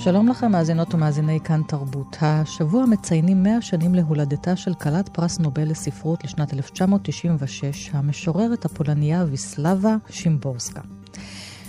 שלום 0.00 0.28
לכם, 0.28 0.52
מאזינות 0.52 0.94
ומאזיני 0.94 1.40
כאן 1.40 1.62
תרבות. 1.62 2.16
השבוע 2.20 2.86
מציינים 2.86 3.42
100 3.42 3.62
שנים 3.62 3.94
להולדתה 3.94 4.56
של 4.56 4.74
כלת 4.74 5.08
פרס 5.08 5.38
נובל 5.38 5.70
לספרות 5.70 6.24
לשנת 6.24 6.54
1996, 6.54 7.90
המשוררת 7.92 8.64
הפולניה 8.64 9.24
ויסלבה 9.28 9.96
שימבורסקה. 10.10 10.80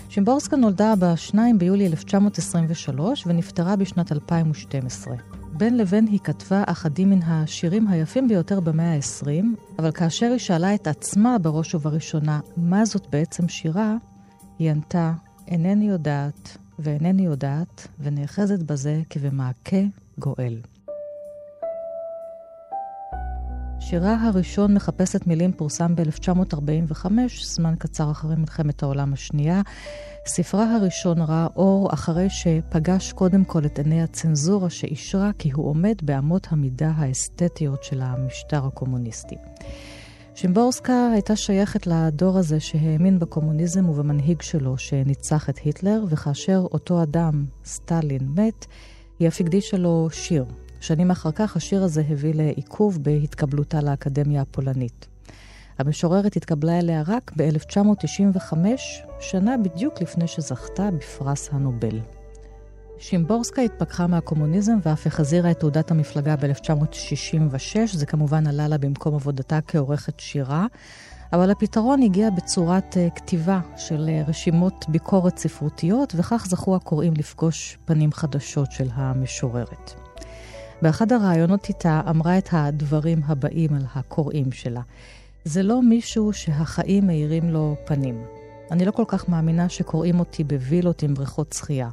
שימבורסקה 0.10 0.56
נולדה 0.56 0.94
ב-2 1.00 1.36
ביולי 1.58 1.88
1923 1.88 3.24
ונפטרה 3.28 3.76
בשנת 3.76 4.12
2012. 4.12 5.16
בין 5.54 5.78
לבין 5.78 6.08
היא 6.08 6.20
כתבה 6.20 6.64
אחדים 6.66 7.10
מן 7.10 7.24
השירים 7.24 7.88
היפים 7.88 8.28
ביותר 8.28 8.60
במאה 8.60 8.94
ה-20, 8.94 9.46
אבל 9.80 9.92
כאשר 9.92 10.26
היא 10.26 10.40
שאלה 10.40 10.76
את 10.76 10.88
עצמה 10.88 11.38
בראש 11.38 11.76
ובראשונה 11.76 12.40
מה 12.58 12.86
זאת 12.86 13.08
בעצם 13.12 13.48
שירה, 13.48 13.96
היא 14.60 14.72
ענתה, 14.72 15.14
אינני 15.48 15.90
יודעת, 15.90 16.58
ואינני 16.80 17.26
יודעת, 17.26 17.88
ונאחזת 18.00 18.64
בזה 18.64 19.02
כבמעקה 19.10 19.78
גואל. 20.20 20.62
שירה 23.80 24.28
הראשון 24.28 24.74
מחפשת 24.74 25.28
מילים 25.28 25.52
פורסם 25.52 25.96
ב-1945, 25.96 27.06
זמן 27.44 27.76
קצר 27.80 28.12
אחרי 28.12 28.36
מלחמת 28.36 28.84
העולם 28.84 29.14
השנייה. 29.14 29.62
ספרה 30.26 30.76
הראשון 30.76 31.22
ראה 31.22 31.48
אור 31.56 31.94
אחרי 31.94 32.30
שפגש 32.30 33.14
קודם 33.14 33.46
כל 33.46 33.66
את 33.66 33.80
עיני 33.80 34.04
הצנזורה 34.04 34.70
שאישרה 34.70 35.32
כי 35.40 35.52
הוא 35.52 35.66
עומד 35.66 35.96
באמות 36.04 36.48
המידה 36.52 36.92
האסתטיות 36.96 37.84
של 37.84 38.02
המשטר 38.02 38.66
הקומוניסטי. 38.66 39.36
שימבורסקה 40.42 41.10
הייתה 41.14 41.36
שייכת 41.36 41.88
לדור 41.88 42.38
הזה 42.38 42.60
שהאמין 42.60 43.20
בקומוניזם 43.20 43.90
ובמנהיג 43.90 44.42
שלו 44.42 44.78
שניצח 44.78 45.50
את 45.50 45.58
היטלר, 45.58 46.04
וכאשר 46.10 46.66
אותו 46.72 47.04
אדם, 47.04 47.46
סטלין, 47.66 48.30
מת, 48.36 48.66
היא 49.20 49.28
אף 49.28 49.42
הקדישה 49.42 49.78
לו 49.78 50.08
שיר. 50.12 50.46
שנים 50.80 51.12
אחר 51.12 51.32
כך 51.32 51.56
השיר 51.56 51.84
הזה 51.84 52.04
הביא 52.10 52.34
לעיכוב 52.36 53.04
בהתקבלותה 53.04 53.82
לאקדמיה 53.82 54.42
הפולנית. 54.42 55.08
המשוררת 55.80 56.36
התקבלה 56.36 56.80
אליה 56.80 57.04
רק 57.08 57.32
ב-1995, 57.38 58.54
שנה 59.20 59.56
בדיוק 59.58 60.02
לפני 60.02 60.28
שזכתה 60.28 60.90
בפרס 60.92 61.50
הנובל. 61.52 62.00
שימבורסקה 63.00 63.62
התפכחה 63.62 64.08
מהקומוניזם 64.08 64.78
ואף 64.84 65.08
החזירה 65.08 65.52
את 65.52 65.60
תעודת 65.60 65.92
המפלגה 65.92 66.36
ב-1966. 66.36 67.76
זה 67.94 68.06
כמובן 68.06 68.48
עלה 68.48 68.68
לה 68.68 68.78
במקום 68.78 69.16
עבודתה 69.16 69.60
כעורכת 69.68 70.20
שירה, 70.20 70.66
אבל 71.34 71.52
הפתרון 71.52 72.02
הגיע 72.02 72.30
בצורת 72.30 72.94
uh, 72.94 73.16
כתיבה 73.16 73.60
של 73.78 74.10
uh, 74.10 74.30
רשימות 74.30 74.86
ביקורת 74.90 75.38
ספרותיות, 75.38 76.14
וכך 76.18 76.46
זכו 76.50 76.76
הקוראים 76.76 77.14
לפגוש 77.18 77.78
פנים 77.86 78.12
חדשות 78.12 78.72
של 78.72 78.88
המשוררת. 78.94 79.94
באחד 80.82 81.12
הראיונות 81.12 81.70
איתה 81.70 82.02
אמרה 82.10 82.38
את 82.38 82.50
הדברים 82.52 83.22
הבאים 83.26 83.74
על 83.74 83.86
הקוראים 83.96 84.52
שלה. 84.52 84.82
זה 85.46 85.64
לא 85.64 85.82
מישהו 85.82 86.34
שהחיים 86.34 87.08
מאירים 87.08 87.50
לו 87.50 87.76
פנים. 87.86 88.24
אני 88.72 88.86
לא 88.86 88.92
כל 88.92 89.06
כך 89.08 89.30
מאמינה 89.30 89.70
שקוראים 89.70 90.20
אותי 90.20 90.44
בווילות 90.44 91.04
עם 91.04 91.14
בריכות 91.14 91.54
שחייה. 91.54 91.90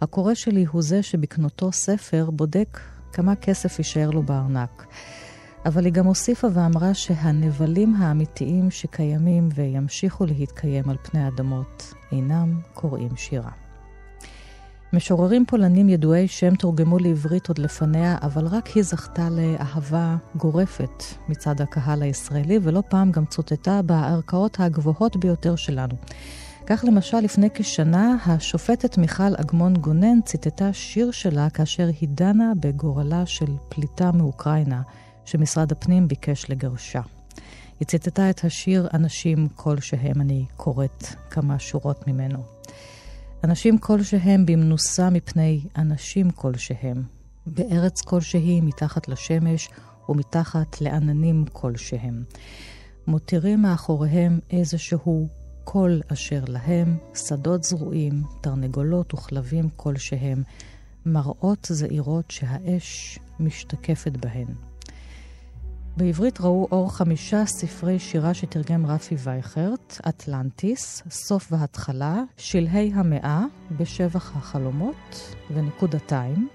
הקורא 0.00 0.34
שלי 0.34 0.64
הוא 0.64 0.82
זה 0.82 1.02
שבקנותו 1.02 1.72
ספר 1.72 2.30
בודק 2.30 2.80
כמה 3.12 3.36
כסף 3.36 3.78
יישאר 3.78 4.10
לו 4.10 4.22
בארנק. 4.22 4.86
אבל 5.66 5.84
היא 5.84 5.92
גם 5.92 6.06
הוסיפה 6.06 6.48
ואמרה 6.52 6.94
שהנבלים 6.94 7.94
האמיתיים 7.94 8.70
שקיימים 8.70 9.48
וימשיכו 9.54 10.26
להתקיים 10.26 10.88
על 10.88 10.96
פני 11.02 11.24
האדמות 11.24 11.94
אינם 12.12 12.60
קוראים 12.74 13.16
שירה. 13.16 13.50
משוררים 14.92 15.46
פולנים 15.46 15.88
ידועי 15.88 16.28
שם 16.28 16.54
תורגמו 16.54 16.98
לעברית 16.98 17.48
עוד 17.48 17.58
לפניה, 17.58 18.16
אבל 18.22 18.46
רק 18.46 18.66
היא 18.66 18.82
זכתה 18.82 19.28
לאהבה 19.30 20.16
גורפת 20.36 21.02
מצד 21.28 21.60
הקהל 21.60 22.02
הישראלי, 22.02 22.58
ולא 22.62 22.82
פעם 22.88 23.10
גם 23.10 23.26
צוטטה 23.26 23.82
בערכאות 23.82 24.60
הגבוהות 24.60 25.16
ביותר 25.16 25.56
שלנו. 25.56 25.94
כך 26.68 26.84
למשל, 26.84 27.20
לפני 27.20 27.48
כשנה, 27.54 28.16
השופטת 28.26 28.98
מיכל 28.98 29.34
אגמון 29.40 29.74
גונן 29.74 30.20
ציטטה 30.24 30.72
שיר 30.72 31.10
שלה 31.10 31.50
כאשר 31.50 31.88
היא 32.00 32.08
דנה 32.08 32.52
בגורלה 32.60 33.26
של 33.26 33.56
פליטה 33.68 34.12
מאוקראינה, 34.12 34.82
שמשרד 35.24 35.72
הפנים 35.72 36.08
ביקש 36.08 36.50
לגרשה. 36.50 37.00
היא 37.80 37.86
ציטטה 37.86 38.30
את 38.30 38.44
השיר 38.44 38.88
"אנשים 38.94 39.48
כלשהם", 39.54 40.20
אני 40.20 40.44
קוראת 40.56 41.04
כמה 41.30 41.58
שורות 41.58 42.08
ממנו. 42.08 42.38
אנשים 43.44 43.78
כלשהם 43.78 44.46
במנוסה 44.46 45.10
מפני 45.10 45.60
אנשים 45.76 46.30
כלשהם, 46.30 47.02
בארץ 47.46 48.00
כלשהי 48.00 48.60
מתחת 48.60 49.08
לשמש 49.08 49.68
ומתחת 50.08 50.80
לעננים 50.80 51.44
כלשהם. 51.52 52.24
מותירים 53.06 53.62
מאחוריהם 53.62 54.40
איזשהו 54.50 55.28
כל 55.68 55.98
אשר 56.12 56.44
להם, 56.48 56.98
שדות 57.14 57.64
זרועים, 57.64 58.22
תרנגולות 58.40 59.14
וכלבים 59.14 59.68
כלשהם, 59.76 60.42
מראות 61.06 61.66
זעירות 61.70 62.30
שהאש 62.30 63.18
משתקפת 63.40 64.12
בהן. 64.12 64.46
בעברית 65.96 66.40
ראו 66.40 66.68
אור 66.72 66.92
חמישה 66.92 67.46
ספרי 67.46 67.98
שירה 67.98 68.34
שתרגם 68.34 68.86
רפי 68.86 69.14
וייכרט, 69.18 70.00
אטלנטיס, 70.08 71.02
סוף 71.10 71.52
והתחלה, 71.52 72.22
שלהי 72.36 72.92
המאה, 72.94 73.44
בשבח 73.70 74.36
החלומות 74.36 75.34
ונקודתיים. 75.50 76.48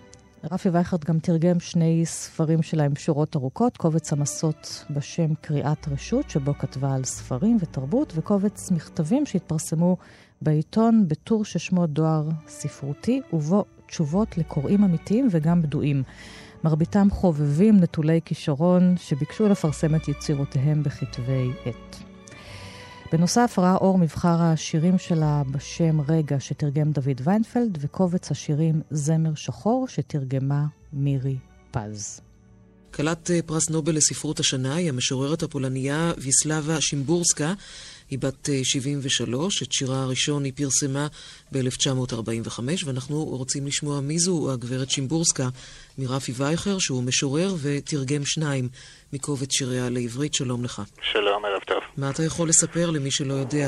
רפי 0.52 0.70
וייכרט 0.70 1.06
גם 1.06 1.20
תרגם 1.20 1.60
שני 1.60 2.06
ספרים 2.06 2.62
שלה 2.62 2.84
עם 2.84 2.96
שורות 2.96 3.36
ארוכות, 3.36 3.78
קובץ 3.78 4.14
המסות 4.14 4.86
בשם 4.90 5.36
קריאת 5.42 5.88
רשות, 5.88 6.30
שבו 6.30 6.54
כתבה 6.54 6.96
על 6.96 7.04
ספרים 7.04 7.58
ותרבות, 7.60 8.14
וקובץ 8.16 8.72
מכתבים 8.72 9.26
שהתפרסמו 9.26 9.98
בעיתון 10.42 11.08
בטור 11.08 11.46
ששמו 11.46 11.88
דואר 11.88 12.30
ספרותי, 12.48 13.22
ובו 13.34 13.66
תשובות 13.88 14.38
לקוראים 14.38 14.84
אמיתיים 14.84 15.28
וגם 15.32 15.62
בדואים. 15.62 16.04
מרביתם 16.64 17.08
חובבים 17.12 17.78
נטולי 17.80 18.20
כישרון 18.26 18.96
שביקשו 18.98 19.48
לפרסם 19.48 19.96
את 19.96 20.08
יצירותיהם 20.08 20.84
בכתבי 20.84 21.50
עת. 21.66 22.11
בנוסף 23.12 23.56
ראה 23.58 23.76
אור 23.76 23.98
מבחר 23.98 24.42
השירים 24.42 24.98
שלה 24.98 25.44
בשם 25.52 26.02
רגע 26.02 26.40
שתרגם 26.40 26.92
דוד 26.92 27.22
ויינפלד 27.24 27.78
וקובץ 27.82 28.32
השירים 28.32 28.82
זמר 28.92 29.36
שחור 29.36 29.88
שתרגמה 29.88 30.66
מירי 30.94 31.38
פז. 31.72 32.22
כלת 32.94 33.32
אה, 33.32 33.42
פרס 33.42 33.70
נובל 33.70 33.96
לספרות 33.96 34.40
השנה 34.40 34.76
היא 34.76 34.90
המשוררת 34.90 35.44
הפולניה 35.44 36.14
ויסלבה 36.18 36.82
שימבורסקה. 36.82 37.54
היא 38.10 38.20
בת 38.20 38.50
73, 38.64 39.62
אה, 39.62 39.68
את 39.68 39.72
שירה 39.72 40.02
הראשון 40.02 40.44
היא 40.44 40.54
פרסמה 40.56 41.08
ב-1945, 41.52 42.60
ואנחנו 42.86 43.26
רוצים 43.26 43.68
לשמוע 43.68 44.02
מי 44.02 44.20
זו 44.20 44.52
הגברת 44.52 44.90
שימבורסקה 44.90 45.50
מרפי 45.98 46.32
וייכר, 46.36 46.80
שהוא 46.80 47.04
משורר 47.04 47.56
ותרגם 47.62 48.26
שניים 48.26 48.70
מקובץ 49.14 49.52
שיריה 49.52 49.90
לעברית. 49.90 50.34
שלום 50.34 50.64
לך. 50.64 50.82
שלום, 51.02 51.46
ערב 51.46 51.62
טוב. 51.62 51.84
מה 51.98 52.10
אתה 52.10 52.24
יכול 52.24 52.50
לספר 52.50 52.90
למי 52.90 53.12
שלא 53.12 53.34
יודע 53.34 53.68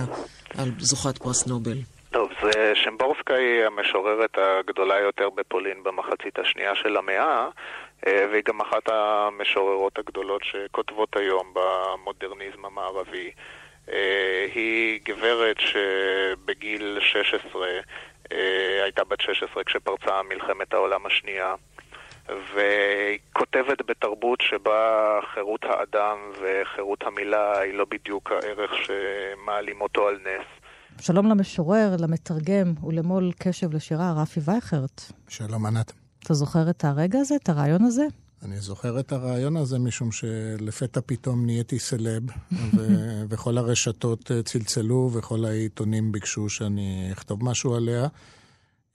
על 0.58 0.70
זוכת 0.78 1.18
פרס 1.18 1.48
נובל? 1.48 1.78
טוב, 2.12 2.30
זה 2.42 2.74
שמבורסקה 2.76 3.36
היא 3.36 3.64
המשוררת 3.64 4.38
הגדולה 4.38 5.00
יותר 5.00 5.30
בפולין 5.30 5.84
במחצית 5.84 6.40
השנייה 6.40 6.76
של 6.76 6.98
המאה, 6.98 7.48
אה, 8.08 8.26
והיא 8.32 8.44
גם 8.46 8.62
אחת 8.62 8.90
המשוררות 8.90 10.00
הגדולות 10.00 10.42
שכותבות 10.44 11.18
היום 11.18 11.54
במודרניזם 11.54 12.66
המערבי. 12.66 13.32
אה, 13.92 14.46
היא 14.56 15.00
גברת 15.04 15.58
שבגיל 15.60 16.98
16, 17.02 17.68
אה, 18.32 18.84
הייתה 18.84 19.04
בת 19.04 19.22
16 19.22 19.64
כשפרצה 19.64 20.22
מלחמת 20.30 20.74
העולם 20.74 21.06
השנייה, 21.06 21.56
והיא 22.30 23.20
כותבת 23.34 23.86
בתרבות 23.90 24.42
שבה 24.42 25.20
חירות 25.34 25.62
האדם 25.64 26.18
וחירות 26.42 27.04
המילה 27.04 27.60
היא 27.60 27.74
לא 27.74 27.86
בדיוק 27.92 28.32
הערך 28.32 28.72
שמעלים 28.84 29.82
אותו 29.82 30.08
על 30.08 30.16
נס. 30.16 30.46
שלום 31.02 31.28
למשורר, 31.28 31.96
למתרגם 32.00 32.74
ולמול 32.84 33.32
קשב 33.40 33.74
לשירה, 33.74 34.14
רפי 34.22 34.40
וייכרט. 34.46 35.02
שלום, 35.28 35.66
ענת. 35.66 35.92
אתה 36.24 36.34
זוכר 36.34 36.70
את 36.70 36.86
הרגע 36.86 37.20
הזה, 37.20 37.36
את 37.36 37.50
הרעיון 37.50 37.84
הזה? 37.84 38.04
אני 38.46 38.58
זוכר 38.58 39.00
את 39.00 39.12
הרעיון 39.12 39.58
הזה 39.58 39.80
משום 39.80 40.12
שלפתע 40.12 41.00
פתאום 41.06 41.46
נהייתי 41.46 41.80
סלב, 41.80 42.24
ו- 42.52 43.24
וכל 43.30 43.58
הרשתות 43.58 44.32
צלצלו 44.46 45.10
וכל 45.14 45.46
העיתונים 45.46 46.12
ביקשו 46.12 46.50
שאני 46.50 47.10
אכתוב 47.12 47.44
משהו 47.44 47.76
עליה. 47.76 48.08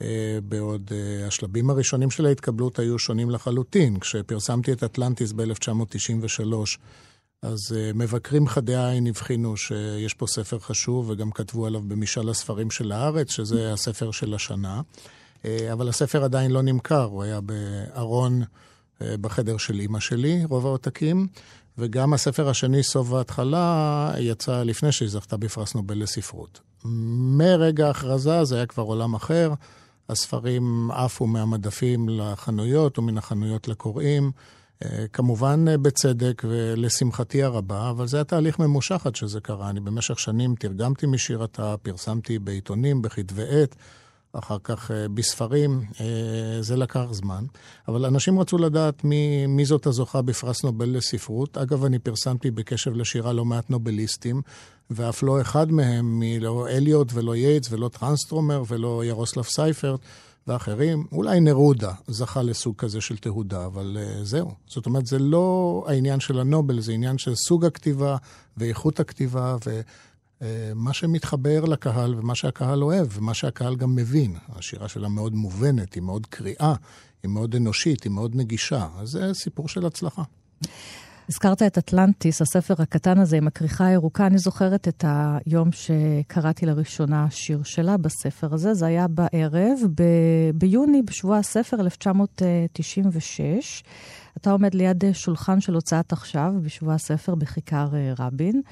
אה, 0.03 0.39
בעוד 0.43 0.91
אה, 0.93 1.27
השלבים 1.27 1.71
הראשונים 1.71 2.11
של 2.11 2.27
ההתקבלות 2.27 2.79
היו 2.79 2.99
שונים 2.99 3.31
לחלוטין. 3.31 3.99
כשפרסמתי 3.99 4.73
את 4.73 4.85
אטלנטיס 4.85 5.33
ב-1993, 5.33 6.55
אז 7.43 7.77
מבקרים 7.95 8.49
חדי 8.49 8.77
עין 8.77 9.07
הבחינו 9.07 9.57
שיש 9.57 10.15
פה 10.15 10.27
ספר 10.27 10.59
חשוב, 10.59 11.11
וגם 11.11 11.31
כתבו 11.31 11.67
עליו 11.67 11.81
במשאל 11.89 12.29
הספרים 12.29 12.71
של 12.71 12.93
הארץ, 12.93 13.31
שזה 13.31 13.73
הספר 13.73 14.11
של 14.11 14.35
השנה. 14.35 14.81
אבל 15.73 15.89
הספר 15.89 16.25
עדיין 16.25 16.51
לא 16.51 16.63
נמכר, 16.63 17.05
הוא 17.05 17.23
היה 17.23 17.41
בארון... 17.41 18.43
אה, 19.03 19.15
בחדר 19.21 19.57
של 19.57 19.81
אימא 19.81 20.01
שלי, 20.01 20.45
רוב 20.45 20.67
העותקים, 20.67 21.27
וגם 21.79 22.15
הספר 22.15 22.49
השני, 22.49 22.83
סוף 22.83 23.11
וההתחלה, 23.13 24.13
יצא 24.19 24.63
לפני 24.63 24.93
שהיא 24.93 25.09
זכתה 25.09 25.37
בפרס 25.37 25.75
נובל 25.75 26.03
לספרות. 26.03 26.61
מרגע 27.39 27.87
ההכרזה 27.87 28.45
זה 28.45 28.57
היה 28.57 28.67
כבר 28.67 28.83
עולם 28.83 29.15
אחר, 29.15 29.53
הספרים 30.09 30.91
עפו 30.91 31.27
מהמדפים 31.27 32.09
לחנויות 32.09 32.99
ומן 32.99 33.19
החנויות 33.19 33.69
לקוראים. 33.69 34.31
אה, 34.85 35.07
כמובן 35.13 35.65
אה, 35.69 35.79
בצדק 35.79 36.43
ולשמחתי 36.49 37.43
הרבה, 37.43 37.91
אבל 37.91 38.07
זה 38.07 38.17
היה 38.17 38.25
תהליך 38.25 38.59
ממושך 38.59 39.07
עד 39.07 39.17
שזה 39.17 39.41
קרה. 39.41 39.71
אני 39.71 39.81
במשך 39.81 40.19
שנים 40.19 40.55
תרגמתי 40.55 41.07
משירתה, 41.07 41.75
פרסמתי 41.83 42.39
בעיתונים, 42.39 43.03
בכתבי 43.03 43.43
עת. 43.49 43.77
אחר 44.39 44.57
כך 44.65 44.91
אה, 44.91 45.09
בספרים, 45.09 45.83
אה, 46.01 46.07
זה 46.61 46.77
לקח 46.77 47.05
זמן. 47.11 47.45
אבל 47.89 48.07
אנשים 48.07 48.41
רצו 48.41 48.59
לדעת 48.59 49.05
מי, 49.05 49.47
מי 49.47 49.65
זאת 49.65 49.87
הזוכה 49.87 50.23
בפרס 50.23 50.65
נובל 50.65 50.97
לספרות. 50.97 51.59
אגב, 51.59 51.85
אני 51.85 51.99
פרסמתי 51.99 52.51
בקשב 52.51 52.93
לשירה 52.95 53.33
לא 53.33 53.45
מעט 53.45 53.71
נובליסטים, 53.71 54.43
ואף 54.91 55.23
לא 55.23 55.41
אחד 55.41 55.73
מהם, 55.73 56.23
לא 56.41 56.69
אליוט 56.69 57.13
ולא 57.15 57.37
יייטס 57.37 57.73
ולא 57.73 57.89
טרנסטרומר 57.89 58.63
ולא 58.69 59.05
ירוסלב 59.05 59.45
סייפרט 59.45 60.01
ואחרים. 60.49 61.07
אולי 61.13 61.41
נרודה 61.41 61.93
זכה 62.07 62.43
לסוג 62.43 62.77
כזה 62.77 63.01
של 63.01 63.17
תהודה, 63.17 63.67
אבל 63.67 63.97
אה, 64.01 64.25
זהו. 64.25 64.51
זאת 64.67 64.87
אומרת, 64.87 65.07
זה 65.07 65.19
לא 65.19 65.85
העניין 65.89 66.21
של 66.21 66.41
הנובל, 66.41 66.81
זה 66.81 66.93
עניין 66.93 67.19
של 67.19 67.35
סוג 67.35 67.65
הכתיבה 67.65 68.17
ואיכות 68.57 69.01
הכתיבה. 69.01 69.57
ו... 69.67 69.81
מה 70.75 70.93
שמתחבר 70.93 71.65
לקהל 71.65 72.15
ומה 72.15 72.35
שהקהל 72.35 72.83
אוהב, 72.83 73.07
ומה 73.13 73.35
שהקהל 73.35 73.77
גם 73.77 73.95
מבין. 73.95 74.37
השירה 74.49 74.89
שלה 74.89 75.09
מאוד 75.09 75.35
מובנת, 75.35 75.95
היא 75.95 76.03
מאוד 76.03 76.27
קריאה, 76.27 76.75
היא 77.23 77.31
מאוד 77.31 77.55
אנושית, 77.55 78.05
היא 78.05 78.13
מאוד 78.13 78.37
נגישה. 78.37 78.87
אז 78.99 79.09
זה 79.09 79.35
סיפור 79.35 79.69
של 79.69 79.87
הצלחה. 79.87 80.23
הזכרת 81.29 81.63
את 81.63 81.79
אטלנטיס, 81.79 82.43
הספר 82.43 82.75
הקטן 82.79 83.19
הזה 83.19 83.37
עם 83.37 83.47
הכריכה 83.47 83.87
הירוקה. 83.87 84.27
אני 84.27 84.39
זוכרת 84.39 84.89
את 84.89 85.05
היום 85.07 85.69
שקראתי 85.73 86.67
לראשונה 86.67 87.27
שיר 87.31 87.63
שלה 87.63 87.97
בספר 87.97 88.55
הזה. 88.55 88.75
זה 88.75 88.87
היה 88.87 89.07
בערב, 89.09 89.79
ב- 89.95 90.51
ביוני, 90.55 91.03
בשבוע 91.03 91.37
הספר 91.37 91.81
1996. 91.81 93.83
אתה 94.37 94.51
עומד 94.51 94.75
ליד 94.75 95.05
שולחן 95.13 95.61
של 95.61 95.75
הוצאת 95.75 96.13
עכשיו, 96.13 96.53
בשבוע 96.63 96.95
הספר 96.95 97.35
בכיכר 97.35 97.89
אה, 97.95 98.13
רבין. 98.19 98.63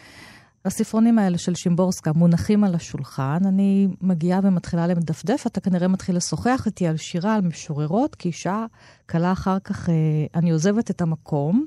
הספרונים 0.66 1.18
האלה 1.18 1.38
של 1.38 1.54
שימבורסקה 1.54 2.12
מונחים 2.12 2.64
על 2.64 2.74
השולחן, 2.74 3.38
אני 3.46 3.88
מגיעה 4.00 4.40
ומתחילה 4.42 4.86
למדפדף, 4.86 5.46
אתה 5.46 5.60
כנראה 5.60 5.88
מתחיל 5.88 6.16
לשוחח 6.16 6.62
איתי 6.66 6.86
על 6.86 6.96
שירה, 6.96 7.34
על 7.34 7.40
משוררות, 7.40 8.14
כי 8.14 8.32
שעה 8.32 8.66
קלה 9.06 9.32
אחר 9.32 9.58
כך 9.64 9.88
אה, 9.88 9.94
אני 10.34 10.50
עוזבת 10.50 10.90
את 10.90 11.00
המקום 11.00 11.66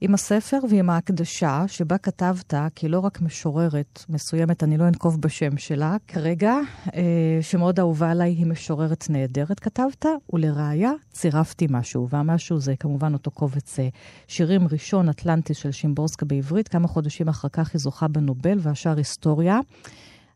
עם 0.00 0.14
הספר 0.14 0.58
ועם 0.70 0.90
ההקדשה 0.90 1.64
שבה 1.66 1.98
כתבת, 1.98 2.54
כי 2.74 2.88
לא 2.88 2.98
רק 2.98 3.20
משוררת 3.20 4.04
מסוימת, 4.08 4.62
אני 4.62 4.76
לא 4.76 4.88
אנקוב 4.88 5.20
בשם 5.20 5.56
שלה 5.56 5.96
כרגע, 6.08 6.54
אה, 6.94 7.38
שמאוד 7.40 7.78
אהובה 7.78 8.10
עליי, 8.10 8.30
היא 8.30 8.46
משוררת 8.46 9.06
נהדרת, 9.10 9.60
כתבת, 9.60 10.06
ולראיה 10.32 10.92
צירפתי 11.10 11.66
משהו, 11.70 12.08
והמשהו 12.08 12.60
זה 12.60 12.76
כמובן 12.76 13.12
אותו 13.12 13.30
קובץ 13.30 13.78
אה, 13.78 13.88
שירים 14.26 14.68
ראשון, 14.68 15.08
אטלנטיס 15.08 15.56
של 15.56 15.70
שימבורסקה 15.70 16.26
בעברית, 16.26 16.68
כמה 16.68 16.88
חודשים 16.88 17.28
אחר 17.28 17.48
כך 17.48 17.70
היא 17.72 17.80
זוכה 17.80 18.08
בנובל 18.08 18.58
והשאר 18.60 18.96
היסטוריה. 18.96 19.60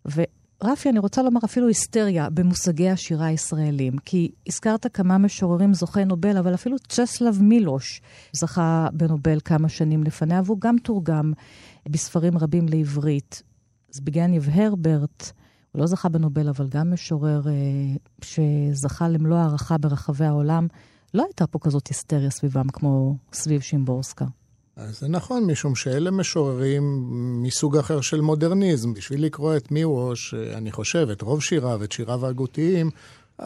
ו... 0.09 0.23
רפי, 0.65 0.89
אני 0.89 0.99
רוצה 0.99 1.23
לומר 1.23 1.41
אפילו 1.45 1.69
היסטריה 1.69 2.31
במושגי 2.31 2.91
השירה 2.91 3.27
הישראלים, 3.27 3.99
כי 3.99 4.31
הזכרת 4.47 4.87
כמה 4.97 5.19
משוררים 5.19 5.75
זוכי 5.75 6.05
נובל, 6.05 6.37
אבל 6.37 6.55
אפילו 6.55 6.77
צ'סלב 6.89 7.43
מילוש 7.43 8.03
זכה 8.33 8.89
בנובל 8.93 9.39
כמה 9.45 9.69
שנים 9.69 10.05
לפניה, 10.05 10.41
והוא 10.45 10.61
גם 10.61 10.77
תורגם 10.79 11.33
בספרים 11.89 12.39
רבים 12.39 12.67
לעברית. 12.69 13.43
זביגניב 13.91 14.49
הרברט, 14.53 15.33
הוא 15.73 15.81
לא 15.81 15.87
זכה 15.87 16.09
בנובל, 16.09 16.49
אבל 16.49 16.69
גם 16.69 16.93
משורר 16.93 17.43
אה, 17.49 17.53
שזכה 18.23 19.09
למלוא 19.09 19.39
הערכה 19.39 19.79
ברחבי 19.79 20.25
העולם. 20.25 20.67
לא 21.15 21.25
הייתה 21.25 21.47
פה 21.47 21.59
כזאת 21.59 21.87
היסטריה 21.87 22.31
סביבם 22.31 22.69
כמו 22.69 23.17
סביב 23.33 23.61
שימבורסקה. 23.61 24.25
אז 24.77 24.99
זה 25.01 25.09
נכון, 25.09 25.45
משום 25.45 25.75
שאלה 25.75 26.11
משוררים 26.11 27.09
מסוג 27.43 27.77
אחר 27.77 28.01
של 28.01 28.21
מודרניזם. 28.21 28.95
בשביל 28.95 29.25
לקרוא 29.25 29.57
את 29.57 29.71
מיווש, 29.71 30.35
אני 30.35 30.73
חושב, 30.73 31.09
את 31.13 31.23
רוב 31.23 31.43
שיריו, 31.43 31.85
את 31.85 31.93
שיריו 31.93 32.27
ההגותיים, 32.27 32.91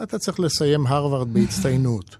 אתה 0.03 0.19
צריך 0.19 0.39
לסיים 0.39 0.87
הרווארד 0.87 1.33
בהצטיינות. 1.33 2.17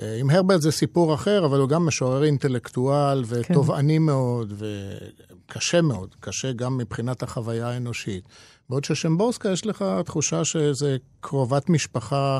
אה, 0.00 0.16
עם 0.20 0.30
הרברט 0.30 0.60
זה 0.60 0.72
סיפור 0.72 1.14
אחר, 1.14 1.46
אבל 1.46 1.60
הוא 1.60 1.68
גם 1.68 1.86
משורר 1.86 2.24
אינטלקטואל 2.24 3.24
ותובעני 3.26 3.96
כן. 3.96 4.02
מאוד, 4.02 4.52
וקשה 4.58 5.82
מאוד, 5.82 6.14
קשה 6.20 6.52
גם 6.52 6.78
מבחינת 6.78 7.22
החוויה 7.22 7.68
האנושית. 7.68 8.28
בעוד 8.70 8.84
ששמבורסקה, 8.84 9.50
יש 9.50 9.66
לך 9.66 9.84
תחושה 10.04 10.44
שזה 10.44 10.96
קרובת 11.20 11.68
משפחה 11.68 12.38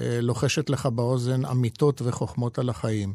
אה, 0.00 0.20
לוחשת 0.20 0.70
לך 0.70 0.86
באוזן 0.86 1.44
אמיתות 1.44 2.02
וחוכמות 2.04 2.58
על 2.58 2.68
החיים. 2.68 3.14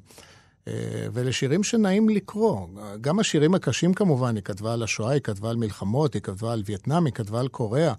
ואלה 1.14 1.32
שירים 1.32 1.64
שנעים 1.64 2.10
לקרוא. 2.10 2.68
גם 3.02 3.20
השירים 3.20 3.56
הקשים 3.56 3.94
כמובן, 3.94 4.36
היא 4.36 4.44
כתבה 4.44 4.74
על 4.74 4.84
השואה, 4.84 5.12
היא 5.12 5.22
כתבה 5.22 5.50
על 5.50 5.56
מלחמות, 5.56 6.14
היא 6.14 6.22
כתבה 6.22 6.54
על 6.54 6.64
וייטנאם, 6.66 7.06
היא 7.06 7.14
כתבה 7.14 7.40
על 7.40 7.48
קוריאה. 7.48 7.94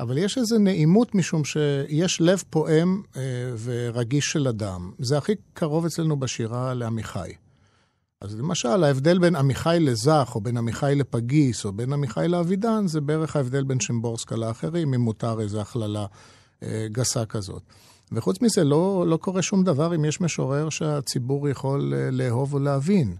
אבל 0.00 0.18
יש 0.18 0.38
איזו 0.38 0.58
נעימות 0.58 1.14
משום 1.14 1.44
שיש 1.44 2.20
לב 2.20 2.42
פועם 2.50 3.02
אה, 3.16 3.22
ורגיש 3.64 4.32
של 4.32 4.48
אדם. 4.48 4.92
זה 4.98 5.18
הכי 5.18 5.32
קרוב 5.52 5.84
אצלנו 5.84 6.16
בשירה 6.16 6.74
לעמיחי. 6.74 7.32
אז 8.20 8.38
למשל, 8.38 8.84
ההבדל 8.84 9.18
בין 9.18 9.36
עמיחי 9.36 9.76
לזך, 9.80 10.32
או 10.34 10.40
בין 10.40 10.56
עמיחי 10.56 10.92
לפגיס, 10.96 11.64
או 11.64 11.72
בין 11.72 11.92
עמיחי 11.92 12.26
לאבידן, 12.28 12.86
זה 12.86 13.00
בערך 13.00 13.36
ההבדל 13.36 13.64
בין 13.64 13.80
שימבורסקה 13.80 14.36
לאחרים, 14.36 14.94
אם 14.94 15.00
מותר 15.00 15.40
איזו 15.40 15.60
הכללה 15.60 16.06
אה, 16.62 16.86
גסה 16.92 17.26
כזאת. 17.26 17.62
וחוץ 18.12 18.40
מזה, 18.40 18.64
לא, 18.64 19.04
לא 19.08 19.16
קורה 19.16 19.42
שום 19.42 19.64
דבר 19.64 19.94
אם 19.94 20.04
יש 20.04 20.20
משורר 20.20 20.68
שהציבור 20.68 21.48
יכול 21.48 21.94
אה, 21.96 22.10
לאהוב 22.10 22.54
או 22.54 22.58
להבין. 22.58 23.16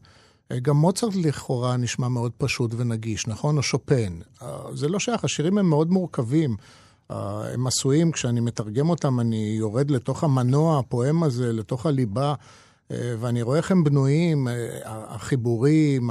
אה, 0.53 0.59
גם 0.59 0.77
מוצרט 0.77 1.15
לכאורה 1.15 1.77
נשמע 1.77 2.09
מאוד 2.09 2.33
פשוט 2.39 2.75
ונגיש, 2.77 3.27
נכון? 3.27 3.57
או 3.57 3.63
שופן. 3.63 4.19
אה, 4.43 4.57
זה 4.75 4.89
לא 4.89 4.99
שייך, 4.99 5.25
השירים 5.25 5.59
הם 5.59 5.69
מאוד 5.69 5.91
מורכבים. 5.91 6.57
הם 7.11 7.67
עשויים, 7.67 8.13
כשאני 8.13 8.41
מתרגם 8.41 8.91
אותם, 8.91 9.21
אני 9.21 9.55
יורד 9.59 9.91
לתוך 9.91 10.25
המנוע, 10.25 10.79
הפועם 10.79 11.23
הזה, 11.23 11.53
לתוך 11.53 11.87
הליבה, 11.87 12.35
ואני 12.91 13.43
רואה 13.43 13.57
איך 13.57 13.71
הם 13.71 13.85
בנויים, 13.85 14.49
החיבורים, 14.85 16.11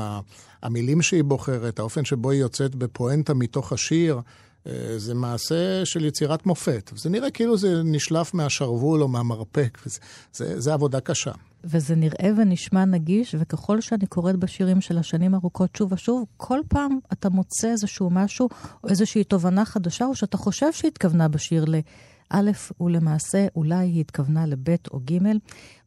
המילים 0.63 1.01
שהיא 1.01 1.23
בוחרת, 1.23 1.79
האופן 1.79 2.05
שבו 2.05 2.29
היא 2.29 2.41
יוצאת 2.41 2.75
בפואנטה 2.75 3.33
מתוך 3.33 3.73
השיר. 3.73 4.19
אה, 4.67 4.93
זה 4.97 5.13
מעשה 5.13 5.85
של 5.85 6.05
יצירת 6.05 6.45
מופת. 6.45 6.91
זה 6.95 7.09
נראה 7.09 7.31
כאילו 7.31 7.57
זה 7.57 7.81
נשלף 7.83 8.33
מהשרוול 8.33 9.01
או 9.01 9.07
מהמרפק, 9.07 9.77
וזה, 9.85 9.99
זה, 10.33 10.59
זה 10.59 10.73
עבודה 10.73 10.99
קשה. 10.99 11.31
וזה 11.63 11.95
נראה 11.95 12.29
ונשמע 12.37 12.85
נגיש, 12.85 13.35
וככל 13.39 13.81
שאני 13.81 14.05
קוראת 14.05 14.35
בשירים 14.35 14.81
של 14.81 14.97
השנים 14.97 15.35
ארוכות 15.35 15.75
שוב 15.75 15.93
ושוב, 15.93 16.25
כל 16.37 16.59
פעם 16.67 16.99
אתה 17.13 17.29
מוצא 17.29 17.71
איזשהו 17.71 18.09
משהו, 18.09 18.49
או 18.83 18.89
איזושהי 18.89 19.23
תובנה 19.23 19.65
חדשה, 19.65 20.05
או 20.05 20.15
שאתה 20.15 20.37
חושב 20.37 20.71
שהיא 20.71 20.91
התכוונה 20.91 21.27
בשיר 21.27 21.65
לאלף, 21.65 22.71
ולמעשה 22.81 23.47
אולי 23.55 23.75
היא 23.75 24.01
התכוונה 24.01 24.45
לבית 24.45 24.87
או 24.91 24.99
גימל. 24.99 25.37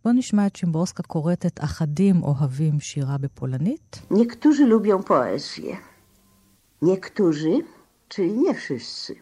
בואו 0.04 0.14
נשמע 0.14 0.46
את 0.46 0.56
שימבורסקה 0.56 1.02
קוראת 1.02 1.46
את 1.46 1.60
אחדים 1.64 2.22
אוהבים 2.22 2.80
שירה 2.80 3.18
בפולנית. 3.18 4.00
Niektórzy 4.10 4.64
lubią 4.66 5.02
poezję. 5.02 5.76
Niektórzy 6.82 7.75
czyli 8.08 8.32
nie 8.32 8.54
wszyscy. 8.54 9.16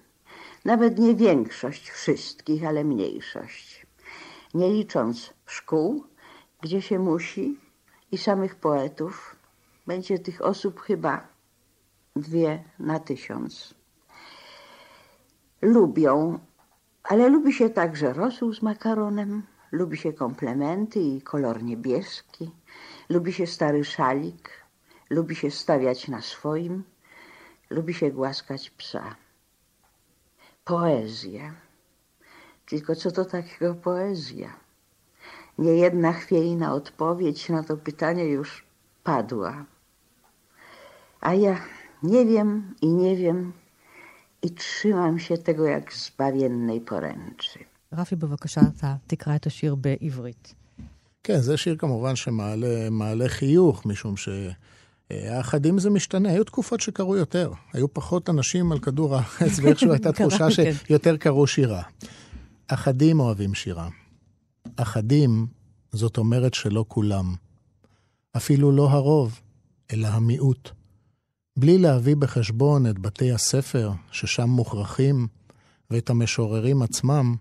Nawet 0.64 0.98
nie 0.98 1.14
większość 1.14 1.90
wszystkich, 1.90 2.64
ale 2.64 2.84
mniejszość. 2.84 3.86
Nie 4.54 4.68
licząc 4.72 5.34
szkół, 5.46 6.04
gdzie 6.62 6.82
się 6.82 6.98
musi, 6.98 7.58
i 8.12 8.18
samych 8.18 8.54
poetów, 8.54 9.36
będzie 9.86 10.18
tych 10.18 10.42
osób 10.42 10.80
chyba 10.80 11.26
dwie 12.16 12.64
na 12.78 12.98
tysiąc. 13.00 13.74
Lubią, 15.62 16.38
ale 17.02 17.28
lubi 17.28 17.52
się 17.52 17.70
także 17.70 18.12
rosół 18.12 18.54
z 18.54 18.62
makaronem, 18.62 19.42
lubi 19.72 19.96
się 19.96 20.12
komplementy 20.12 21.00
i 21.00 21.22
kolor 21.22 21.62
niebieski, 21.62 22.50
lubi 23.08 23.32
się 23.32 23.46
stary 23.46 23.84
szalik, 23.84 24.50
lubi 25.10 25.36
się 25.36 25.50
stawiać 25.50 26.08
na 26.08 26.20
swoim, 26.20 26.84
lubi 27.69 27.93
się 27.93 28.11
głaskać 28.11 28.69
psa. 28.69 29.15
Poezja. 30.65 31.53
Tylko 32.69 32.95
co 32.95 33.11
to 33.11 33.25
takiego 33.25 33.75
poezja? 33.75 34.49
Niejedna 35.57 36.13
chwiejna 36.13 36.73
odpowiedź 36.73 37.49
na 37.49 37.63
to 37.63 37.77
pytanie 37.77 38.25
już 38.25 38.63
padła. 39.03 39.65
A 41.21 41.33
ja 41.33 41.61
nie 42.03 42.25
wiem 42.25 42.75
i 42.81 42.87
nie 42.87 43.15
wiem 43.15 43.53
i 44.41 44.51
trzymam 44.51 45.19
się 45.19 45.37
tego 45.37 45.65
jak 45.65 45.93
zbawiennej 45.93 46.81
poręczy. 46.81 47.59
רפי, 47.93 48.15
בבקשה, 48.15 48.61
אתה 48.77 48.95
תקרא 49.07 49.35
את 49.35 49.47
השיר 49.47 49.75
בעברית. 49.75 50.53
כן, 51.23 51.39
זה 51.39 51.57
שיר 51.57 51.75
כמובן 51.77 52.15
שמעלה 52.15 53.29
חיוך, 53.29 53.85
משום 53.85 54.17
שהאחדים 55.12 55.78
זה 55.78 55.90
משתנה. 55.90 56.30
היו 56.30 56.44
תקופות 56.44 56.80
שקראו 56.80 57.16
יותר. 57.16 57.52
היו 57.72 57.94
פחות 57.94 58.30
אנשים 58.30 58.72
על 58.72 58.78
כדור 58.78 59.16
הארץ, 59.16 59.58
ואיכשהו 59.62 59.92
הייתה 59.92 60.12
תחושה 60.12 60.46
כן. 60.56 60.72
שיותר 60.86 61.16
קראו 61.16 61.46
שירה. 61.46 61.82
אחדים 62.68 63.20
אוהבים 63.20 63.54
שירה. 63.54 63.88
אחדים, 64.76 65.46
זאת 65.92 66.18
אומרת 66.18 66.54
שלא 66.54 66.84
כולם. 66.88 67.34
אפילו 68.36 68.72
לא 68.72 68.90
הרוב, 68.90 69.40
אלא 69.92 70.06
המיעוט. 70.08 70.70
בלי 71.56 71.78
להביא 71.78 72.16
בחשבון 72.16 72.86
את 72.86 72.98
בתי 72.98 73.32
הספר, 73.32 73.92
ששם 74.10 74.48
מוכרחים, 74.48 75.26
ואת 75.90 76.10
המשוררים 76.10 76.82
עצמם, 76.82 77.36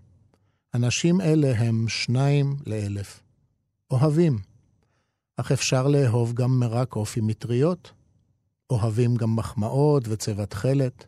אנשים 0.74 1.22
אלה 1.22 1.54
הם 1.58 1.86
שניים 1.88 2.56
לאלף. 2.66 3.24
אוהבים. 3.92 4.53
אך 5.38 5.52
אפשר 5.52 5.88
לאהוב 5.88 6.34
גם 6.34 6.60
מרק 6.60 6.96
אופי 6.96 7.22
מטריות. 7.22 7.92
אוהבים 8.70 9.16
גם 9.16 9.36
מחמאות 9.36 10.04
וצבע 10.08 10.46
תכלת. 10.46 11.06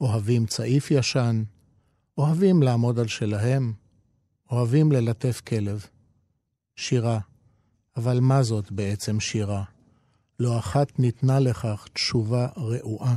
אוהבים 0.00 0.46
צעיף 0.46 0.90
ישן. 0.90 1.42
אוהבים 2.18 2.62
לעמוד 2.62 2.98
על 2.98 3.06
שלהם. 3.06 3.72
אוהבים 4.50 4.92
ללטף 4.92 5.42
כלב. 5.46 5.86
שירה. 6.76 7.18
אבל 7.96 8.20
מה 8.20 8.42
זאת 8.42 8.72
בעצם 8.72 9.20
שירה? 9.20 9.64
לא 10.40 10.58
אחת 10.58 10.98
ניתנה 10.98 11.40
לכך 11.40 11.88
תשובה 11.92 12.48
רעועה. 12.56 13.14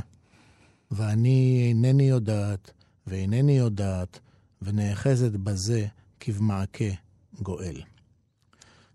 ואני 0.90 1.66
אינני 1.68 2.08
יודעת, 2.08 2.72
ואינני 3.06 3.58
יודעת, 3.58 4.20
ונאחזת 4.62 5.32
בזה 5.32 5.86
כבמעקה 6.20 6.94
גואל. 7.42 7.82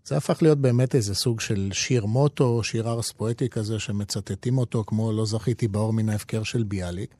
זה 0.04 0.16
הפך 0.16 0.42
להיות 0.42 0.58
באמת 0.58 0.94
איזה 0.94 1.14
סוג 1.14 1.40
של 1.40 1.70
שיר 1.72 2.06
מוטו, 2.06 2.62
שיר 2.62 2.88
ארס 2.88 3.12
פואטי 3.12 3.48
כזה, 3.48 3.78
שמצטטים 3.78 4.58
אותו 4.58 4.84
כמו 4.86 5.12
לא 5.12 5.26
זכיתי 5.26 5.68
באור 5.68 5.92
מן 5.92 6.08
ההפקר 6.08 6.42
של 6.42 6.62
ביאליק. 6.62 7.14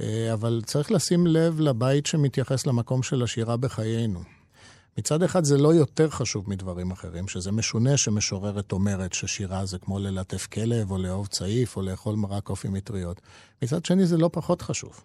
אה, 0.00 0.32
אבל 0.32 0.62
צריך 0.66 0.90
לשים 0.90 1.26
לב 1.26 1.60
לבית 1.60 2.06
שמתייחס 2.06 2.66
למקום 2.66 3.02
של 3.02 3.22
השירה 3.22 3.56
בחיינו. 3.56 4.22
מצד 4.98 5.22
אחד 5.22 5.44
זה 5.44 5.58
לא 5.58 5.74
יותר 5.74 6.10
חשוב 6.10 6.50
מדברים 6.50 6.90
אחרים, 6.90 7.28
שזה 7.28 7.52
משונה 7.52 7.96
שמשוררת 7.96 8.72
אומרת 8.72 9.12
ששירה 9.12 9.66
זה 9.66 9.78
כמו 9.78 9.98
ללטף 9.98 10.46
כלב, 10.46 10.90
או 10.90 10.98
לאהוב 10.98 11.26
צעיף, 11.26 11.76
או 11.76 11.82
לאכול 11.82 12.14
מרק 12.14 12.50
אופי 12.50 12.68
מטריות. 12.68 13.20
מצד 13.62 13.84
שני 13.84 14.06
זה 14.06 14.16
לא 14.16 14.30
פחות 14.32 14.62
חשוב. 14.62 15.00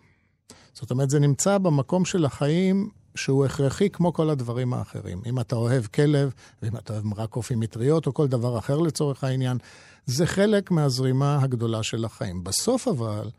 זאת 0.82 0.92
אומרת, 0.92 1.10
זה 1.10 1.20
נמצא 1.20 1.58
במקום 1.58 2.06
של 2.06 2.26
החיים 2.26 2.90
שהוא 3.16 3.46
הכרחי 3.46 3.90
כמו 3.90 4.14
כל 4.14 4.30
הדברים 4.30 4.74
האחרים. 4.74 5.22
אם 5.26 5.40
אתה 5.40 5.56
אוהב 5.56 5.86
כלב, 5.86 6.34
ואם 6.62 6.78
אתה 6.78 6.94
אוהב 6.94 7.06
מרק 7.06 7.36
אופי 7.36 7.56
מטריות, 7.56 8.08
או 8.08 8.14
כל 8.14 8.28
דבר 8.28 8.58
אחר 8.58 8.78
לצורך 8.78 9.24
העניין, 9.24 9.58
זה 10.06 10.26
חלק 10.26 10.72
מהזרימה 10.72 11.40
הגדולה 11.42 11.84
של 11.84 12.06
החיים. 12.06 12.44
בסוף 12.44 12.88
אבל, 12.88 13.30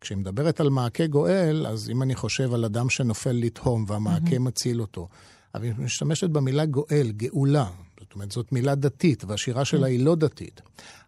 כשהיא 0.00 0.18
מדברת 0.18 0.60
על 0.60 0.70
מעקה 0.70 1.06
גואל, 1.06 1.66
אז 1.66 1.90
אם 1.90 2.02
אני 2.02 2.14
חושב 2.14 2.54
על 2.54 2.64
אדם 2.64 2.90
שנופל 2.90 3.32
לתהום 3.32 3.84
והמעקה 3.88 4.36
mm-hmm. 4.36 4.38
מציל 4.38 4.80
אותו, 4.80 5.08
אבל 5.54 5.64
היא 5.64 5.72
משתמשת 5.78 6.30
במילה 6.30 6.66
גואל, 6.66 7.12
גאולה. 7.16 7.66
זאת 8.00 8.14
אומרת, 8.14 8.32
זאת 8.32 8.52
מילה 8.52 8.74
דתית, 8.74 9.24
והשירה 9.24 9.64
שלה 9.64 9.86
היא 9.86 10.04
לא 10.04 10.14
דתית. 10.14 10.60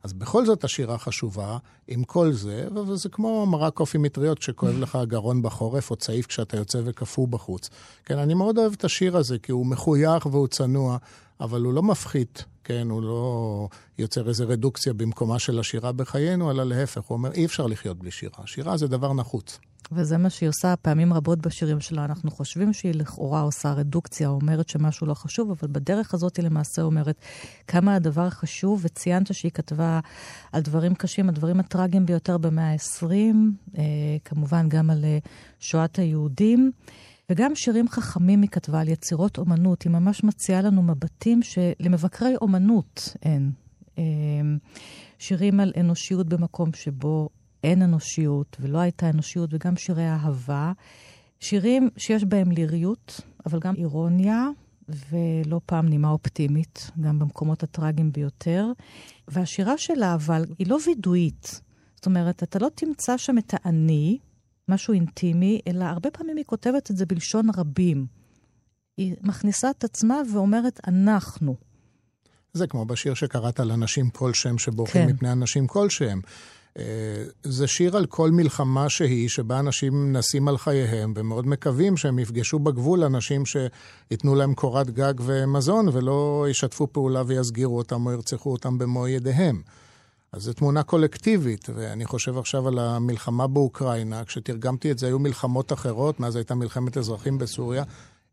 אז 0.03 0.13
בכל 0.13 0.47
זאת 0.47 0.65
השירה 0.65 0.99
חשובה, 0.99 1.59
עם 1.89 2.05
כל 2.05 2.33
זה, 2.33 2.69
וזה 2.87 3.09
כמו 3.09 3.47
מרק 3.47 3.75
קופי 3.75 3.99
מטריות 3.99 4.39
כשכואב 4.39 4.79
לך 4.79 4.97
הגרון 4.97 5.43
בחורף, 5.43 5.91
או 5.91 5.97
צעיף 5.97 6.27
כשאתה 6.27 6.57
יוצא 6.57 6.81
וקפוא 6.85 7.29
בחוץ. 7.29 7.71
כן, 8.05 8.19
אני 8.19 8.35
מאוד 8.35 8.59
אוהב 8.59 8.73
את 8.73 8.85
השיר 8.85 9.17
הזה, 9.17 9.39
כי 9.39 9.53
הוא 9.53 9.67
מחוייך 9.67 10.27
והוא 10.27 10.49
צנוע, 10.49 10.97
אבל 11.41 11.61
הוא 11.61 11.73
לא 11.73 11.83
מפחית, 11.83 12.45
כן, 12.65 12.91
הוא 12.91 13.03
לא 13.03 13.69
יוצר 13.99 14.29
איזו 14.29 14.45
רדוקציה 14.49 14.93
במקומה 14.93 15.39
של 15.39 15.59
השירה 15.59 15.93
בחיינו, 15.93 16.51
אלא 16.51 16.65
להפך, 16.65 17.03
הוא 17.03 17.17
אומר, 17.17 17.33
אי 17.33 17.45
אפשר 17.45 17.67
לחיות 17.67 17.99
בלי 17.99 18.11
שירה. 18.11 18.47
שירה 18.47 18.77
זה 18.77 18.87
דבר 18.87 19.13
נחוץ. 19.13 19.59
וזה 19.93 20.19
מה 20.19 20.31
שהיא 20.31 20.49
עושה 20.49 20.75
פעמים 20.77 21.13
רבות 21.13 21.39
בשירים 21.39 21.81
שלה. 21.81 22.05
אנחנו 22.05 22.31
חושבים 22.31 22.73
שהיא 22.73 22.95
לכאורה 22.95 23.41
עושה 23.41 23.73
רדוקציה, 23.73 24.29
אומרת 24.29 24.69
שמשהו 24.69 25.07
לא 25.07 25.15
חשוב, 25.15 25.51
אבל 25.51 25.69
בדרך 25.73 26.15
הזאת 26.15 26.37
היא 26.37 26.45
למעשה 26.45 26.83
אומרת 26.83 27.21
כמה 27.67 27.95
הדבר 27.95 28.31
חשוב, 28.31 28.81
וציינת 28.85 29.35
שהיא 29.35 29.53
כתבה 29.53 30.01
על 30.53 30.63
דברים 30.63 30.95
קשים, 30.95 31.29
הדברים 31.29 31.61
הטראגיים 31.61 32.07
ביותר 32.07 32.39
במאה 32.39 32.73
ה-20, 32.73 33.05
אה, 33.79 33.83
כמובן 34.25 34.69
גם 34.69 34.91
על 34.91 35.05
אה, 35.05 35.19
שואת 35.61 35.99
היהודים. 35.99 36.73
וגם 37.31 37.55
שירים 37.55 37.89
חכמים 37.89 38.43
היא 38.43 38.51
כתבה 38.51 38.81
על 38.81 38.89
יצירות 38.89 39.39
אומנות. 39.39 39.83
היא 39.83 39.93
ממש 39.93 40.25
מציעה 40.25 40.63
לנו 40.63 40.83
מבטים 40.83 41.41
שלמבקרי 41.43 42.35
אומנות 42.41 43.17
אין. 43.23 43.51
אה, 43.99 44.03
שירים 45.19 45.61
על 45.61 45.73
אנושיות 45.81 46.29
במקום 46.29 46.73
שבו 46.73 47.29
אין 47.65 47.83
אנושיות 47.83 48.57
ולא 48.61 48.79
הייתה 48.79 49.11
אנושיות, 49.11 49.51
וגם 49.53 49.77
שירי 49.77 50.09
אהבה. 50.09 50.73
שירים 51.41 51.91
שיש 51.97 52.25
בהם 52.25 52.51
ליריות, 52.51 53.21
אבל 53.47 53.59
גם 53.59 53.75
אירוניה, 53.75 54.49
ולא 54.89 55.61
פעם 55.67 55.89
נימה 55.89 56.11
אופטימית, 56.11 56.91
גם 57.01 57.19
במקומות 57.19 57.63
הטראגיים 57.63 58.13
ביותר. 58.13 58.67
והשירה 59.29 59.79
שלה, 59.79 60.15
אבל, 60.15 60.45
היא 60.59 60.67
לא 60.67 60.79
וידואית. 60.87 61.61
זאת 61.97 62.07
אומרת, 62.07 62.43
אתה 62.43 62.59
לא 62.59 62.69
תמצא 62.75 63.17
שם 63.17 63.39
את 63.39 63.55
האני, 63.57 64.19
משהו 64.69 64.95
אינטימי, 64.95 65.61
אלא 65.67 65.85
הרבה 65.85 66.11
פעמים 66.11 66.37
היא 66.37 66.45
כותבת 66.45 66.91
את 66.91 66.97
זה 66.97 67.07
בלשון 67.07 67.49
רבים. 67.57 68.07
היא 68.97 69.17
מכניסה 69.23 69.71
את 69.71 69.85
עצמה 69.85 70.17
ואומרת, 70.33 70.81
אנחנו. 70.87 71.57
זה 72.53 72.67
כמו 72.67 72.85
בשיר 72.85 73.15
שקראת 73.15 73.61
על 73.61 73.73
אנשים 73.73 74.11
כל 74.11 74.35
שם 74.35 74.59
שבורחים 74.59 75.07
כן. 75.07 75.13
מפני 75.13 75.33
אנשים 75.33 75.67
כלשהם. 75.67 76.21
זה 77.43 77.67
שיר 77.67 77.97
על 77.97 78.07
כל 78.07 78.31
מלחמה 78.31 78.89
שהיא, 78.89 79.29
שבה 79.29 79.59
אנשים 79.59 80.13
נסים 80.13 80.49
על 80.49 80.59
חייהם, 80.59 81.13
ומאוד 81.17 81.47
מקווים 81.47 81.97
שהם 81.97 82.19
יפגשו 82.19 82.59
בגבול 82.59 83.05
אנשים 83.05 83.43
שייתנו 83.47 84.35
להם 84.35 84.55
קורת 84.55 84.91
גג 84.91 85.15
ומזון, 85.23 85.89
ולא 85.93 86.47
ישתפו 86.51 86.87
פעולה 86.93 87.23
ויסגירו 87.27 87.79
אותם 87.79 88.07
או 88.07 88.13
ירצחו 88.13 88.53
אותם 88.53 88.79
במו 88.79 89.09
ידיהם. 89.09 89.63
אז 90.33 90.43
זו 90.43 90.53
תמונה 90.53 90.83
קולקטיבית, 90.83 91.67
ואני 91.75 92.05
חושב 92.05 92.39
עכשיו 92.39 92.69
על 92.69 92.79
המלחמה 92.79 93.47
באוקראינה. 93.47 94.25
כשתרגמתי 94.25 94.91
את 94.91 94.99
זה, 94.99 95.07
היו 95.07 95.19
מלחמות 95.19 95.73
אחרות, 95.73 96.21
מאז 96.21 96.37
הייתה 96.37 96.55
מלחמת 96.55 96.97
אזרחים 96.97 97.39
בסוריה. 97.39 97.85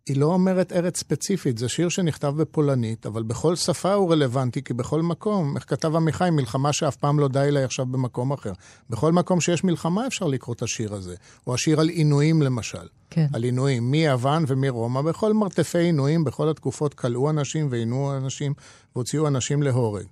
היא 0.08 0.18
לא 0.18 0.26
אומרת 0.26 0.74
ארץ 0.74 0.98
ספציפית, 0.98 1.58
זה 1.58 1.70
שיר 1.70 1.90
שנכתב 1.90 2.34
בפולנית, 2.38 3.06
אבל 3.06 3.24
בכל 3.24 3.56
שפה 3.56 3.94
הוא 3.94 4.12
רלוונטי, 4.12 4.64
כי 4.64 4.74
בכל 4.74 5.02
מקום, 5.02 5.56
איך 5.56 5.70
כתב 5.70 5.96
עמיחי, 5.96 6.30
מלחמה 6.32 6.74
שאף 6.74 6.96
פעם 6.96 7.20
לא 7.20 7.28
די 7.28 7.48
לה 7.52 7.64
עכשיו 7.64 7.86
במקום 7.86 8.34
אחר. 8.34 8.52
בכל 8.90 9.12
מקום 9.12 9.42
שיש 9.42 9.64
מלחמה 9.64 10.08
אפשר 10.08 10.28
לקרוא 10.28 10.56
את 10.56 10.62
השיר 10.62 10.94
הזה. 10.94 11.16
או 11.48 11.54
השיר 11.54 11.80
על 11.80 11.90
עינויים 11.90 12.42
למשל. 12.42 12.88
כן. 13.10 13.28
על 13.34 13.44
עינויים, 13.44 13.92
מיוון 13.92 14.44
ומרומא, 14.48 15.02
בכל 15.02 15.34
מרתפי 15.34 15.78
עינויים, 15.78 16.24
בכל 16.24 16.50
התקופות 16.50 16.94
כלאו 16.94 17.30
אנשים 17.30 17.68
ועינו 17.70 18.18
אנשים 18.18 18.54
והוציאו 18.96 19.28
אנשים 19.28 19.64
להורג. 19.64 20.06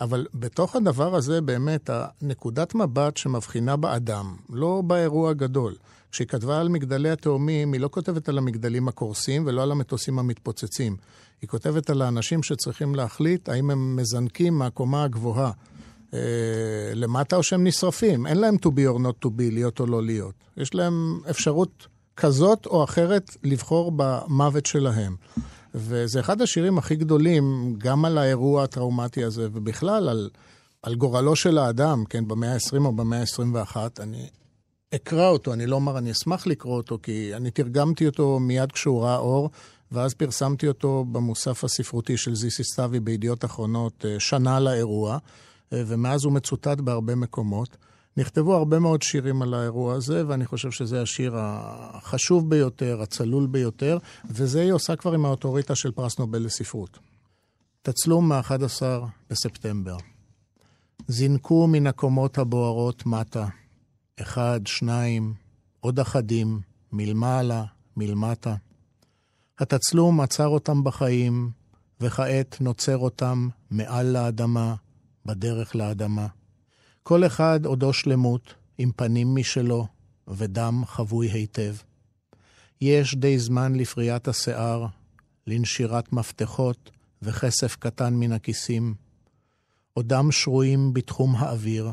אבל 0.00 0.26
בתוך 0.34 0.76
הדבר 0.76 1.14
הזה 1.14 1.40
באמת, 1.40 1.90
הנקודת 1.92 2.74
מבט 2.74 3.16
שמבחינה 3.16 3.76
באדם, 3.76 4.36
לא 4.50 4.82
באירוע 4.86 5.30
הגדול. 5.30 5.74
כשהיא 6.12 6.28
כתבה 6.28 6.60
על 6.60 6.68
מגדלי 6.68 7.10
התאומים, 7.10 7.72
היא 7.72 7.80
לא 7.80 7.88
כותבת 7.88 8.28
על 8.28 8.38
המגדלים 8.38 8.88
הקורסים 8.88 9.42
ולא 9.46 9.62
על 9.62 9.72
המטוסים 9.72 10.18
המתפוצצים. 10.18 10.96
היא 11.42 11.48
כותבת 11.48 11.90
על 11.90 12.02
האנשים 12.02 12.42
שצריכים 12.42 12.94
להחליט 12.94 13.48
האם 13.48 13.70
הם 13.70 13.96
מזנקים 13.96 14.58
מהקומה 14.58 15.04
הגבוהה 15.04 15.50
אה, 16.14 16.20
למטה 16.94 17.36
או 17.36 17.42
שהם 17.42 17.66
נשרפים. 17.66 18.26
אין 18.26 18.38
להם 18.38 18.54
to 18.54 18.68
be 18.68 18.96
or 18.96 18.98
not 18.98 19.26
to 19.26 19.28
be, 19.28 19.52
להיות 19.52 19.80
או 19.80 19.86
לא 19.86 20.02
להיות. 20.02 20.34
יש 20.56 20.74
להם 20.74 21.20
אפשרות 21.30 21.86
כזאת 22.16 22.66
או 22.66 22.84
אחרת 22.84 23.36
לבחור 23.44 23.92
במוות 23.96 24.66
שלהם. 24.66 25.16
וזה 25.74 26.20
אחד 26.20 26.42
השירים 26.42 26.78
הכי 26.78 26.96
גדולים, 26.96 27.74
גם 27.78 28.04
על 28.04 28.18
האירוע 28.18 28.62
הטראומטי 28.62 29.24
הזה, 29.24 29.48
ובכלל 29.52 30.08
על, 30.08 30.30
על 30.82 30.94
גורלו 30.94 31.36
של 31.36 31.58
האדם, 31.58 32.04
כן, 32.08 32.28
במאה 32.28 32.52
ה-20 32.54 32.84
או 32.84 32.92
במאה 32.92 33.20
ה-21. 33.20 33.76
אני 34.00 34.28
אקרא 34.94 35.28
אותו, 35.28 35.52
אני 35.52 35.66
לא 35.66 35.76
אומר, 35.76 35.98
אני 35.98 36.10
אשמח 36.12 36.46
לקרוא 36.46 36.76
אותו, 36.76 36.98
כי 37.02 37.36
אני 37.36 37.50
תרגמתי 37.50 38.06
אותו 38.06 38.38
מיד 38.40 38.72
כשהוא 38.72 39.02
ראה 39.02 39.16
אור, 39.16 39.50
ואז 39.92 40.14
פרסמתי 40.14 40.68
אותו 40.68 41.04
במוסף 41.12 41.64
הספרותי 41.64 42.16
של 42.16 42.34
זיסי 42.34 42.64
סתיוי 42.64 43.00
בידיעות 43.00 43.44
אחרונות 43.44 44.04
אה, 44.04 44.20
שנה 44.20 44.60
לאירוע, 44.60 45.18
אה, 45.72 45.82
ומאז 45.86 46.24
הוא 46.24 46.32
מצוטט 46.32 46.80
בהרבה 46.80 47.14
מקומות. 47.14 47.76
נכתבו 48.16 48.54
הרבה 48.54 48.78
מאוד 48.78 49.02
שירים 49.02 49.42
על 49.42 49.54
האירוע 49.54 49.94
הזה, 49.94 50.22
ואני 50.26 50.46
חושב 50.46 50.70
שזה 50.70 51.02
השיר 51.02 51.32
החשוב 51.36 52.50
ביותר, 52.50 53.02
הצלול 53.02 53.46
ביותר, 53.46 53.98
וזה 54.30 54.60
היא 54.60 54.72
עושה 54.72 54.96
כבר 54.96 55.12
עם 55.12 55.24
האוטוריטה 55.24 55.74
של 55.74 55.90
פרס 55.90 56.18
נובל 56.18 56.42
לספרות. 56.42 56.98
תצלום 57.82 58.32
מ-11 58.32 58.82
בספטמבר. 59.30 59.96
זינקו 61.08 61.66
מן 61.66 61.86
הקומות 61.86 62.38
הבוערות 62.38 63.06
מטה, 63.06 63.46
אחד, 64.20 64.60
שניים, 64.66 65.34
עוד 65.80 66.00
אחדים, 66.00 66.60
מלמעלה, 66.92 67.64
מלמטה. 67.96 68.54
התצלום 69.58 70.20
עצר 70.20 70.46
אותם 70.46 70.84
בחיים, 70.84 71.50
וכעת 72.00 72.56
נוצר 72.60 72.98
אותם 72.98 73.48
מעל 73.70 74.06
לאדמה, 74.06 74.74
בדרך 75.26 75.76
לאדמה. 75.76 76.26
כל 77.02 77.26
אחד 77.26 77.66
עודו 77.66 77.92
שלמות, 77.92 78.54
עם 78.78 78.90
פנים 78.96 79.34
משלו, 79.34 79.86
ודם 80.28 80.82
חבוי 80.86 81.28
היטב. 81.28 81.74
יש 82.80 83.14
די 83.14 83.38
זמן 83.38 83.74
לפריית 83.74 84.28
השיער, 84.28 84.86
לנשירת 85.46 86.12
מפתחות 86.12 86.90
וכסף 87.22 87.76
קטן 87.76 88.14
מן 88.14 88.32
הכיסים. 88.32 88.94
עודם 89.94 90.32
שרויים 90.32 90.92
בתחום 90.92 91.36
האוויר, 91.36 91.92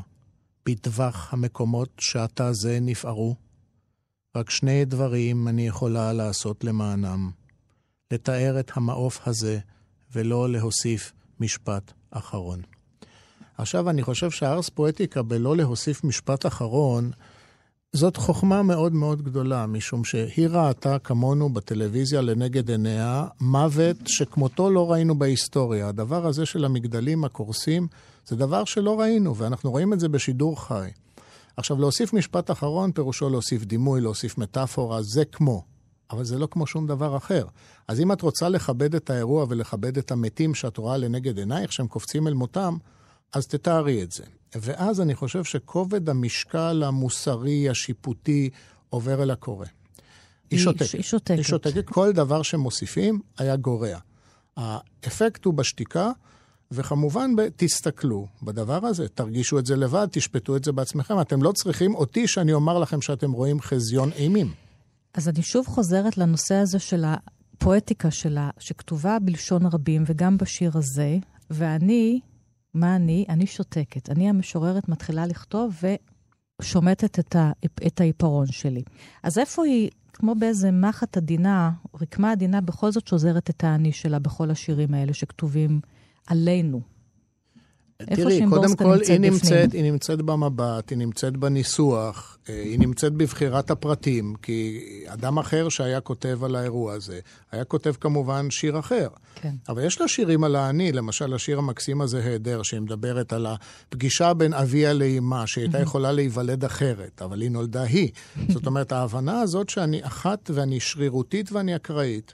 בטווח 0.68 1.34
המקומות 1.34 1.90
שעתה 2.00 2.54
זה 2.54 2.80
נפערו. 2.82 3.36
רק 4.36 4.50
שני 4.50 4.86
דברים 4.86 5.48
אני 5.48 5.68
יכולה 5.68 6.14
לעשות 6.14 6.64
למענם. 6.64 7.32
לתאר 8.12 8.60
את 8.60 8.72
המעוף 8.76 9.28
הזה, 9.28 9.60
ולא 10.16 10.50
להוסיף 10.50 11.14
משפט 11.40 11.92
אחרון. 12.12 12.62
עכשיו, 13.58 13.90
אני 13.90 14.04
חושב 14.04 14.32
שהארס 14.32 14.70
פואטיקה 14.70 15.22
בלא 15.22 15.58
להוסיף 15.58 16.04
משפט 16.04 16.46
אחרון, 16.46 17.12
זאת 17.94 18.18
חוכמה 18.18 18.64
מאוד 18.64 18.94
מאוד 18.94 19.22
גדולה, 19.22 19.66
משום 19.66 20.04
שהיא 20.04 20.48
ראתה 20.48 21.00
כמונו 21.00 21.50
בטלוויזיה 21.50 22.22
לנגד 22.22 22.70
עיניה 22.72 23.26
מוות 23.42 23.98
שכמותו 24.06 24.70
לא 24.70 24.92
ראינו 24.92 25.20
בהיסטוריה. 25.20 25.88
הדבר 25.88 26.28
הזה 26.28 26.46
של 26.46 26.66
המגדלים 26.66 27.24
הקורסים 27.24 27.88
זה 28.28 28.36
דבר 28.36 28.66
שלא 28.66 29.00
ראינו, 29.00 29.36
ואנחנו 29.36 29.72
רואים 29.72 29.94
את 29.94 30.00
זה 30.00 30.10
בשידור 30.10 30.62
חי. 30.62 30.90
עכשיו, 31.58 31.80
להוסיף 31.80 32.14
משפט 32.14 32.52
אחרון 32.52 32.92
פירושו 32.92 33.30
להוסיף 33.30 33.64
דימוי, 33.64 34.02
להוסיף 34.02 34.38
מטאפורה, 34.38 35.02
זה 35.02 35.26
כמו. 35.26 35.64
אבל 36.12 36.24
זה 36.24 36.38
לא 36.38 36.48
כמו 36.52 36.68
שום 36.68 36.88
דבר 36.88 37.18
אחר. 37.18 37.46
אז 37.88 38.00
אם 38.00 38.12
את 38.12 38.22
רוצה 38.22 38.50
לכבד 38.50 38.96
את 38.96 39.10
האירוע 39.10 39.46
ולכבד 39.50 39.98
את 39.98 40.12
המתים 40.12 40.56
שאת 40.56 40.78
רואה 40.78 40.98
לנגד 40.98 41.38
עינייך, 41.38 41.74
שהם 41.74 41.88
קופצים 41.88 42.28
אל 42.28 42.34
מותם, 42.34 42.78
אז 43.34 43.48
תתארי 43.48 44.04
את 44.04 44.12
זה. 44.12 44.24
ואז 44.56 45.02
אני 45.02 45.16
חושב 45.16 45.44
שכובד 45.44 46.10
המשקל 46.10 46.84
המוסרי, 46.86 47.70
השיפוטי, 47.70 48.50
עובר 48.90 49.24
אל 49.24 49.32
הקורא. 49.32 49.66
היא 50.52 50.60
שותקת. 50.60 50.94
היא 50.94 51.02
שותקת. 51.02 51.30
היא 51.36 51.44
שותקת. 51.44 51.86
כל 51.90 52.12
דבר 52.12 52.42
שמוסיפים 52.42 53.20
היה 53.38 53.56
גורע. 53.56 53.98
האפקט 54.58 55.46
הוא 55.46 55.54
בשתיקה, 55.54 56.12
וכמובן, 56.72 57.32
תסתכלו 57.56 58.28
בדבר 58.44 58.86
הזה, 58.86 59.08
תרגישו 59.08 59.60
את 59.60 59.66
זה 59.66 59.76
לבד, 59.76 60.08
תשפטו 60.12 60.56
את 60.56 60.64
זה 60.64 60.72
בעצמכם. 60.72 61.22
אתם 61.22 61.44
לא 61.44 61.52
צריכים 61.52 61.96
אותי 61.96 62.28
שאני 62.28 62.54
אומר 62.54 62.80
לכם 62.80 63.02
שאתם 63.02 63.32
רואים 63.32 63.62
חזיון 63.62 64.12
אימים. 64.12 64.54
אז 65.14 65.30
אני 65.30 65.42
שוב 65.42 65.68
חוזרת 65.68 66.18
לנושא 66.18 66.56
הזה 66.56 66.80
של 66.80 67.06
הפואטיקה 67.06 68.12
שלה, 68.12 68.50
שכתובה 68.60 69.18
בלשון 69.20 69.66
רבים, 69.66 70.04
וגם 70.06 70.38
בשיר 70.38 70.72
הזה, 70.74 71.18
ואני, 71.50 72.20
מה 72.74 72.96
אני? 72.96 73.26
אני 73.30 73.48
שותקת. 73.48 74.10
אני 74.10 74.30
המשוררת 74.30 74.90
מתחילה 74.90 75.26
לכתוב 75.26 75.76
ושומטת 76.62 77.20
את, 77.20 77.36
ה, 77.36 77.52
את 77.88 78.02
העיפרון 78.02 78.48
שלי. 78.48 78.84
אז 79.24 79.38
איפה 79.38 79.66
היא, 79.66 79.90
כמו 80.14 80.36
באיזה 80.36 80.72
מחט 80.72 81.18
עדינה, 81.18 81.72
רקמה 82.02 82.32
עדינה, 82.32 82.62
בכל 82.62 82.92
זאת 82.92 83.08
שוזרת 83.08 83.50
את 83.50 83.64
האני 83.64 83.92
שלה 83.92 84.20
בכל 84.20 84.52
השירים 84.52 84.94
האלה 84.94 85.14
שכתובים 85.14 85.80
עלינו? 86.28 86.82
תראי, 88.06 88.42
קודם 88.50 88.76
כל, 88.76 88.98
היא 89.08 89.20
נמצאת, 89.20 89.74
היא 89.74 89.84
נמצאת 89.92 90.22
במבט, 90.22 90.90
היא 90.90 90.98
נמצאת 90.98 91.38
בניסוח, 91.38 92.38
אה, 92.50 92.62
היא 92.62 92.80
נמצאת 92.80 93.14
בבחירת 93.14 93.72
הפרטים, 93.72 94.36
כי 94.42 94.80
אדם 95.08 95.38
אחר 95.38 95.70
שהיה 95.70 96.02
כותב 96.02 96.44
על 96.44 96.56
האירוע 96.56 96.94
הזה, 96.94 97.20
היה 97.52 97.64
כותב 97.64 97.94
כמובן 98.00 98.50
שיר 98.50 98.80
אחר. 98.80 99.08
כן. 99.36 99.54
אבל 99.70 99.86
יש 99.86 100.02
לה 100.02 100.08
שירים 100.08 100.44
על 100.44 100.56
האני, 100.56 100.92
למשל 100.92 101.34
השיר 101.34 101.58
המקסים 101.58 102.02
הזה, 102.02 102.24
היעדר, 102.24 102.64
שהיא 102.64 102.80
מדברת 102.80 103.34
על 103.34 103.46
הפגישה 103.46 104.34
בין 104.34 104.54
אביה 104.54 104.94
לאימה, 104.94 105.48
שהיא 105.48 105.64
הייתה 105.64 105.80
יכולה 105.80 106.12
להיוולד 106.12 106.66
אחרת, 106.66 107.22
אבל 107.22 107.42
היא 107.42 107.52
נולדה 107.52 107.84
היא. 107.84 108.12
זאת 108.50 108.66
אומרת, 108.66 108.92
ההבנה 108.92 109.42
הזאת 109.42 109.70
שאני 109.70 110.06
אחת 110.06 110.52
ואני 110.54 110.80
שרירותית 110.80 111.52
ואני 111.52 111.76
אקראית. 111.76 112.34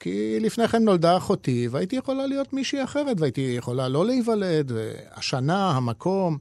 כי 0.00 0.40
לפני 0.40 0.68
כן 0.68 0.82
נולדה 0.82 1.16
אחותי, 1.16 1.68
והייתי 1.70 1.96
יכולה 1.96 2.26
להיות 2.26 2.52
מישהי 2.52 2.84
אחרת, 2.84 3.20
והייתי 3.20 3.54
יכולה 3.58 3.88
לא 3.88 4.06
להיוולד, 4.06 4.72
השנה, 5.14 5.70
המקום. 5.70 6.38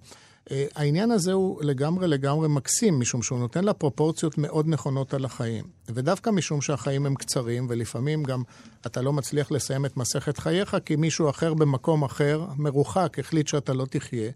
אה, 0.52 0.66
העניין 0.76 1.12
הזה 1.12 1.34
הוא 1.34 1.63
לגמרי 1.63 2.08
לגמרי 2.08 2.48
מקסים, 2.48 3.00
משום 3.00 3.24
שהוא 3.24 3.39
נותן 3.39 3.63
לה 3.63 3.74
פרופורציות 3.74 4.38
מאוד 4.38 4.68
נכונות 4.68 5.13
על 5.13 5.26
החיים. 5.26 5.63
ודווקא 5.89 6.30
משום 6.30 6.62
שהחיים 6.62 7.06
הם 7.06 7.16
קצרים, 7.16 7.66
ולפעמים 7.70 8.24
גם 8.24 8.44
אתה 8.86 9.02
לא 9.02 9.13
מצליח 9.13 9.52
לסיים 9.52 9.86
את 9.86 9.98
מסכת 9.98 10.38
חייך, 10.38 10.78
כי 10.86 10.96
מישהו 10.96 11.30
אחר 11.30 11.54
במקום 11.54 12.04
אחר, 12.04 12.46
מרוחק, 12.58 13.20
החליט 13.20 13.48
שאתה 13.48 13.74
לא 13.74 13.86
תחיה. 13.89 14.32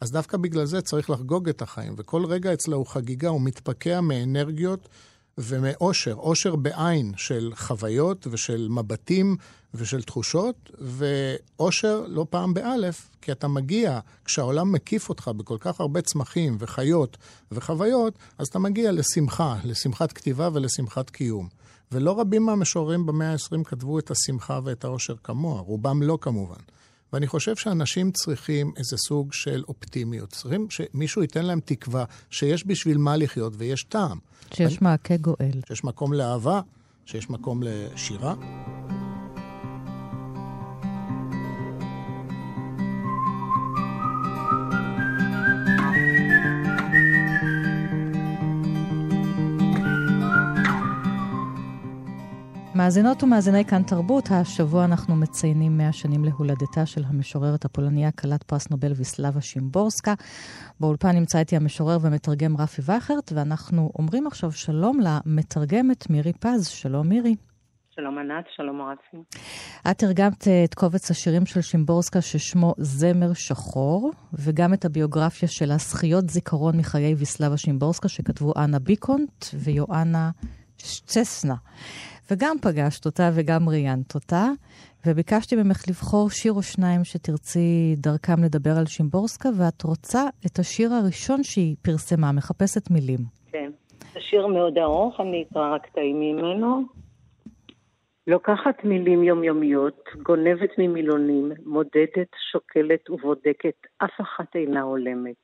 אז 0.00 0.12
דווקא 0.12 0.36
בגלל 0.36 0.64
זה 0.64 0.80
צריך 0.80 1.10
לחגוג 1.10 1.48
את 1.48 1.62
החיים, 1.62 1.94
וכל 1.96 2.24
רגע 2.24 2.52
אצלה 2.52 2.76
הוא 2.76 2.86
חגיגה, 2.86 3.28
הוא 3.28 3.40
מתפקע 3.40 4.00
מאנרגיות 4.00 4.88
ומאושר, 5.38 6.14
אושר 6.14 6.56
בעין 6.56 7.12
של 7.16 7.52
חוויות 7.56 8.26
ושל 8.30 8.68
מבטים 8.70 9.36
ושל 9.74 10.02
תחושות, 10.02 10.70
ואושר 10.80 12.04
לא 12.06 12.26
פעם 12.30 12.54
באלף, 12.54 13.10
כי 13.22 13.32
אתה 13.32 13.48
מגיע, 13.48 13.98
כשהעולם 14.24 14.72
מקיף 14.72 15.08
אותך 15.08 15.30
בכל 15.36 15.56
כך 15.60 15.80
הרבה 15.80 16.00
צמחים 16.00 16.56
וחיות 16.60 17.16
וחוויות, 17.52 18.18
אז 18.38 18.46
אתה 18.46 18.58
מגיע 18.58 18.92
לשמחה, 18.92 19.56
לשמחת 19.64 20.12
כתיבה 20.12 20.48
ולשמחת 20.52 21.10
קיום. 21.10 21.48
ולא 21.92 22.20
רבים 22.20 22.42
מהמשוררים 22.42 23.06
במאה 23.06 23.32
ה-20 23.32 23.64
כתבו 23.64 23.98
את 23.98 24.10
השמחה 24.10 24.60
ואת 24.64 24.84
האושר 24.84 25.14
כמוה, 25.24 25.60
רובם 25.60 26.02
לא 26.02 26.18
כמובן. 26.20 26.60
ואני 27.12 27.26
חושב 27.26 27.56
שאנשים 27.56 28.10
צריכים 28.12 28.72
איזה 28.76 28.96
סוג 28.96 29.32
של 29.32 29.64
אופטימיות. 29.68 30.30
צריכים 30.30 30.66
שמישהו 30.70 31.22
ייתן 31.22 31.44
להם 31.44 31.60
תקווה 31.64 32.04
שיש 32.30 32.66
בשביל 32.66 32.98
מה 32.98 33.16
לחיות 33.16 33.52
ויש 33.56 33.82
טעם. 33.82 34.18
שיש 34.54 34.72
אני... 34.72 34.78
מעקה 34.80 35.16
גואל. 35.16 35.60
שיש 35.68 35.84
מקום 35.84 36.12
לאהבה, 36.12 36.60
שיש 37.06 37.30
מקום 37.30 37.62
לשירה. 37.62 38.34
מאזינות 52.78 53.22
ומאזיני 53.22 53.64
כאן 53.64 53.82
תרבות, 53.82 54.24
השבוע 54.30 54.84
אנחנו 54.84 55.16
מציינים 55.16 55.78
100 55.78 55.92
שנים 55.92 56.24
להולדתה 56.24 56.86
של 56.86 57.02
המשוררת 57.06 57.64
הפולניה, 57.64 58.10
כלת 58.10 58.42
פרס 58.42 58.70
נובל 58.70 58.92
ויסלבה 58.96 59.40
שימבורסקה. 59.40 60.14
באולפן 60.80 61.16
נמצא 61.16 61.38
איתי 61.38 61.56
המשורר 61.56 61.98
ומתרגם 62.02 62.56
רפי 62.56 62.82
וכרט, 62.82 63.32
ואנחנו 63.34 63.90
אומרים 63.98 64.26
עכשיו 64.26 64.52
שלום 64.52 65.00
למתרגמת 65.00 66.10
מירי 66.10 66.32
פז. 66.32 66.66
שלום 66.68 67.08
מירי. 67.08 67.34
שלום 67.90 68.18
ענת, 68.18 68.44
שלום 68.56 68.82
רפי. 68.82 69.38
את 69.90 69.98
תרגמת 69.98 70.48
אה, 70.48 70.64
את 70.64 70.74
קובץ 70.74 71.10
השירים 71.10 71.46
של 71.46 71.60
שימבורסקה 71.60 72.20
ששמו 72.20 72.74
זמר 72.78 73.32
שחור, 73.32 74.12
וגם 74.32 74.74
את 74.74 74.84
הביוגרפיה 74.84 75.48
של 75.48 75.70
הזכיות 75.70 76.30
זיכרון 76.30 76.76
מחיי 76.76 77.14
ויסלבה 77.14 77.56
שימבורסקה 77.56 78.08
שכתבו 78.08 78.52
אנה 78.56 78.78
ביקונט 78.78 79.44
ויואנה 79.54 80.30
צסנה. 81.06 81.54
וגם 82.30 82.56
פגשת 82.62 83.06
אותה 83.06 83.30
וגם 83.36 83.68
ראיינת 83.68 84.14
אותה, 84.14 84.44
וביקשתי 85.06 85.56
ממך 85.56 85.84
לבחור 85.88 86.30
שיר 86.30 86.52
או 86.52 86.62
שניים 86.62 87.04
שתרצי 87.04 87.94
דרכם 87.96 88.42
לדבר 88.44 88.70
על 88.78 88.86
שימבורסקה, 88.86 89.48
ואת 89.58 89.82
רוצה 89.82 90.22
את 90.46 90.58
השיר 90.58 90.92
הראשון 90.92 91.42
שהיא 91.42 91.76
פרסמה, 91.82 92.32
מחפשת 92.32 92.90
מילים. 92.90 93.18
כן, 93.52 93.70
זה 94.12 94.20
שיר 94.20 94.46
מאוד 94.46 94.78
ארוך, 94.78 95.20
אני 95.20 95.44
אקרא 95.50 95.74
רק 95.74 95.86
קטעים 95.86 96.20
ממנו. 96.20 96.82
לוקחת 98.26 98.84
מילים 98.84 99.22
יומיומיות, 99.22 100.04
גונבת 100.22 100.70
ממילונים, 100.78 101.52
מודדת, 101.66 102.30
שוקלת 102.52 103.10
ובודקת, 103.10 103.78
אף 103.98 104.20
אחת 104.20 104.56
אינה 104.56 104.82
הולמת. 104.82 105.42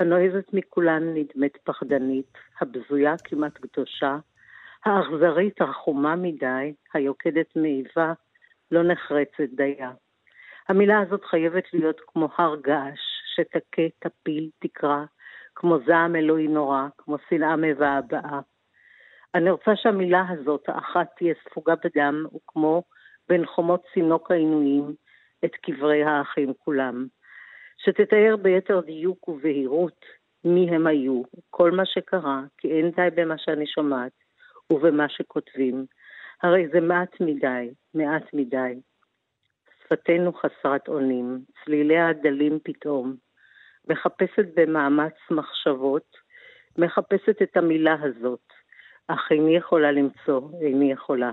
הנועזת 0.00 0.46
מכולן 0.52 1.02
נדמת 1.14 1.56
פחדנית, 1.64 2.32
הבזויה 2.60 3.14
כמעט 3.24 3.52
קדושה, 3.52 4.16
האכזרית 4.86 5.60
החומה 5.60 6.16
מדי, 6.16 6.74
היוקדת 6.94 7.56
מאיבה, 7.56 8.12
לא 8.70 8.82
נחרצת 8.82 9.50
דייה. 9.56 9.92
המילה 10.68 11.00
הזאת 11.00 11.24
חייבת 11.24 11.64
להיות 11.72 12.00
כמו 12.06 12.28
הר 12.36 12.56
געש, 12.56 13.00
שתכה, 13.34 13.82
תפיל, 13.98 14.50
תקרא, 14.58 15.04
כמו 15.54 15.78
זעם 15.86 16.16
אלוהי 16.16 16.48
נורא, 16.48 16.86
כמו 16.98 17.16
שנאה 17.28 17.56
מבעבעה. 17.56 18.40
אני 19.34 19.50
רוצה 19.50 19.76
שהמילה 19.76 20.24
הזאת, 20.28 20.68
האחת, 20.68 21.06
תהיה 21.16 21.34
ספוגה 21.44 21.74
בדם, 21.84 22.26
וכמו 22.34 22.82
בין 23.28 23.46
חומות 23.46 23.82
צינוק 23.94 24.30
העינויים, 24.30 24.94
את 25.44 25.56
קברי 25.62 26.04
האחים 26.04 26.52
כולם. 26.58 27.06
שתתאר 27.78 28.36
ביתר 28.42 28.80
דיוק 28.80 29.28
ובהירות 29.28 30.04
מי 30.44 30.70
הם 30.70 30.86
היו, 30.86 31.22
כל 31.50 31.70
מה 31.70 31.86
שקרה, 31.86 32.42
כי 32.58 32.68
אין 32.68 32.90
די 32.90 33.08
במה 33.14 33.38
שאני 33.38 33.66
שומעת 33.66 34.25
ובמה 34.72 35.08
שכותבים. 35.08 35.86
הרי 36.42 36.68
זה 36.72 36.80
מעט 36.80 37.20
מדי, 37.20 37.70
מעט 37.94 38.24
מדי. 38.32 38.80
שפתנו 39.86 40.32
חסרת 40.32 40.88
אונים, 40.88 41.40
צליליה 41.64 42.12
דלים 42.22 42.58
פתאום, 42.64 43.16
מחפשת 43.88 44.46
במאמץ 44.56 45.14
מחשבות, 45.30 46.16
מחפשת 46.78 47.42
את 47.42 47.56
המילה 47.56 47.96
הזאת, 48.02 48.46
אך 49.08 49.20
איני 49.30 49.56
יכולה 49.56 49.92
למצוא, 49.92 50.40
איני 50.60 50.92
יכולה. 50.92 51.30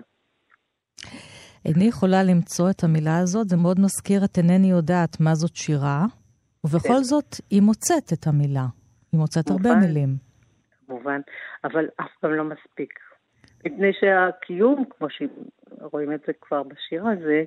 איני 1.66 1.84
יכולה 1.84 2.24
למצוא 2.24 2.70
את 2.70 2.84
המילה 2.84 3.20
הזאת, 3.20 3.50
זה 3.50 3.58
מאוד 3.58 3.80
מזכיר 3.80 4.26
את 4.26 4.38
אינני 4.38 4.72
יודעת 4.72 5.20
מה 5.20 5.36
זאת 5.36 5.56
שירה, 5.56 6.06
ובכל 6.64 6.88
כן. 6.88 7.04
זאת 7.04 7.36
היא 7.50 7.62
מוצאת 7.62 8.14
את 8.14 8.28
המילה. 8.28 8.66
היא 9.12 9.20
מוצאת 9.20 9.50
מובן, 9.50 9.70
הרבה 9.70 9.88
מילים. 9.88 10.10
כמובן, 10.88 11.22
אבל 11.64 11.86
אף 12.02 12.12
פעם 12.22 12.32
לא 12.34 12.44
מספיק. 12.44 12.94
מפני 13.66 13.92
שהקיום, 14.00 14.84
כמו 14.90 15.08
שרואים 15.10 16.14
את 16.14 16.20
זה 16.28 16.34
כבר 16.42 16.64
בשיר 16.64 17.08
הזה, 17.08 17.44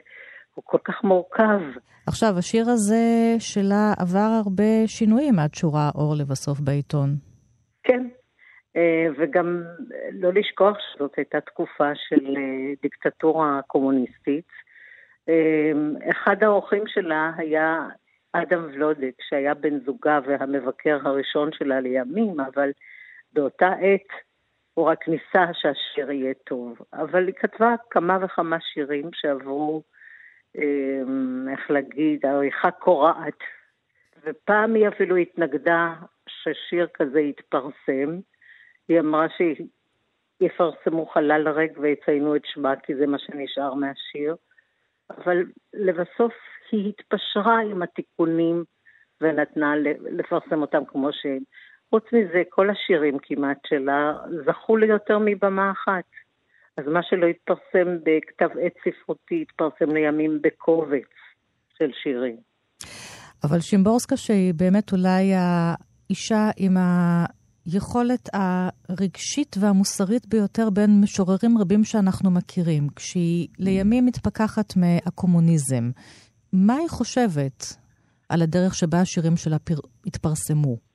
הוא 0.55 0.63
כל 0.67 0.79
כך 0.85 1.05
מורכב. 1.05 1.61
עכשיו, 2.07 2.39
השיר 2.39 2.65
הזה 2.69 3.35
שלה 3.39 3.93
עבר 3.99 4.41
הרבה 4.45 4.87
שינויים 4.87 5.39
עד 5.39 5.55
שורה 5.55 5.91
אור 5.95 6.15
לבסוף 6.21 6.61
בעיתון. 6.61 7.09
כן, 7.83 8.09
אה, 8.77 9.07
וגם 9.19 9.63
לא 10.13 10.33
לשכוח 10.33 10.77
שזאת 10.81 11.13
הייתה 11.17 11.41
תקופה 11.41 11.91
של 11.95 12.37
אה, 12.37 12.73
דיקטטורה 12.83 13.61
קומוניסטית. 13.67 14.49
אה, 15.29 15.73
אחד 16.11 16.43
האורחים 16.43 16.83
שלה 16.87 17.33
היה 17.37 17.89
אדם 18.33 18.65
ולודק, 18.65 19.15
שהיה 19.29 19.55
בן 19.55 19.79
זוגה 19.87 20.19
והמבקר 20.27 20.99
הראשון 21.05 21.51
שלה 21.53 21.81
לימים, 21.81 22.41
אבל 22.41 22.71
באותה 23.33 23.69
עת 23.69 24.26
הוא 24.77 24.87
רק 24.87 25.09
ניסה 25.09 25.53
שהשיר 25.53 26.11
יהיה 26.11 26.35
טוב. 26.35 26.79
אבל 26.93 27.27
היא 27.27 27.35
כתבה 27.35 27.75
כמה 27.91 28.19
וכמה 28.25 28.57
שירים 28.61 29.11
שעברו, 29.12 29.83
איך 31.51 31.71
להגיד, 31.71 32.27
עריכה 32.27 32.71
קורעת. 32.71 33.39
ופעם 34.25 34.75
היא 34.75 34.89
אפילו 34.89 35.17
התנגדה 35.17 35.95
ששיר 36.29 36.87
כזה 36.95 37.21
יתפרסם. 37.21 38.19
היא 38.89 39.01
אמרה 39.01 39.27
שיפרסמו 40.41 41.07
חלל 41.07 41.49
ריק 41.49 41.73
ויציינו 41.79 42.37
את 42.37 42.43
שמה, 42.45 42.77
כי 42.77 42.95
זה 42.95 43.07
מה 43.07 43.19
שנשאר 43.19 43.75
מהשיר. 43.75 44.37
אבל 45.11 45.45
לבסוף 45.75 46.35
היא 46.71 46.89
התפשרה 46.89 47.61
עם 47.61 47.83
התיקונים 47.83 48.65
ונתנה 49.21 49.77
לפרסם 50.11 50.61
אותם 50.62 50.85
כמו 50.85 51.12
שהם. 51.12 51.43
חוץ 51.90 52.05
מזה, 52.12 52.42
כל 52.51 52.70
השירים 52.70 53.16
כמעט 53.22 53.59
שלה 53.66 54.12
זכו 54.46 54.77
ליותר 54.77 55.18
מבמה 55.25 55.70
אחת. 55.70 56.05
אז 56.77 56.85
מה 56.87 57.01
שלא 57.03 57.27
התפרסם 57.27 57.96
בכתב 58.05 58.59
עת 58.62 58.72
ספרותי, 58.85 59.42
התפרסם 59.42 59.94
לימים 59.94 60.38
בקובץ 60.42 61.11
של 61.79 61.90
שירים. 62.03 62.37
אבל 63.44 63.61
שימבורסקה, 63.61 64.16
שהיא 64.16 64.55
באמת 64.55 64.92
אולי 64.92 65.33
האישה 65.35 66.51
עם 66.57 66.77
היכולת 67.66 68.29
הרגשית 68.33 69.57
והמוסרית 69.61 70.27
ביותר 70.27 70.70
בין 70.70 71.01
משוררים 71.03 71.59
רבים 71.59 71.85
שאנחנו 71.85 72.31
מכירים, 72.31 72.88
כשהיא 72.96 73.49
לימים 73.59 74.07
מתפכחת 74.07 74.72
מהקומוניזם. 74.77 75.90
מה 76.53 76.75
היא 76.75 76.88
חושבת 76.88 77.77
על 78.29 78.42
הדרך 78.42 78.75
שבה 78.75 79.01
השירים 79.01 79.37
שלה 79.37 79.59
פר... 79.59 79.75
התפרסמו? 80.07 80.86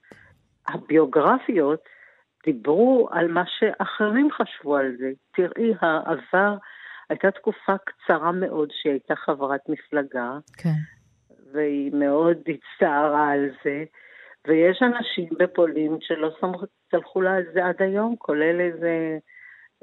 הביוגרפיות 0.67 1.79
דיברו 2.45 3.09
על 3.11 3.27
מה 3.27 3.43
שאחרים 3.45 4.29
חשבו 4.31 4.77
על 4.77 4.95
זה. 4.99 5.11
תראי, 5.35 5.73
העבר, 5.81 6.57
הייתה 7.09 7.31
תקופה 7.31 7.73
קצרה 7.85 8.31
מאוד 8.31 8.69
שהיא 8.71 8.91
הייתה 8.91 9.15
חברת 9.15 9.69
מפלגה, 9.69 10.37
כן. 10.57 10.79
והיא 11.53 11.91
מאוד 11.93 12.37
הצטערה 12.47 13.31
על 13.31 13.49
זה. 13.63 13.83
ויש 14.47 14.81
אנשים 14.81 15.29
בפולין 15.39 15.97
שלא 16.01 16.29
סלחו 16.91 17.21
לה 17.21 17.35
על 17.35 17.43
זה 17.53 17.65
עד 17.65 17.81
היום, 17.81 18.15
כולל 18.17 18.59
איזה 18.59 19.17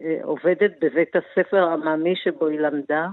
אה, 0.01 0.19
עובדת 0.23 0.73
בבית 0.81 1.17
הספר 1.17 1.65
העממי 1.65 2.17
שבו 2.17 2.47
היא 2.47 2.61
למדה. 2.61 3.07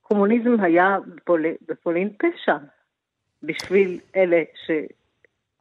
קומוניזם 0.00 0.60
היה 0.60 0.96
בפול... 1.14 1.44
בפולין 1.68 2.12
פשע 2.18 2.56
בשביל 3.42 4.00
אלה 4.16 4.42
ש... 4.66 4.70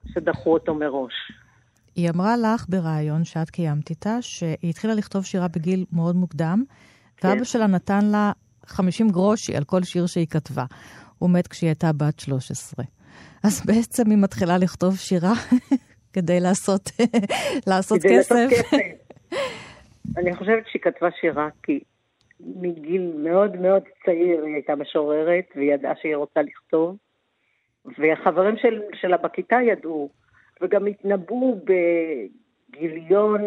שדחו 0.08 0.54
אותו 0.54 0.76
מראש. 0.76 1.13
היא 1.96 2.10
אמרה 2.10 2.38
לך 2.38 2.66
בריאיון 2.70 3.24
שאת 3.24 3.50
קיימת 3.50 3.89
איתה, 3.89 4.22
שהיא 4.22 4.70
התחילה 4.70 4.94
לכתוב 4.94 5.26
שירה 5.26 5.48
בגיל 5.48 5.86
מאוד 5.92 6.16
מוקדם, 6.16 6.63
כן. 7.18 7.28
ואבא 7.28 7.44
שלה 7.44 7.68
נתן 7.68 8.06
לה 8.06 8.32
50 8.66 9.10
גרושי 9.10 9.56
על 9.56 9.63
כל 9.63 9.84
שיר 9.84 10.06
שהיא 10.06 10.28
כתבה. 10.28 10.66
הוא 11.20 11.30
מת 11.30 11.48
כשהיא 11.48 11.68
הייתה 11.68 11.92
בת 11.98 12.20
13. 12.20 12.86
אז 13.44 13.66
בעצם 13.66 14.10
היא 14.10 14.18
מתחילה 14.18 14.58
לכתוב 14.58 14.98
שירה 14.98 15.34
כדי 16.13 16.39
לעשות, 16.39 16.89
לעשות 17.70 18.00
כדי 18.02 18.18
כסף. 18.18 18.36
לעשות 18.36 18.66
כסף. 18.72 19.38
אני 20.18 20.36
חושבת 20.36 20.63
שהיא 20.68 20.82
כתבה 20.82 21.08
שירה 21.22 21.50
כי 21.63 21.80
מגיל 22.39 23.13
מאוד 23.18 23.56
מאוד 23.56 23.84
צעיר 24.06 24.44
היא 24.44 24.54
הייתה 24.54 24.76
משוררת 24.76 25.46
והיא 25.56 25.74
ידעה 25.74 25.94
שהיא 26.02 26.16
רוצה 26.16 26.42
לכתוב. 26.42 26.98
והחברים 27.98 28.58
של, 28.58 28.82
שלה 28.93 29.17
בכיתה 29.17 29.56
ידעו, 29.62 30.10
וגם 30.62 30.86
התנבאו 30.86 31.60
בגיליון 32.69 33.41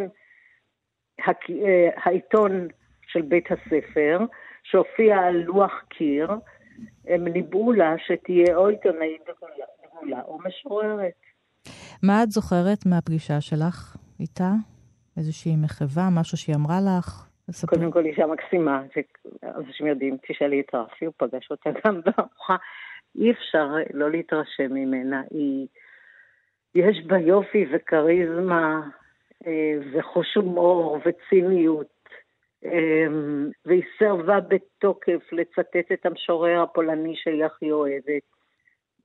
הק... 1.18 1.50
אה, 1.50 1.88
העיתון 1.96 2.68
של 3.06 3.22
בית 3.22 3.44
הספר, 3.50 4.18
שהופיע 4.64 5.18
על 5.18 5.36
לוח 5.36 5.72
קיר, 5.88 6.30
הם 7.06 7.28
ניבאו 7.28 7.72
לה 7.72 7.94
שתהיה 8.06 8.56
או 8.56 8.68
עיתונאית 8.68 9.22
דגולה 9.22 10.22
או 10.22 10.38
משוררת. 10.38 11.20
מה 12.02 12.22
את 12.22 12.30
זוכרת 12.30 12.86
מהפגישה 12.86 13.40
שלך 13.40 13.96
איתה? 14.20 14.50
איזושהי 15.16 15.56
מחווה, 15.56 16.08
משהו 16.10 16.38
שהיא 16.38 16.56
אמרה 16.56 16.78
לך? 16.80 17.26
לספר. 17.48 17.76
קודם 17.76 17.90
כל 17.90 18.04
אישה 18.04 18.26
מקסימה, 18.26 18.82
אנשים 19.44 19.86
יודעים, 19.86 20.16
תשאלי 20.28 20.60
את 20.60 20.74
רפי, 20.74 21.04
הוא 21.04 21.14
פגש 21.16 21.50
אותה 21.50 21.70
גם 21.84 22.00
בארוחה. 22.00 22.56
אי 23.18 23.30
אפשר 23.30 23.68
לא 23.94 24.10
להתרשם 24.10 24.74
ממנה. 24.74 25.22
היא, 25.30 25.66
יש 26.74 27.06
בה 27.06 27.18
יופי 27.18 27.66
וכריזמה 27.72 28.80
אה, 29.46 29.78
וחוש 29.92 30.34
הומור 30.34 31.00
וציניות. 31.04 31.96
אמ, 32.64 33.50
והיא 33.66 33.82
סירבה 33.98 34.40
בתוקף 34.40 35.32
לצטט 35.32 35.92
את 35.92 36.06
המשורר 36.06 36.62
הפולני 36.62 37.16
שהיא 37.16 37.44
הכי 37.44 37.70
אוהבת. 37.70 38.22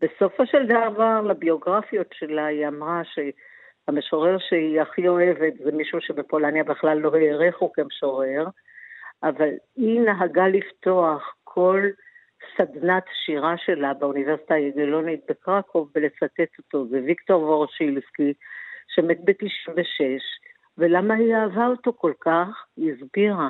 בסופו 0.02 0.46
של 0.46 0.68
דבר, 0.68 1.22
לביוגרפיות 1.22 2.08
שלה 2.14 2.46
היא 2.46 2.68
אמרה 2.68 3.02
שהמשורר 3.04 4.38
שהיא 4.40 4.82
הכי 4.82 5.08
אוהבת 5.08 5.54
זה 5.64 5.72
מישהו 5.72 6.02
שבפולניה 6.02 6.64
בכלל 6.64 6.98
לא 6.98 7.12
העריכו 7.16 7.74
כמשורר, 7.74 8.48
אבל 9.24 9.50
היא 9.76 10.02
נהגה 10.02 10.48
לפתוח 10.48 11.36
כל 11.44 11.82
סדנת 12.58 13.04
שירה 13.26 13.58
שלה 13.58 13.94
באוניברסיטה 13.94 14.54
היגלונית 14.54 15.20
בקרקוב 15.30 15.92
ולצטט 15.96 16.58
אותו. 16.58 16.88
זה 16.88 17.02
ויקטור 17.06 17.44
וורשילסקי, 17.44 18.34
שמת 18.88 19.18
ב-96, 19.26 20.04
ולמה 20.78 21.14
היא 21.14 21.36
אהבה 21.36 21.68
אותו 21.68 21.94
כל 21.94 22.14
כך? 22.20 22.66
היא 22.78 22.94
הסבירה. 22.94 23.50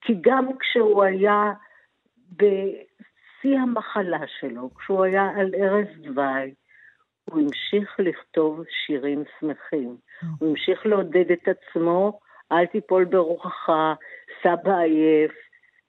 כי 0.00 0.12
גם 0.20 0.58
כשהוא 0.58 1.04
היה 1.04 1.52
בשיא 2.32 3.58
המחלה 3.58 4.26
שלו, 4.40 4.74
כשהוא 4.74 5.04
היה 5.04 5.30
על 5.36 5.50
ערש 5.54 5.88
דווי, 5.96 6.54
הוא 7.24 7.40
המשיך 7.40 7.96
לכתוב 7.98 8.64
שירים 8.86 9.22
שמחים. 9.40 9.96
הוא 10.38 10.48
המשיך 10.48 10.86
לעודד 10.86 11.30
את 11.32 11.48
עצמו, 11.48 12.20
אל 12.52 12.66
תיפול 12.66 13.04
ברוחך, 13.04 13.70
סבא 14.42 14.78
עייף, 14.78 15.32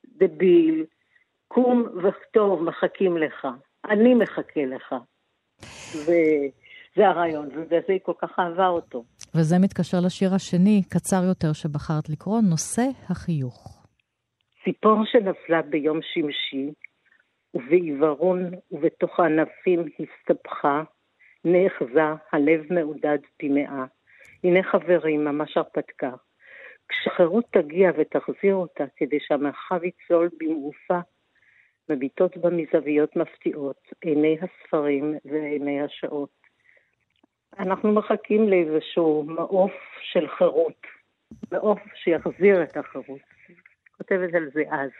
דביל, 0.06 0.86
קום 1.54 1.86
וכתוב, 2.04 2.64
מחכים 2.64 3.18
לך. 3.18 3.48
אני 3.90 4.14
מחכה 4.14 4.66
לך. 4.66 4.96
ו... 6.06 6.12
זה 6.96 7.08
הרעיון, 7.08 7.48
ובגלל 7.48 7.80
זה 7.88 7.94
היא 7.94 8.00
כל 8.04 8.14
כך 8.22 8.40
אהבה 8.40 8.68
אותו. 8.68 9.04
וזה 9.36 9.56
מתקשר 9.60 9.98
לשיר 10.06 10.34
השני, 10.36 10.82
קצר 10.90 11.24
יותר, 11.28 11.54
שבחרת 11.54 12.10
לקרוא, 12.10 12.42
נושא 12.50 12.82
החיוך. 13.10 13.86
ציפור 14.64 15.06
שנפלה 15.06 15.62
ביום 15.62 16.00
שמשי, 16.02 16.72
ובעיוורון 17.54 18.52
ובתוך 18.72 19.20
הענפים 19.20 19.80
הסתבכה, 20.00 20.84
נאחזה, 21.46 22.08
הלב 22.32 22.74
מעודד 22.74 23.18
טמאה. 23.38 23.86
הנה 24.44 24.64
חברים, 24.64 25.26
ממש 25.26 25.58
הרפתקה. 25.58 26.12
כשחירות 26.90 27.46
תגיע 27.52 27.92
ותחזיר 27.98 28.56
אותה 28.56 28.84
כדי 28.96 29.18
שהמרחב 29.20 29.84
יצלול 29.84 30.30
במעופה, 30.40 31.00
מביטות 31.90 32.38
בה 32.38 32.50
מזוויות 32.50 33.16
מפתיעות, 33.16 33.82
עיני 34.02 34.38
הספרים 34.42 35.18
ועיני 35.26 35.82
השעות. 35.82 36.30
אנחנו 37.60 37.94
מחכים 37.94 38.50
לאיזשהו 38.50 39.24
מעוף 39.24 39.72
של 40.02 40.28
חירות, 40.28 40.82
מעוף 41.52 41.80
שיחזיר 42.04 42.64
את 42.64 42.78
החירות. 42.78 43.22
כותבת 43.98 44.34
על 44.34 44.50
זה 44.54 44.62
אז. 44.72 44.92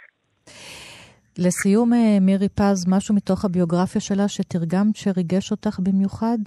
לסיום, 1.38 1.94
אה, 1.94 2.20
מירי 2.22 2.50
פז, 2.50 2.88
משהו 2.96 3.16
מתוך 3.16 3.46
הביוגרפיה 3.46 4.02
שלה 4.02 4.28
שתרגמת 4.28 4.96
שריגש 4.96 5.52
אותך 5.52 5.80
במיוחד? 5.80 6.42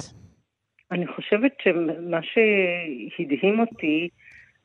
אני 0.92 1.06
חושבת 1.06 1.52
שמה 1.62 2.20
שהדהים 2.22 3.60
אותי 3.60 4.08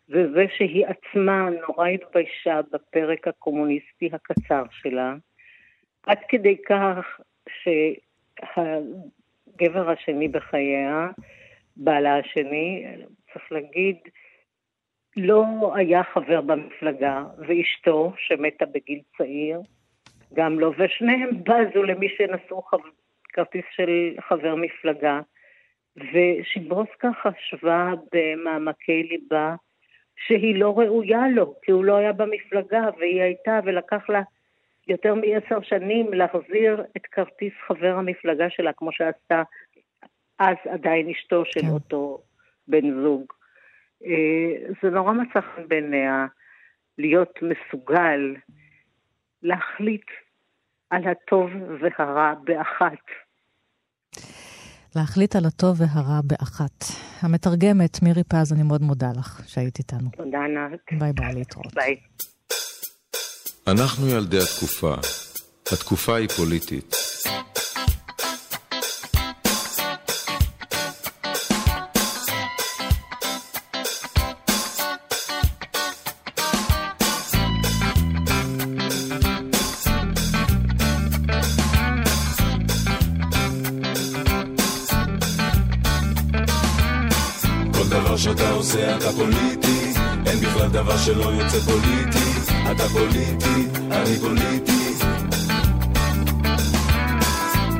זה 0.07 0.31
זה 0.33 0.45
שהיא 0.57 0.85
עצמה 0.85 1.49
נורא 1.67 1.87
התביישה 1.87 2.59
בפרק 2.73 3.27
הקומוניסטי 3.27 4.09
הקצר 4.13 4.63
שלה, 4.71 5.15
עד 6.09 6.17
כדי 6.29 6.57
כך 6.65 7.19
שהגבר 8.43 9.89
השני 9.89 10.27
בחייה, 10.27 11.09
בעלה 11.77 12.17
השני, 12.17 12.85
צריך 13.33 13.51
להגיד, 13.51 13.97
לא 15.17 15.45
היה 15.75 16.03
חבר 16.03 16.41
במפלגה, 16.41 17.23
ואשתו, 17.47 18.13
שמתה 18.17 18.65
בגיל 18.65 18.99
צעיר, 19.17 19.61
גם 20.33 20.59
לא, 20.59 20.71
ושניהם 20.77 21.43
בזו 21.43 21.83
למי 21.83 22.07
שנשאו 22.17 22.61
חו... 22.61 22.77
כרטיס 23.33 23.65
של 23.75 24.15
חבר 24.29 24.55
מפלגה. 24.55 25.21
ושימבורסקה 26.13 27.09
חשבה 27.21 27.91
במעמקי 28.13 29.03
ליבה 29.03 29.55
שהיא 30.27 30.55
לא 30.55 30.79
ראויה 30.79 31.29
לו, 31.35 31.55
כי 31.61 31.71
הוא 31.71 31.85
לא 31.85 31.95
היה 31.95 32.13
במפלגה, 32.13 32.89
והיא 32.99 33.21
הייתה, 33.21 33.59
ולקח 33.65 34.09
לה 34.09 34.21
יותר 34.89 35.13
מעשר 35.15 35.61
שנים 35.61 36.13
להחזיר 36.13 36.83
את 36.97 37.05
כרטיס 37.11 37.53
חבר 37.67 37.95
המפלגה 37.97 38.49
שלה, 38.49 38.73
כמו 38.73 38.91
שעשתה 38.91 39.43
אז 40.39 40.55
עדיין 40.69 41.09
אשתו 41.09 41.45
של 41.45 41.61
כן. 41.61 41.67
אותו 41.67 42.21
בן 42.67 43.01
זוג. 43.03 43.23
אה, 44.05 44.73
זה 44.81 44.89
נורא 44.89 45.13
מצא 45.13 45.41
חן 45.41 45.67
בעיניה 45.67 46.25
להיות 46.97 47.39
מסוגל 47.41 48.35
להחליט 49.43 50.05
על 50.89 51.07
הטוב 51.07 51.49
והרע 51.81 52.33
באחת. 52.43 53.05
להחליט 54.95 55.35
על 55.35 55.45
הטוב 55.45 55.81
והרע 55.81 56.19
באחת. 56.23 56.83
המתרגמת, 57.21 58.03
מירי 58.03 58.23
פז, 58.23 58.53
אני 58.53 58.63
מאוד 58.63 58.81
מודה 58.81 59.07
לך 59.19 59.41
שהיית 59.47 59.77
איתנו. 59.79 60.09
תודה, 60.11 60.39
ענת. 60.39 60.99
ביי 60.99 61.13
ביי, 61.13 61.33
להתראות. 61.33 61.73
ביי. 61.73 61.95
אנחנו 63.67 64.07
ילדי 64.07 64.37
התקופה. 64.37 64.93
התקופה 65.71 66.15
היא 66.15 66.29
פוליטית. 66.29 66.95
אתה 88.99 89.11
פוליטי, 89.11 89.93
אין 90.25 90.39
בכלל 90.39 90.69
דבר 90.69 90.97
שלא 90.97 91.23
יוצא 91.23 91.59
פוליטי, 91.59 92.51
אתה 92.71 92.89
פוליטי, 92.89 93.48
אני 94.09 94.19
פוליטי. 94.19 94.93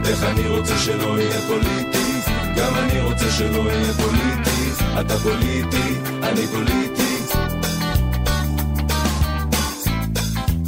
איך 0.06 0.24
אני 0.24 0.48
רוצה 0.48 0.78
שלא 0.78 1.20
יהיה 1.20 1.42
פוליטי, 1.48 2.20
גם 2.58 2.74
אני 2.76 3.02
רוצה 3.02 3.32
שלא 3.32 3.72
יהיה 3.72 3.94
פוליטי, 3.94 4.84
אתה 5.02 5.18
פוליטי, 5.18 5.94
אני 6.24 6.48
פוליטי. 6.48 7.18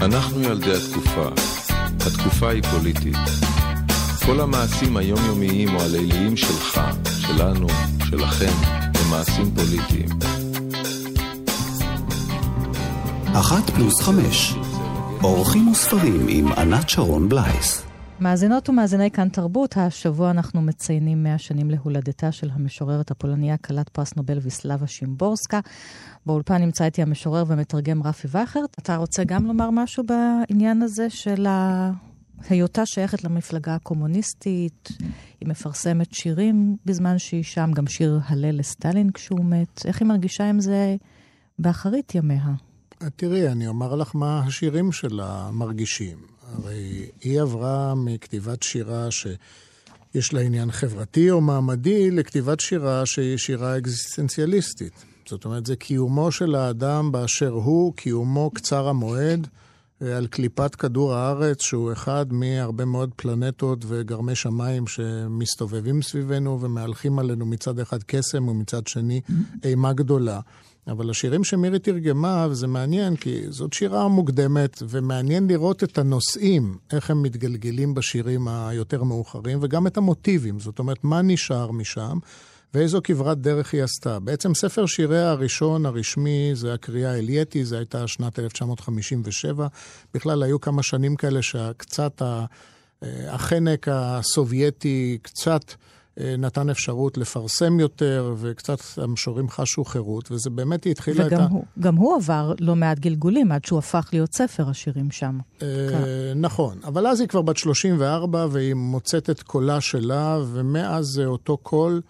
אנחנו 0.02 0.42
ילדי 0.42 0.72
התקופה, 0.74 1.28
התקופה 2.08 2.50
היא 2.50 2.64
פוליטית. 2.64 3.18
כל 4.26 4.40
המעשים 4.40 4.98
היומיומיים 4.98 5.76
או 5.76 5.82
הליליים 5.82 6.38
שלך, 6.38 6.82
שלנו, 7.20 7.68
שלכם, 8.10 8.54
מעשים 9.10 9.52
פוליטיים. 9.56 10.10
אחת 13.34 13.70
פלוס 13.70 14.02
חמש, 14.02 14.54
אורחים 15.24 15.68
וספרים 15.68 16.26
עם 16.30 16.52
ענת 16.52 16.90
שרון 16.90 17.30
בלייס. 17.30 17.86
מאזינות 18.20 18.70
ומאזיני 18.70 19.12
כאן 19.12 19.30
תרבות, 19.30 19.78
השבוע 19.78 20.32
אנחנו 20.32 20.62
מציינים 20.62 21.24
100 21.24 21.38
שנים 21.38 21.72
להולדתה 21.72 22.32
של 22.32 22.50
המשוררת 22.54 23.12
הפולניה, 23.12 23.58
כלת 23.58 23.90
פרס 23.90 24.16
נובל 24.16 24.38
ויסלבה 24.42 24.88
שימבורסקה. 24.88 25.60
באולפן 26.26 26.62
נמצא 26.62 26.86
איתי 26.86 27.02
המשורר 27.02 27.44
ומתרגם 27.48 28.04
רפי 28.04 28.28
וכרט. 28.28 28.80
אתה 28.80 28.96
רוצה 28.96 29.24
גם 29.24 29.46
לומר 29.46 29.70
משהו 29.72 30.04
בעניין 30.04 30.82
הזה 30.82 31.10
של. 31.10 31.48
היותה 32.50 32.86
שייכת 32.86 33.24
למפלגה 33.24 33.76
הקומוניסטית, 33.76 34.90
היא 35.42 35.50
מפרסמת 35.50 36.14
שירים 36.14 36.78
בזמן 36.86 37.18
שהיא 37.18 37.44
שם, 37.44 37.72
גם 37.74 37.88
שיר 37.88 38.20
הלל 38.26 38.60
לסטלין 38.60 39.12
כשהוא 39.12 39.46
מת. 39.46 39.86
איך 39.86 40.02
היא 40.02 40.08
מרגישה 40.08 40.50
עם 40.50 40.60
זה 40.60 40.96
באחרית 41.60 42.16
ימיה? 42.16 42.71
תראי, 43.10 43.48
אני 43.48 43.68
אומר 43.68 43.96
לך 43.96 44.16
מה 44.16 44.40
השירים 44.40 44.92
שלה 44.92 45.50
מרגישים. 45.54 46.18
הרי 46.52 47.06
היא 47.22 47.42
עברה 47.42 47.96
מכתיבת 47.96 48.64
שירה 48.64 49.08
שיש 49.12 50.34
לה 50.34 50.42
עניין 50.42 50.72
חברתי 50.72 51.32
או 51.32 51.42
מעמדי, 51.42 52.12
לכתיבת 52.12 52.60
שירה 52.60 53.06
שהיא 53.06 53.38
שירה 53.38 53.78
אקזיסטנציאליסטית. 53.78 54.94
זאת 55.30 55.46
אומרת, 55.46 55.66
זה 55.66 55.76
קיומו 55.76 56.32
של 56.32 56.56
האדם 56.56 57.12
באשר 57.12 57.50
הוא, 57.50 57.94
קיומו 57.96 58.52
קצר 58.54 58.88
המועד. 58.88 59.48
על 60.18 60.28
קליפת 60.28 60.76
כדור 60.76 61.14
הארץ, 61.14 61.62
שהוא 61.62 61.92
אחד 61.92 62.26
מהרבה 62.34 62.86
מאוד 62.86 63.12
פלנטות 63.16 63.86
וגרמי 63.88 64.36
שמיים 64.36 64.88
שמסתובבים 64.88 66.02
סביבנו 66.02 66.62
ומהלכים 66.62 67.20
עלינו 67.20 67.46
מצד 67.46 67.80
אחד 67.80 68.04
קסם 68.04 68.48
ומצד 68.48 68.88
שני 68.88 69.22
אימה 69.64 69.94
גדולה. 69.94 70.40
אבל 70.88 71.10
השירים 71.10 71.44
שמירי 71.44 71.80
תרגמה, 71.80 72.48
וזה 72.50 72.68
מעניין, 72.68 73.16
כי 73.16 73.42
זאת 73.50 73.74
שירה 73.74 74.08
מוקדמת, 74.08 74.84
ומעניין 74.90 75.48
לראות 75.48 75.84
את 75.84 75.98
הנושאים, 75.98 76.78
איך 76.94 77.12
הם 77.12 77.22
מתגלגלים 77.22 77.94
בשירים 77.94 78.48
היותר 78.48 79.04
מאוחרים, 79.04 79.60
וגם 79.62 79.88
את 79.88 79.98
המוטיבים, 79.98 80.60
זאת 80.60 80.80
אומרת, 80.80 81.04
מה 81.04 81.22
נשאר 81.22 81.72
משם. 81.72 82.18
ואיזו 82.74 83.00
כברת 83.04 83.42
דרך 83.42 83.74
היא 83.74 83.84
עשתה. 83.84 84.20
בעצם 84.20 84.54
ספר 84.54 84.86
שיריה 84.86 85.32
הראשון, 85.32 85.86
הרשמי, 85.86 86.52
זה 86.54 86.74
הקריאה 86.74 87.18
אלייתי, 87.18 87.66
זה 87.66 87.78
הייתה 87.78 88.08
שנת 88.08 88.40
1957. 88.40 89.68
בכלל, 90.14 90.44
היו 90.44 90.62
כמה 90.62 90.84
שנים 90.84 91.16
כאלה 91.16 91.42
שקצת 91.42 92.22
אה, 92.22 92.46
החנק 93.34 93.88
הסובייטי 93.92 95.18
קצת... 95.22 95.74
אה, 96.20 96.36
נתן 96.38 96.70
אפשרות 96.70 97.18
לפרסם 97.18 97.80
יותר, 97.80 98.36
וקצת 98.38 98.80
המשוררים 98.98 99.50
חשו 99.50 99.84
חירות, 99.84 100.32
וזה 100.32 100.50
באמת 100.50 100.86
התחילה 100.86 101.28
את 101.28 101.34
ה... 101.34 101.48
וגם 101.78 101.96
הוא 101.96 102.16
עבר 102.16 102.54
לא 102.60 102.76
מעט 102.76 103.00
גלגולים 103.00 103.52
עד 103.52 103.66
שהוא 103.66 103.80
הפך 103.80 104.10
להיות 104.14 104.34
ספר 104.34 104.70
השירים 104.70 105.12
שם. 105.12 105.40
אה, 105.62 105.68
נכון, 106.36 106.78
אבל 106.84 107.08
אז 107.08 107.20
היא 107.20 107.28
כבר 107.28 107.42
בת 107.42 107.58
34, 107.58 108.46
והיא 108.52 108.74
מוצאת 108.74 109.30
את 109.30 109.44
קולה 109.44 109.82
שלה, 109.82 110.40
ומאז 110.52 111.06
זה 111.06 111.26
אותו 111.26 111.58
קול. 111.58 112.02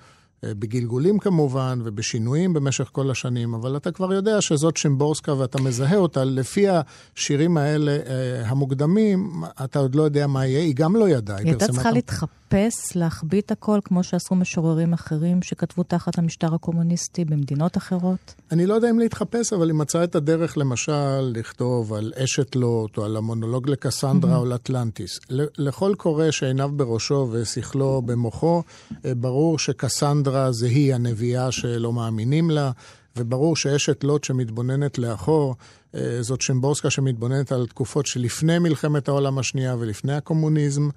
אה, 0.43 0.53
בגלגולים 0.53 1.19
כמובן, 1.19 1.79
ובשינויים 1.83 2.53
במשך 2.53 2.89
כל 2.91 3.11
השנים, 3.11 3.53
אבל 3.53 3.77
אתה 3.77 3.91
כבר 3.91 4.13
יודע 4.13 4.41
שזאת 4.41 4.77
שימבורסקה 4.77 5.33
ואתה 5.33 5.61
מזהה 5.61 5.97
אותה. 5.97 6.23
לפי 6.23 6.65
השירים 6.69 7.57
האלה, 7.57 7.97
המוקדמים, 8.45 9.43
אתה 9.63 9.79
עוד 9.79 9.95
לא 9.95 10.03
יודע 10.03 10.27
מה 10.27 10.45
יהיה, 10.45 10.59
היא 10.59 10.75
גם 10.75 10.95
לא 10.95 11.09
ידעה. 11.09 11.37
היא 11.37 11.47
הייתה 11.47 11.67
צריכה 11.67 11.91
להתחפש 11.91 12.40
להתחפש, 12.53 12.95
להחביא 12.95 13.41
הכל, 13.49 13.79
כמו 13.83 14.03
שעשו 14.03 14.35
משוררים 14.35 14.93
אחרים 14.93 15.41
שכתבו 15.41 15.83
תחת 15.83 16.17
המשטר 16.17 16.53
הקומוניסטי 16.53 17.25
במדינות 17.25 17.77
אחרות? 17.77 18.33
אני 18.51 18.65
לא 18.65 18.73
יודע 18.73 18.89
אם 18.89 18.99
להתחפש, 18.99 19.53
אבל 19.53 19.69
היא 19.69 19.75
מצאה 19.75 20.03
את 20.03 20.15
הדרך, 20.15 20.57
למשל, 20.57 21.19
לכתוב 21.35 21.93
על 21.93 22.13
אשת 22.15 22.55
לוט, 22.55 22.97
או 22.97 23.05
על 23.05 23.17
המונולוג 23.17 23.69
לקסנדרה 23.69 24.35
mm-hmm. 24.35 24.39
או 24.39 24.45
לאטלנטיס. 24.45 25.19
לכל 25.57 25.93
קורא 25.97 26.31
שעיניו 26.31 26.71
בראשו 26.75 27.29
ושכלו 27.31 28.01
במוחו, 28.01 28.63
אה, 29.05 29.15
ברור 29.15 29.59
שקסנדרה 29.59 30.51
זה 30.51 30.67
היא 30.67 30.95
הנביאה 30.95 31.51
שלא 31.51 31.93
מאמינים 31.93 32.49
לה. 32.49 32.71
וברור 33.17 33.55
שאשת 33.55 34.03
לוט 34.03 34.23
שמתבוננת 34.23 34.97
לאחור, 34.97 35.55
אה, 35.95 36.17
זאת 36.21 36.41
שמבורסקה 36.41 36.89
שמתבוננת 36.89 37.51
על 37.51 37.67
תקופות 37.67 38.05
שלפני 38.05 38.59
מלחמת 38.59 39.07
העולם 39.07 39.37
השנייה 39.37 39.75
ולפני 39.79 40.13
הקומוניזם, 40.13 40.89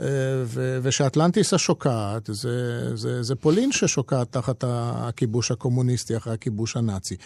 אה, 0.00 0.06
ושאטלנטיס 0.82 1.54
השוקעת, 1.54 2.30
זה, 2.32 2.96
זה, 2.96 3.22
זה 3.22 3.34
פולין 3.34 3.72
ששוקעת 3.72 4.32
תחת 4.32 4.64
הכיבוש 4.66 5.50
הקומוניסטי 5.50 6.16
אחרי 6.16 6.34
הכיבוש 6.34 6.76
הנאצי. 6.76 7.16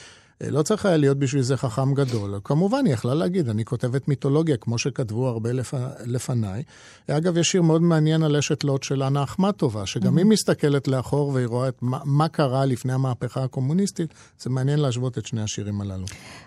אה, 0.43 0.51
לא 0.51 0.63
צריך 0.63 0.87
היה 0.87 0.97
להיות 0.97 1.19
בשביל 1.19 1.43
זה 1.43 1.57
חכם 1.57 1.95
גדול. 1.95 2.41
כמובן, 2.45 2.87
היא 2.87 2.95
יכלה 2.95 3.15
להגיד, 3.15 3.49
אני 3.49 3.65
כותבת 3.65 4.09
מיתולוגיה, 4.09 4.57
כמו 4.57 4.79
שכתבו 4.79 5.29
הרבה 5.29 5.53
לפ... 5.53 5.75
לפניי. 6.07 6.63
אגב, 7.11 7.37
יש 7.37 7.51
שיר 7.51 7.63
מאוד 7.63 7.83
מעניין 7.83 8.23
על 8.23 8.37
אשת 8.37 8.65
לוט 8.65 8.83
של 8.83 9.03
אנה 9.03 9.23
אחמטובה, 9.23 9.87
שגם 9.87 10.15
mm-hmm. 10.15 10.19
היא 10.19 10.27
מסתכלת 10.27 10.89
לאחור 10.89 11.29
והיא 11.29 11.47
רואה 11.47 11.69
את 11.69 11.83
מה, 11.83 11.99
מה 12.05 12.29
קרה 12.29 12.65
לפני 12.65 12.93
המהפכה 12.93 13.45
הקומוניסטית. 13.45 14.15
זה 14.39 14.51
מעניין 14.51 14.79
להשוות 14.79 15.19
את 15.19 15.27
שני 15.27 15.43
השירים 15.43 15.81
הללו. 15.81 16.07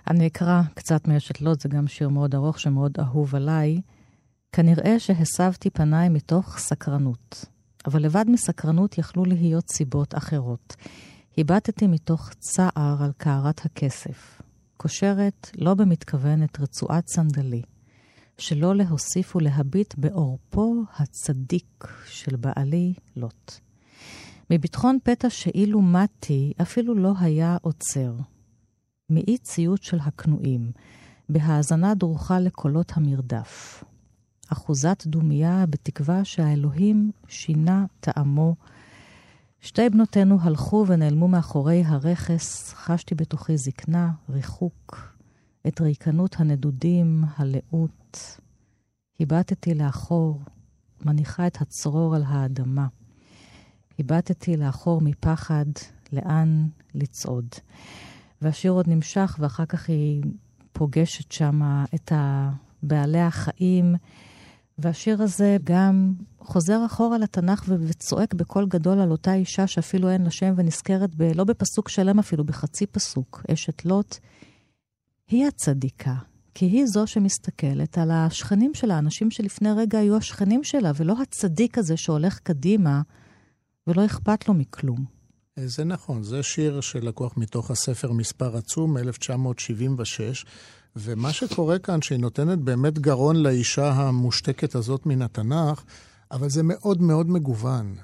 אני 0.09 0.27
אקרא 0.27 0.61
קצת 0.73 1.07
מאשת 1.07 1.41
לוט, 1.41 1.61
זה 1.61 1.69
גם 1.69 1.87
שיר 1.87 2.09
מאוד 2.09 2.35
ארוך 2.35 2.59
שמאוד 2.59 2.91
אהוב 2.99 3.35
עליי. 3.35 3.81
כנראה 4.51 4.99
שהסבתי 4.99 5.69
פניי 5.69 6.09
מתוך 6.09 6.57
סקרנות, 6.57 7.45
אבל 7.87 8.01
לבד 8.01 8.25
מסקרנות 8.27 8.97
יכלו 8.97 9.25
להיות 9.25 9.69
סיבות 9.69 10.15
אחרות. 10.15 10.75
הבטתי 11.37 11.87
מתוך 11.87 12.29
צער 12.39 13.03
על 13.03 13.11
קערת 13.17 13.65
הכסף, 13.65 14.41
קושרת 14.77 15.49
לא 15.57 15.73
במתכוון 15.73 16.43
את 16.43 16.59
רצועת 16.59 17.07
סנדלי, 17.07 17.61
שלא 18.37 18.75
להוסיף 18.75 19.35
ולהביט 19.35 19.93
בעורפו 19.97 20.83
הצדיק 20.99 21.87
של 22.05 22.35
בעלי 22.35 22.93
לוט. 23.15 23.59
מביטחון 24.49 24.97
פתע 25.03 25.29
שאילו 25.29 25.81
מתי 25.81 26.53
אפילו 26.61 26.95
לא 26.95 27.13
היה 27.19 27.57
עוצר. 27.61 28.13
מאי 29.09 29.37
ציות 29.37 29.83
של 29.83 29.99
הכנועים, 29.99 30.71
בהאזנה 31.29 31.95
דרוכה 31.95 32.39
לקולות 32.39 32.91
המרדף. 32.95 33.83
אחוזת 34.51 35.03
דומייה 35.07 35.65
בתקווה 35.69 36.25
שהאלוהים 36.25 37.11
שינה 37.27 37.85
טעמו 37.99 38.55
שתי 39.61 39.89
בנותינו 39.89 40.37
הלכו 40.41 40.85
ונעלמו 40.87 41.27
מאחורי 41.27 41.83
הרכס, 41.85 42.73
חשתי 42.73 43.15
בתוכי 43.15 43.57
זקנה, 43.57 44.11
ריחוק, 44.29 45.13
את 45.67 45.81
ריקנות 45.81 46.35
הנדודים, 46.39 47.23
הלאות. 47.37 48.39
הבטתי 49.19 49.73
לאחור, 49.73 50.41
מניחה 51.05 51.47
את 51.47 51.61
הצרור 51.61 52.15
על 52.15 52.23
האדמה. 52.27 52.87
הבטתי 53.99 54.57
לאחור 54.57 55.01
מפחד, 55.01 55.65
לאן 56.13 56.67
לצעוד. 56.95 57.47
והשיר 58.41 58.71
עוד 58.71 58.87
נמשך, 58.87 59.37
ואחר 59.39 59.65
כך 59.65 59.89
היא 59.89 60.23
פוגשת 60.73 61.31
שם 61.31 61.83
את 61.95 62.11
בעלי 62.83 63.21
החיים. 63.21 63.95
והשיר 64.77 65.21
הזה 65.21 65.57
גם 65.63 66.13
חוזר 66.39 66.85
אחורה 66.85 67.17
לתנ"ך 67.17 67.63
וצועק 67.67 68.33
בקול 68.33 68.65
גדול 68.67 68.99
על 68.99 69.11
אותה 69.11 69.33
אישה 69.33 69.67
שאפילו 69.67 70.09
אין 70.09 70.23
לה 70.23 70.31
שם 70.31 70.53
ונזכרת, 70.57 71.15
ב, 71.15 71.23
לא 71.35 71.43
בפסוק 71.43 71.89
שלם 71.89 72.19
אפילו, 72.19 72.43
בחצי 72.43 72.85
פסוק, 72.85 73.45
אשת 73.53 73.85
לוט. 73.85 74.17
היא 75.27 75.47
הצדיקה, 75.47 76.15
כי 76.53 76.65
היא 76.65 76.85
זו 76.85 77.07
שמסתכלת 77.07 77.97
על 77.97 78.11
השכנים 78.11 78.73
שלה, 78.73 78.95
האנשים 78.95 79.31
שלפני 79.31 79.71
רגע 79.71 79.99
היו 79.99 80.17
השכנים 80.17 80.63
שלה, 80.63 80.91
ולא 80.95 81.15
הצדיק 81.21 81.77
הזה 81.77 81.97
שהולך 81.97 82.39
קדימה 82.39 83.01
ולא 83.87 84.05
אכפת 84.05 84.47
לו 84.47 84.53
מכלום. 84.53 85.16
זה 85.65 85.83
נכון, 85.83 86.23
זה 86.23 86.43
שיר 86.43 86.81
שלקוח 86.81 87.37
מתוך 87.37 87.71
הספר 87.71 88.11
מספר 88.11 88.57
עצום, 88.57 88.97
1976. 88.97 90.45
ומה 90.95 91.33
שקורה 91.33 91.79
כאן, 91.79 92.01
שהיא 92.01 92.19
נותנת 92.19 92.59
באמת 92.59 92.99
גרון 92.99 93.35
לאישה 93.35 93.91
המושתקת 93.91 94.75
הזאת 94.75 95.05
מן 95.05 95.21
התנ"ך, 95.21 95.83
אבל 96.31 96.49
זה 96.49 96.63
מאוד 96.63 97.01
מאוד 97.01 97.29
מגוון. 97.29 97.95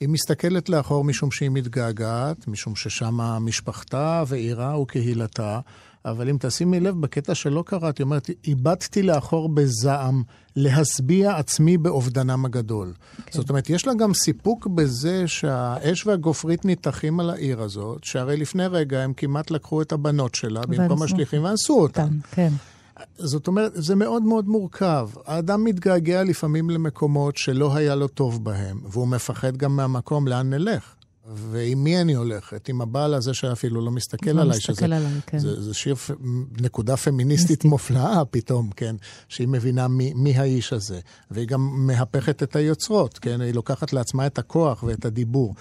היא 0.00 0.08
מסתכלת 0.08 0.68
לאחור 0.68 1.04
משום 1.04 1.30
שהיא 1.30 1.50
מתגעגעת, 1.50 2.48
משום 2.48 2.76
ששם 2.76 3.16
משפחתה 3.20 4.24
ועירה 4.26 4.80
וקהילתה, 4.80 5.60
אבל 6.06 6.28
אם 6.28 6.36
תשימי 6.40 6.80
לב, 6.80 7.00
בקטע 7.00 7.34
שלא 7.34 7.62
קראתי, 7.66 8.02
אומרת, 8.02 8.30
איבדתי 8.44 9.02
לאחור 9.02 9.48
בזעם 9.48 10.22
להשביע 10.56 11.36
עצמי 11.36 11.78
באובדנם 11.78 12.44
הגדול. 12.44 12.92
כן. 13.26 13.38
זאת 13.38 13.50
אומרת, 13.50 13.70
יש 13.70 13.86
לה 13.86 13.94
גם 13.94 14.14
סיפוק 14.14 14.66
בזה 14.66 15.28
שהאש 15.28 16.06
והגופרית 16.06 16.64
ניתחים 16.64 17.20
על 17.20 17.30
העיר 17.30 17.62
הזאת, 17.62 18.04
שהרי 18.04 18.36
לפני 18.36 18.66
רגע 18.66 19.02
הם 19.02 19.12
כמעט 19.12 19.50
לקחו 19.50 19.82
את 19.82 19.92
הבנות 19.92 20.34
שלה 20.34 20.60
במקום 20.60 21.02
השליחים 21.02 21.44
ואנסו 21.44 21.80
אותן. 21.80 22.08
כן. 22.30 22.52
זאת 23.18 23.46
אומרת, 23.46 23.72
זה 23.74 23.94
מאוד 23.94 24.22
מאוד 24.22 24.48
מורכב. 24.48 25.08
האדם 25.26 25.64
מתגעגע 25.64 26.24
לפעמים 26.24 26.70
למקומות 26.70 27.36
שלא 27.36 27.76
היה 27.76 27.94
לו 27.94 28.08
טוב 28.08 28.44
בהם, 28.44 28.80
והוא 28.84 29.08
מפחד 29.08 29.56
גם 29.56 29.76
מהמקום 29.76 30.28
לאן 30.28 30.50
נלך. 30.50 30.94
ועם 31.34 31.84
מי 31.84 32.00
אני 32.00 32.14
הולכת? 32.14 32.68
עם 32.68 32.80
הבעל 32.80 33.14
הזה 33.14 33.34
שאפילו 33.34 33.80
לא 33.80 33.90
מסתכל 33.90 34.30
לא 34.30 34.40
עליי. 34.40 34.56
מסתכל 34.56 34.72
שזה, 34.72 34.84
עליי, 34.84 35.00
כן. 35.26 35.38
זה, 35.38 35.62
זה 35.62 35.74
שיר, 35.74 35.96
נקודה 36.60 36.96
פמיניסטית 36.96 37.64
מופלאה 37.64 38.24
פתאום, 38.24 38.70
כן? 38.76 38.96
שהיא 39.28 39.48
מבינה 39.48 39.88
מי, 39.88 40.12
מי 40.14 40.36
האיש 40.36 40.72
הזה. 40.72 41.00
והיא 41.30 41.48
גם 41.48 41.86
מהפכת 41.86 42.42
את 42.42 42.56
היוצרות, 42.56 43.18
כן? 43.18 43.40
היא 43.40 43.54
לוקחת 43.54 43.92
לעצמה 43.92 44.26
את 44.26 44.38
הכוח 44.38 44.82
ואת 44.82 45.04
הדיבור. 45.04 45.54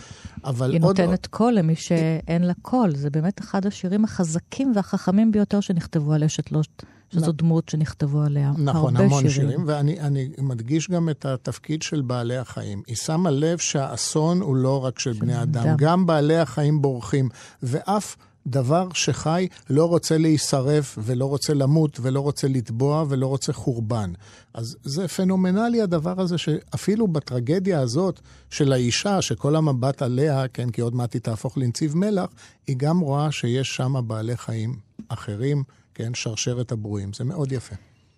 אבל 0.43 0.71
היא 0.71 0.81
עוד... 0.83 1.01
נותנת 1.01 1.27
קול 1.27 1.53
למי 1.53 1.75
שאין 1.75 2.43
לה 2.43 2.53
קול. 2.61 2.95
זה 2.95 3.09
באמת 3.09 3.39
אחד 3.41 3.65
השירים 3.65 4.03
החזקים 4.03 4.71
והחכמים 4.75 5.31
ביותר 5.31 5.59
שנכתבו 5.59 6.13
על 6.13 6.23
אשת 6.23 6.51
לוט. 6.51 6.83
שזו 7.21 7.31
דמות 7.31 7.69
שנכתבו 7.69 8.21
עליה 8.21 8.51
נכון, 8.57 8.95
הרבה 8.95 9.05
המון 9.05 9.29
שירים. 9.29 9.49
נכון, 9.49 9.69
המון 9.69 9.87
שירים, 9.87 9.99
ואני 9.99 10.29
מדגיש 10.37 10.89
גם 10.89 11.09
את 11.09 11.25
התפקיד 11.25 11.81
של 11.81 12.01
בעלי 12.01 12.37
החיים. 12.37 12.81
היא 12.87 12.95
שמה 12.95 13.31
לב 13.31 13.57
שהאסון 13.57 14.41
הוא 14.41 14.55
לא 14.55 14.85
רק 14.85 14.99
של 14.99 15.13
בני 15.13 15.41
אדם, 15.41 15.63
דם. 15.63 15.75
גם 15.77 16.05
בעלי 16.05 16.37
החיים 16.37 16.81
בורחים, 16.81 17.29
ואף... 17.63 18.15
דבר 18.47 18.87
שחי 18.93 19.47
לא 19.69 19.85
רוצה 19.85 20.17
להישרף 20.17 20.97
ולא 21.01 21.25
רוצה 21.25 21.53
למות 21.53 21.99
ולא 22.01 22.19
רוצה 22.19 22.47
לטבוע 22.47 23.05
ולא 23.09 23.27
רוצה 23.27 23.53
חורבן. 23.53 24.13
אז 24.53 24.77
זה 24.83 25.07
פנומנלי 25.07 25.81
הדבר 25.81 26.21
הזה 26.21 26.37
שאפילו 26.37 27.07
בטרגדיה 27.07 27.79
הזאת 27.79 28.19
של 28.49 28.73
האישה, 28.73 29.21
שכל 29.21 29.55
המבט 29.55 30.01
עליה, 30.01 30.47
כן, 30.47 30.69
כי 30.69 30.81
עוד 30.81 30.95
מעט 30.95 31.13
היא 31.13 31.21
תהפוך 31.21 31.57
לנציב 31.57 31.97
מלח, 31.97 32.29
היא 32.67 32.75
גם 32.77 32.99
רואה 32.99 33.31
שיש 33.31 33.75
שם 33.75 33.93
בעלי 34.07 34.37
חיים 34.37 34.75
אחרים, 35.09 35.63
כן, 35.95 36.13
שרשרת 36.13 36.71
הברואים. 36.71 37.13
זה 37.13 37.23
מאוד 37.23 37.51
יפה. 37.51 37.75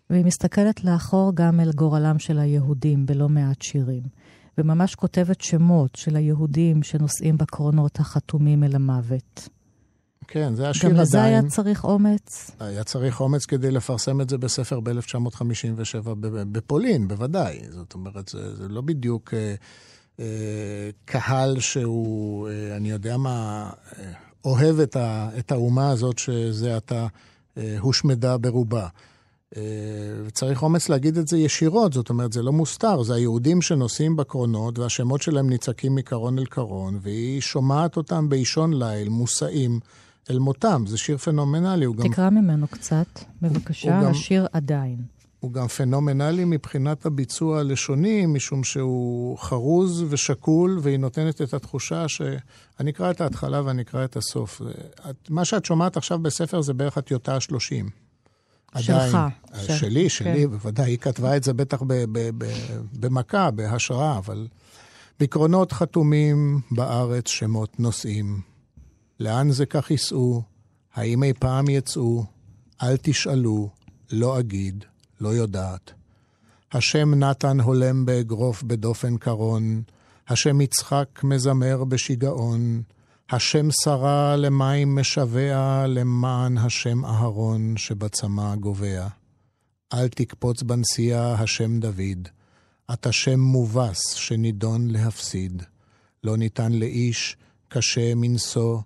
והיא 0.09 0.25
מסתכלת 0.25 0.83
לאחור 0.83 1.31
גם 1.35 1.59
אל 1.59 1.71
גורלם 1.71 2.19
של 2.19 2.39
היהודים 2.39 3.05
בלא 3.05 3.29
מעט 3.29 3.61
שירים, 3.61 4.03
וממש 4.57 4.95
כותבת 4.95 5.41
שמות 5.41 5.95
של 5.95 6.15
היהודים 6.15 6.83
שנושאים 6.83 7.37
בקרונות 7.37 7.99
החתומים 7.99 8.63
אל 8.63 8.75
המוות. 8.75 9.49
כן, 10.27 10.55
זה 10.55 10.69
השיר 10.69 10.89
עדיין. 10.89 10.95
גם 10.97 11.01
לזה 11.01 11.23
היה 11.23 11.41
צריך 11.47 11.83
אומץ? 11.83 12.51
היה 12.59 12.83
צריך 12.83 13.21
אומץ 13.21 13.45
כדי 13.45 13.71
לפרסם 13.71 14.21
את 14.21 14.29
זה 14.29 14.37
בספר 14.37 14.79
ב-1957 14.79 16.09
בפולין, 16.21 17.07
בוודאי. 17.07 17.59
זאת 17.69 17.93
אומרת, 17.93 18.27
זה, 18.27 18.55
זה 18.55 18.67
לא 18.67 18.81
בדיוק 18.81 19.33
אה, 19.33 19.55
אה, 20.19 20.89
קהל 21.05 21.59
שהוא, 21.59 22.49
אה, 22.49 22.75
אני 22.77 22.89
יודע 22.89 23.17
מה, 23.17 23.69
אה, 23.99 24.11
אוהב 24.45 24.79
את, 24.79 24.95
ה, 24.95 25.29
את 25.39 25.51
האומה 25.51 25.89
הזאת 25.89 26.17
שזה 26.19 26.75
עתה 26.75 26.95
אה, 27.01 27.07
הושמדה 27.79 28.37
ברובה. 28.37 28.87
אה, 29.57 29.61
וצריך 30.25 30.63
אומץ 30.63 30.89
להגיד 30.89 31.17
את 31.17 31.27
זה 31.27 31.37
ישירות, 31.37 31.93
זאת 31.93 32.09
אומרת, 32.09 32.33
זה 32.33 32.43
לא 32.43 32.53
מוסתר, 32.53 33.03
זה 33.03 33.15
היהודים 33.15 33.61
שנוסעים 33.61 34.15
בקרונות 34.15 34.79
והשמות 34.79 35.21
שלהם 35.21 35.49
נצעקים 35.49 35.95
מקרון 35.95 36.39
אל 36.39 36.45
קרון, 36.45 36.99
והיא 37.01 37.41
שומעת 37.41 37.97
אותם 37.97 38.29
באישון 38.29 38.83
ליל, 38.83 39.09
מושאים 39.09 39.79
אל 40.29 40.39
מותם. 40.39 40.83
זה 40.87 40.97
שיר 40.97 41.17
פנומנלי. 41.17 41.85
תקרא 41.97 42.25
גם... 42.25 42.35
ממנו 42.35 42.67
קצת, 42.67 43.19
בבקשה, 43.41 43.99
הוא 43.99 44.09
השיר 44.09 44.41
גם... 44.41 44.47
עדיין. 44.53 45.16
הוא 45.39 45.51
גם 45.53 45.67
פנומנלי 45.67 46.45
מבחינת 46.45 47.05
הביצוע 47.05 47.59
הלשוני, 47.59 48.25
משום 48.25 48.63
שהוא 48.63 49.37
חרוז 49.37 50.05
ושקול, 50.09 50.79
והיא 50.81 50.97
נותנת 50.97 51.41
את 51.41 51.53
התחושה 51.53 52.07
ש... 52.07 52.21
אני 52.79 52.91
אקרא 52.91 53.11
את 53.11 53.21
ההתחלה 53.21 53.65
ואני 53.65 53.81
אקרא 53.81 54.03
את 54.05 54.17
הסוף. 54.17 54.61
מה 55.29 55.45
שאת 55.45 55.65
שומעת 55.65 55.97
עכשיו 55.97 56.19
בספר 56.19 56.61
זה 56.61 56.73
בערך 56.73 56.97
הטיוטה 56.97 57.35
השלושים. 57.35 57.89
שלך. 58.77 59.17
עדיין, 59.51 59.77
שלי, 59.79 60.09
שלי, 60.09 60.43
כן. 60.43 60.49
בוודאי. 60.49 60.91
היא 60.91 60.97
כתבה 60.97 61.37
את 61.37 61.43
זה 61.43 61.53
בטח 61.53 61.81
ב- 61.81 61.93
ב- 62.11 62.29
ב- 62.37 62.81
במכה, 62.99 63.51
בהשראה, 63.51 64.17
אבל... 64.17 64.47
בקרונות 65.19 65.71
חתומים 65.71 66.61
בארץ 66.71 67.27
שמות 67.27 67.79
נוסעים. 67.79 68.41
לאן 69.19 69.51
זה 69.51 69.65
כך 69.65 69.91
ייסעו? 69.91 70.41
האם 70.93 71.23
אי 71.23 71.33
פעם 71.39 71.69
יצאו? 71.69 72.25
אל 72.83 72.97
תשאלו, 73.01 73.69
לא 74.11 74.39
אגיד, 74.39 74.85
לא 75.21 75.29
יודעת. 75.29 75.91
השם 76.71 77.13
נתן 77.13 77.59
הולם 77.59 78.05
באגרוף 78.05 78.63
בדופן 78.63 79.17
קרון, 79.17 79.81
השם 80.27 80.61
יצחק 80.61 81.23
מזמר 81.23 81.83
בשיגעון, 81.83 82.81
השם 83.29 83.67
שרה 83.71 84.35
למים 84.35 84.95
משווע, 84.95 85.85
למען 85.87 86.57
השם 86.57 87.05
אהרון 87.05 87.77
שבצמא 87.77 88.55
גובע. 88.55 89.07
אל 89.93 90.07
תקפוץ 90.07 90.63
בנסיעה 90.63 91.33
השם 91.33 91.79
דוד, 91.79 92.27
אתה 92.93 93.11
שם 93.11 93.39
מובס 93.39 94.13
שנידון 94.13 94.89
להפסיד. 94.89 95.63
לא 96.23 96.37
ניתן 96.37 96.71
לאיש, 96.71 97.37
קשה 97.67 98.15
מנשוא, 98.15 98.79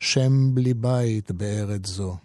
שם 0.00 0.54
בלי 0.54 0.74
בית 0.74 1.30
בארץ 1.30 1.86
זו. 1.86 2.16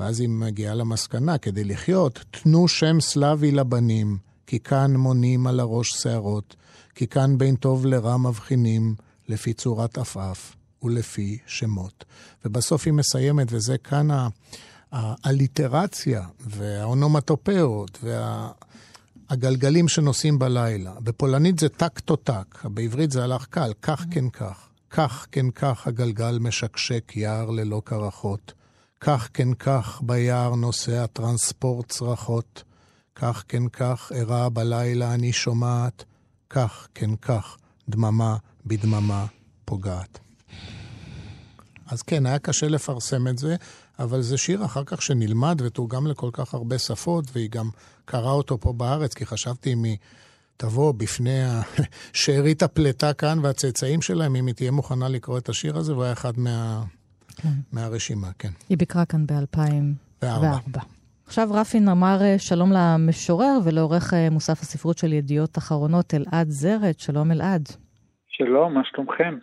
ואז 0.00 0.20
היא 0.20 0.28
מגיעה 0.28 0.74
למסקנה, 0.74 1.38
כדי 1.38 1.64
לחיות, 1.64 2.24
תנו 2.30 2.68
שם 2.68 3.00
סלאבי 3.00 3.50
לבנים, 3.50 4.18
כי 4.46 4.60
כאן 4.60 4.96
מונים 4.96 5.46
על 5.46 5.60
הראש 5.60 5.88
שערות, 5.88 6.56
כי 6.94 7.06
כאן 7.06 7.38
בין 7.38 7.56
טוב 7.56 7.86
לרע 7.86 8.16
מבחינים, 8.16 8.94
לפי 9.28 9.52
צורת 9.52 9.98
עפעף 9.98 10.56
ולפי 10.82 11.38
שמות. 11.46 12.04
ובסוף 12.44 12.86
היא 12.86 12.92
מסיימת, 12.92 13.46
וזה 13.50 13.78
כאן 13.78 14.08
האליטרציה 14.92 16.26
והאונומטופאות 16.40 17.98
והגלגלים 19.30 19.88
שנוסעים 19.88 20.38
בלילה. 20.38 20.92
בפולנית 21.00 21.58
זה 21.58 21.68
טק 21.68 21.98
טו 21.98 22.16
טק, 22.16 22.64
בעברית 22.64 23.10
זה 23.10 23.24
הלך 23.24 23.46
קל, 23.46 23.72
כך 23.82 24.04
כן 24.10 24.30
כך. 24.30 24.68
כך 24.90 25.26
כן 25.32 25.50
כך 25.50 25.86
הגלגל 25.86 26.38
משקשק 26.38 27.12
יער 27.16 27.50
ללא 27.50 27.82
קרחות. 27.84 28.59
כך 29.00 29.28
כן 29.34 29.54
כך 29.54 30.00
ביער 30.02 30.54
נוסע 30.54 31.06
טרנספורט 31.06 31.88
צרחות. 31.88 32.62
כך 33.14 33.44
כן 33.48 33.68
כך 33.68 34.12
אירע 34.14 34.48
בלילה 34.48 35.14
אני 35.14 35.32
שומעת. 35.32 36.04
כך 36.50 36.88
כן 36.94 37.16
כך 37.16 37.56
דממה 37.88 38.36
בדממה 38.66 39.26
פוגעת. 39.64 40.18
אז 41.86 42.02
כן, 42.02 42.26
היה 42.26 42.38
קשה 42.38 42.68
לפרסם 42.68 43.28
את 43.28 43.38
זה, 43.38 43.56
אבל 43.98 44.22
זה 44.22 44.38
שיר 44.38 44.64
אחר 44.64 44.84
כך 44.86 45.02
שנלמד 45.02 45.60
ותורגם 45.64 46.06
לכל 46.06 46.30
כך 46.32 46.54
הרבה 46.54 46.78
שפות, 46.78 47.24
והיא 47.32 47.50
גם 47.50 47.70
קראה 48.04 48.30
אותו 48.30 48.60
פה 48.60 48.72
בארץ, 48.72 49.14
כי 49.14 49.26
חשבתי 49.26 49.72
אם 49.72 49.84
היא 49.84 49.96
תבוא 50.56 50.92
בפני 50.92 51.40
שארית 52.12 52.62
הפלטה 52.62 53.12
כאן 53.12 53.38
והצאצאים 53.42 54.02
שלהם, 54.02 54.36
אם 54.36 54.46
היא 54.46 54.54
תהיה 54.54 54.70
מוכנה 54.70 55.08
לקרוא 55.08 55.38
את 55.38 55.48
השיר 55.48 55.76
הזה, 55.76 55.92
והוא 55.92 56.04
היה 56.04 56.12
אחד 56.12 56.38
מה... 56.38 56.82
כן. 57.36 57.48
מהרשימה, 57.72 58.28
כן. 58.38 58.48
היא 58.68 58.78
ביקרה 58.78 59.04
כאן 59.04 59.26
ב-2004. 59.26 60.80
עכשיו 61.30 61.48
רפין 61.50 61.88
אמר 61.88 62.18
אה, 62.20 62.38
שלום 62.38 62.70
למשורר 62.72 63.58
ולעורך 63.64 64.14
אה, 64.14 64.28
מוסף 64.30 64.60
הספרות 64.60 64.98
של 64.98 65.12
ידיעות 65.12 65.58
אחרונות, 65.58 66.14
אלעד 66.14 66.48
זרת. 66.48 67.00
שלום 67.00 67.30
אלעד. 67.30 67.68
שלום, 68.28 68.74
מה 68.74 68.80
שלומכם? 68.84 69.38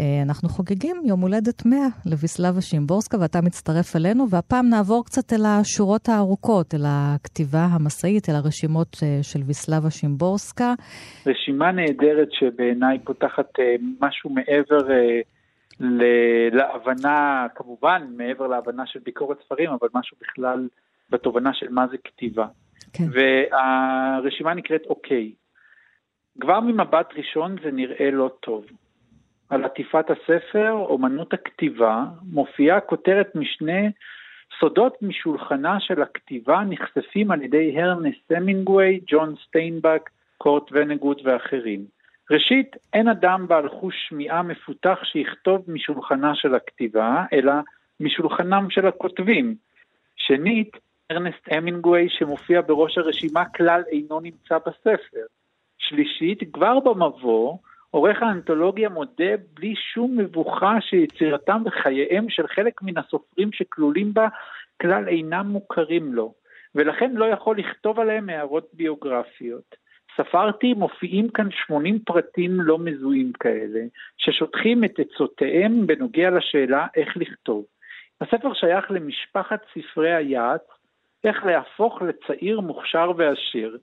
אה, 0.00 0.22
אנחנו 0.22 0.48
חוגגים 0.48 0.96
יום 1.04 1.20
הולדת 1.20 1.66
100 1.66 1.78
לוויסלבה 2.06 2.60
שימבורסקה, 2.60 3.18
ואתה 3.20 3.40
מצטרף 3.40 3.96
אלינו, 3.96 4.30
והפעם 4.30 4.68
נעבור 4.68 5.04
קצת 5.04 5.32
אל 5.32 5.44
השורות 5.46 6.08
הארוכות, 6.08 6.74
אל 6.74 6.84
הכתיבה 6.86 7.66
המסעית, 7.70 8.28
אל 8.28 8.34
הרשימות 8.34 8.96
של 9.22 9.40
ויסלבה 9.46 9.90
שימבורסקה. 9.90 10.74
רשימה 11.26 11.72
נהדרת 11.72 12.28
שבעיניי 12.32 12.98
פותחת 13.04 13.50
משהו 14.00 14.30
מעבר 14.30 14.88
להבנה, 15.80 17.46
כמובן, 17.54 18.06
מעבר 18.16 18.46
להבנה 18.46 18.86
של 18.86 19.00
ביקורת 19.04 19.38
ספרים, 19.44 19.70
אבל 19.70 19.88
משהו 19.94 20.16
בכלל 20.20 20.68
בתובנה 21.10 21.54
של 21.54 21.68
מה 21.70 21.86
זה 21.90 21.96
כתיבה. 22.04 22.46
כן. 22.92 23.04
והרשימה 23.12 24.54
נקראת 24.54 24.82
אוקיי. 24.86 25.32
כבר 26.40 26.60
ממבט 26.60 27.12
ראשון 27.16 27.56
זה 27.64 27.70
נראה 27.70 28.10
לא 28.10 28.30
טוב. 28.40 28.66
על 29.50 29.64
עטיפת 29.64 30.10
הספר, 30.10 30.70
אומנות 30.72 31.32
הכתיבה, 31.32 32.04
מופיעה 32.32 32.80
כותרת 32.80 33.34
משנה 33.34 33.88
סודות 34.60 35.02
משולחנה 35.02 35.80
של 35.80 36.02
הכתיבה 36.02 36.60
נחשפים 36.68 37.30
על 37.30 37.42
ידי 37.42 37.80
הרנסט 37.80 38.32
סמינגווי, 38.32 39.00
ג'ון 39.06 39.34
סטיינבק, 39.48 40.10
קורט 40.38 40.70
ונגוט 40.72 41.20
ואחרים. 41.24 41.95
ראשית, 42.30 42.76
אין 42.92 43.08
אדם 43.08 43.46
בעל 43.48 43.68
חוש 43.68 43.94
שמיעה 44.08 44.42
מפותח 44.42 44.98
שיכתוב 45.04 45.64
משולחנה 45.68 46.34
של 46.34 46.54
הכתיבה, 46.54 47.24
אלא 47.32 47.52
משולחנם 48.00 48.66
של 48.70 48.86
הכותבים. 48.86 49.54
שנית, 50.16 50.76
ארנסט 51.10 51.48
המינגווי 51.50 52.08
שמופיע 52.08 52.60
בראש 52.60 52.98
הרשימה 52.98 53.44
כלל 53.44 53.82
אינו 53.92 54.20
נמצא 54.20 54.58
בספר. 54.58 55.26
שלישית, 55.78 56.42
כבר 56.52 56.80
במבוא, 56.80 57.58
עורך 57.90 58.22
האנתולוגיה 58.22 58.88
מודה 58.88 59.36
בלי 59.54 59.74
שום 59.94 60.16
מבוכה 60.16 60.80
שיצירתם 60.80 61.62
וחייהם 61.66 62.30
של 62.30 62.46
חלק 62.46 62.82
מן 62.82 62.98
הסופרים 62.98 63.52
שכלולים 63.52 64.14
בה 64.14 64.28
כלל 64.80 65.08
אינם 65.08 65.46
מוכרים 65.46 66.14
לו, 66.14 66.34
ולכן 66.74 67.12
לא 67.14 67.24
יכול 67.24 67.58
לכתוב 67.58 68.00
עליהם 68.00 68.28
הערות 68.28 68.68
ביוגרפיות. 68.72 69.85
ספרתי, 70.16 70.74
מופיעים 70.74 71.28
כאן 71.28 71.48
80 71.66 71.98
פרטים 71.98 72.60
לא 72.60 72.78
מזוהים 72.78 73.32
כאלה, 73.32 73.80
ששוטחים 74.16 74.84
את 74.84 74.98
עצותיהם 74.98 75.86
בנוגע 75.86 76.30
לשאלה 76.30 76.86
איך 76.96 77.16
לכתוב. 77.16 77.64
הספר 78.20 78.54
שייך 78.54 78.90
למשפחת 78.90 79.60
ספרי 79.74 80.14
היעץ, 80.14 80.62
איך 81.24 81.44
להפוך 81.44 82.02
לצעיר 82.02 82.60
מוכשר 82.60 83.12
ועשיר. 83.16 83.78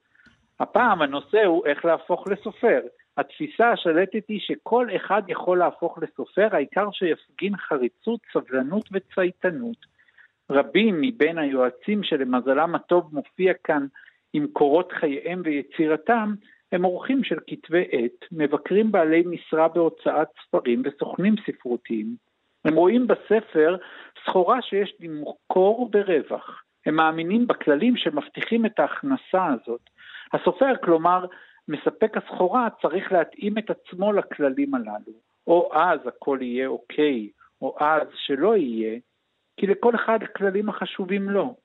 הפעם 0.60 1.02
הנושא 1.02 1.44
הוא 1.46 1.66
איך 1.66 1.86
להפוך 1.86 2.28
לסופר. 2.28 2.80
התפיסה 3.18 3.72
השלטת 3.72 4.28
היא 4.28 4.40
שכל 4.40 4.88
אחד 4.96 5.22
יכול 5.28 5.58
להפוך 5.58 5.98
לסופר, 6.02 6.48
העיקר 6.52 6.92
שיפגין 6.92 7.58
חריצות, 7.58 8.20
סבלנות 8.34 8.90
וצייתנות. 8.92 9.78
רבים 10.50 11.02
מבין 11.02 11.38
היועצים 11.38 12.04
שלמזלם 12.04 12.76
הטוב 12.76 13.10
מופיע 13.16 13.54
כאן 13.64 13.86
עם 14.34 14.48
קורות 14.54 14.92
חייהם 14.92 15.42
ויצירתם, 15.46 16.34
הם 16.72 16.86
אורחים 16.86 17.24
של 17.24 17.38
כתבי 17.48 17.84
עת, 17.92 18.26
מבקרים 18.32 18.92
בעלי 18.92 19.24
משרה 19.26 19.68
בהוצאת 19.68 20.28
ספרים 20.48 20.82
וסוכנים 20.86 21.36
ספרותיים. 21.48 22.16
הם 22.66 22.76
רואים 22.76 23.08
בספר 23.08 23.78
סחורה 24.26 24.62
שיש 24.62 24.94
למכור 25.00 25.90
ברווח. 25.92 26.64
הם 26.86 26.96
מאמינים 26.96 27.48
בכללים 27.48 27.98
שמבטיחים 27.98 28.66
את 28.66 28.80
ההכנסה 28.80 29.46
הזאת. 29.46 29.82
הסופר, 30.34 30.74
כלומר, 30.84 31.26
מספק 31.68 32.18
הסחורה 32.18 32.68
צריך 32.82 33.12
להתאים 33.12 33.58
את 33.58 33.70
עצמו 33.70 34.14
לכללים 34.14 34.76
הללו. 34.76 35.14
או 35.48 35.70
אז 35.74 36.00
הכל 36.06 36.38
יהיה 36.42 36.68
אוקיי, 36.68 37.30
או 37.62 37.76
אז 37.80 38.08
שלא 38.16 38.58
יהיה, 38.58 39.00
כי 39.58 39.68
לכל 39.68 39.96
אחד 39.96 40.24
הכללים 40.24 40.70
החשובים 40.70 41.30
לו. 41.30 41.56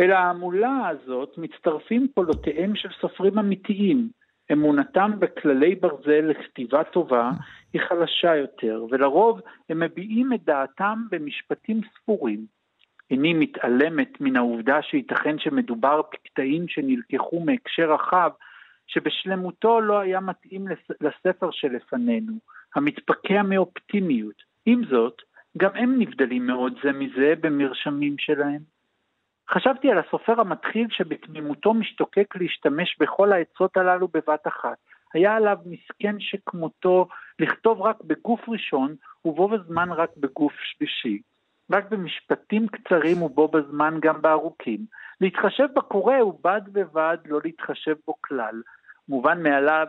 אל 0.00 0.10
ההמולה 0.10 0.88
הזאת 0.88 1.38
מצטרפים 1.38 2.06
קולותיהם 2.14 2.76
של 2.76 2.88
סופרים 3.00 3.38
אמיתיים. 3.38 4.08
אמונתם 4.52 5.10
בכללי 5.18 5.74
ברזל 5.74 6.20
לכתיבה 6.20 6.84
טובה 6.84 7.30
היא 7.72 7.82
חלשה 7.88 8.36
יותר, 8.36 8.86
ולרוב 8.90 9.40
הם 9.68 9.80
מביעים 9.80 10.32
את 10.32 10.44
דעתם 10.44 11.02
במשפטים 11.10 11.80
ספורים. 11.94 12.46
איני 13.10 13.34
מתעלמת 13.34 14.20
מן 14.20 14.36
העובדה 14.36 14.82
שייתכן 14.82 15.38
שמדובר 15.38 16.02
בקטעים 16.02 16.68
שנלקחו 16.68 17.40
מהקשר 17.40 17.92
רחב 17.92 18.30
שבשלמותו 18.86 19.80
לא 19.80 19.98
היה 19.98 20.20
מתאים 20.20 20.64
לספר 21.00 21.50
שלפנינו, 21.50 22.32
המתפקע 22.74 23.42
מאופטימיות. 23.42 24.42
עם 24.66 24.84
זאת, 24.90 25.22
גם 25.58 25.70
הם 25.74 25.98
נבדלים 25.98 26.46
מאוד 26.46 26.74
זה 26.84 26.92
מזה 26.92 27.34
במרשמים 27.40 28.14
שלהם. 28.18 28.73
חשבתי 29.50 29.90
על 29.90 29.98
הסופר 29.98 30.40
המתחיל 30.40 30.86
שבתמימותו 30.90 31.74
משתוקק 31.74 32.34
להשתמש 32.36 32.96
בכל 33.00 33.32
העצות 33.32 33.76
הללו 33.76 34.08
בבת 34.08 34.46
אחת. 34.46 34.76
היה 35.14 35.36
עליו 35.36 35.58
מסכן 35.66 36.20
שכמותו 36.20 37.08
לכתוב 37.38 37.80
רק 37.80 37.96
בגוף 38.04 38.48
ראשון 38.48 38.94
ובו 39.24 39.48
בזמן 39.48 39.92
רק 39.92 40.10
בגוף 40.16 40.52
שלישי. 40.52 41.20
רק 41.72 41.90
במשפטים 41.90 42.68
קצרים 42.68 43.22
ובו 43.22 43.48
בזמן 43.48 43.98
גם 44.00 44.22
בארוכים. 44.22 44.80
להתחשב 45.20 45.66
בקורא 45.76 46.22
ובד 46.22 46.60
בבד 46.72 47.18
לא 47.26 47.40
להתחשב 47.44 47.94
בו 48.06 48.14
כלל. 48.20 48.62
מובן 49.08 49.42
מאליו 49.42 49.86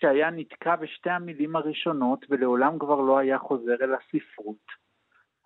שהיה 0.00 0.30
נתקע 0.30 0.76
בשתי 0.76 1.10
המילים 1.10 1.56
הראשונות 1.56 2.26
ולעולם 2.30 2.78
כבר 2.78 3.00
לא 3.00 3.18
היה 3.18 3.38
חוזר 3.38 3.76
אל 3.82 3.94
הספרות. 3.94 4.66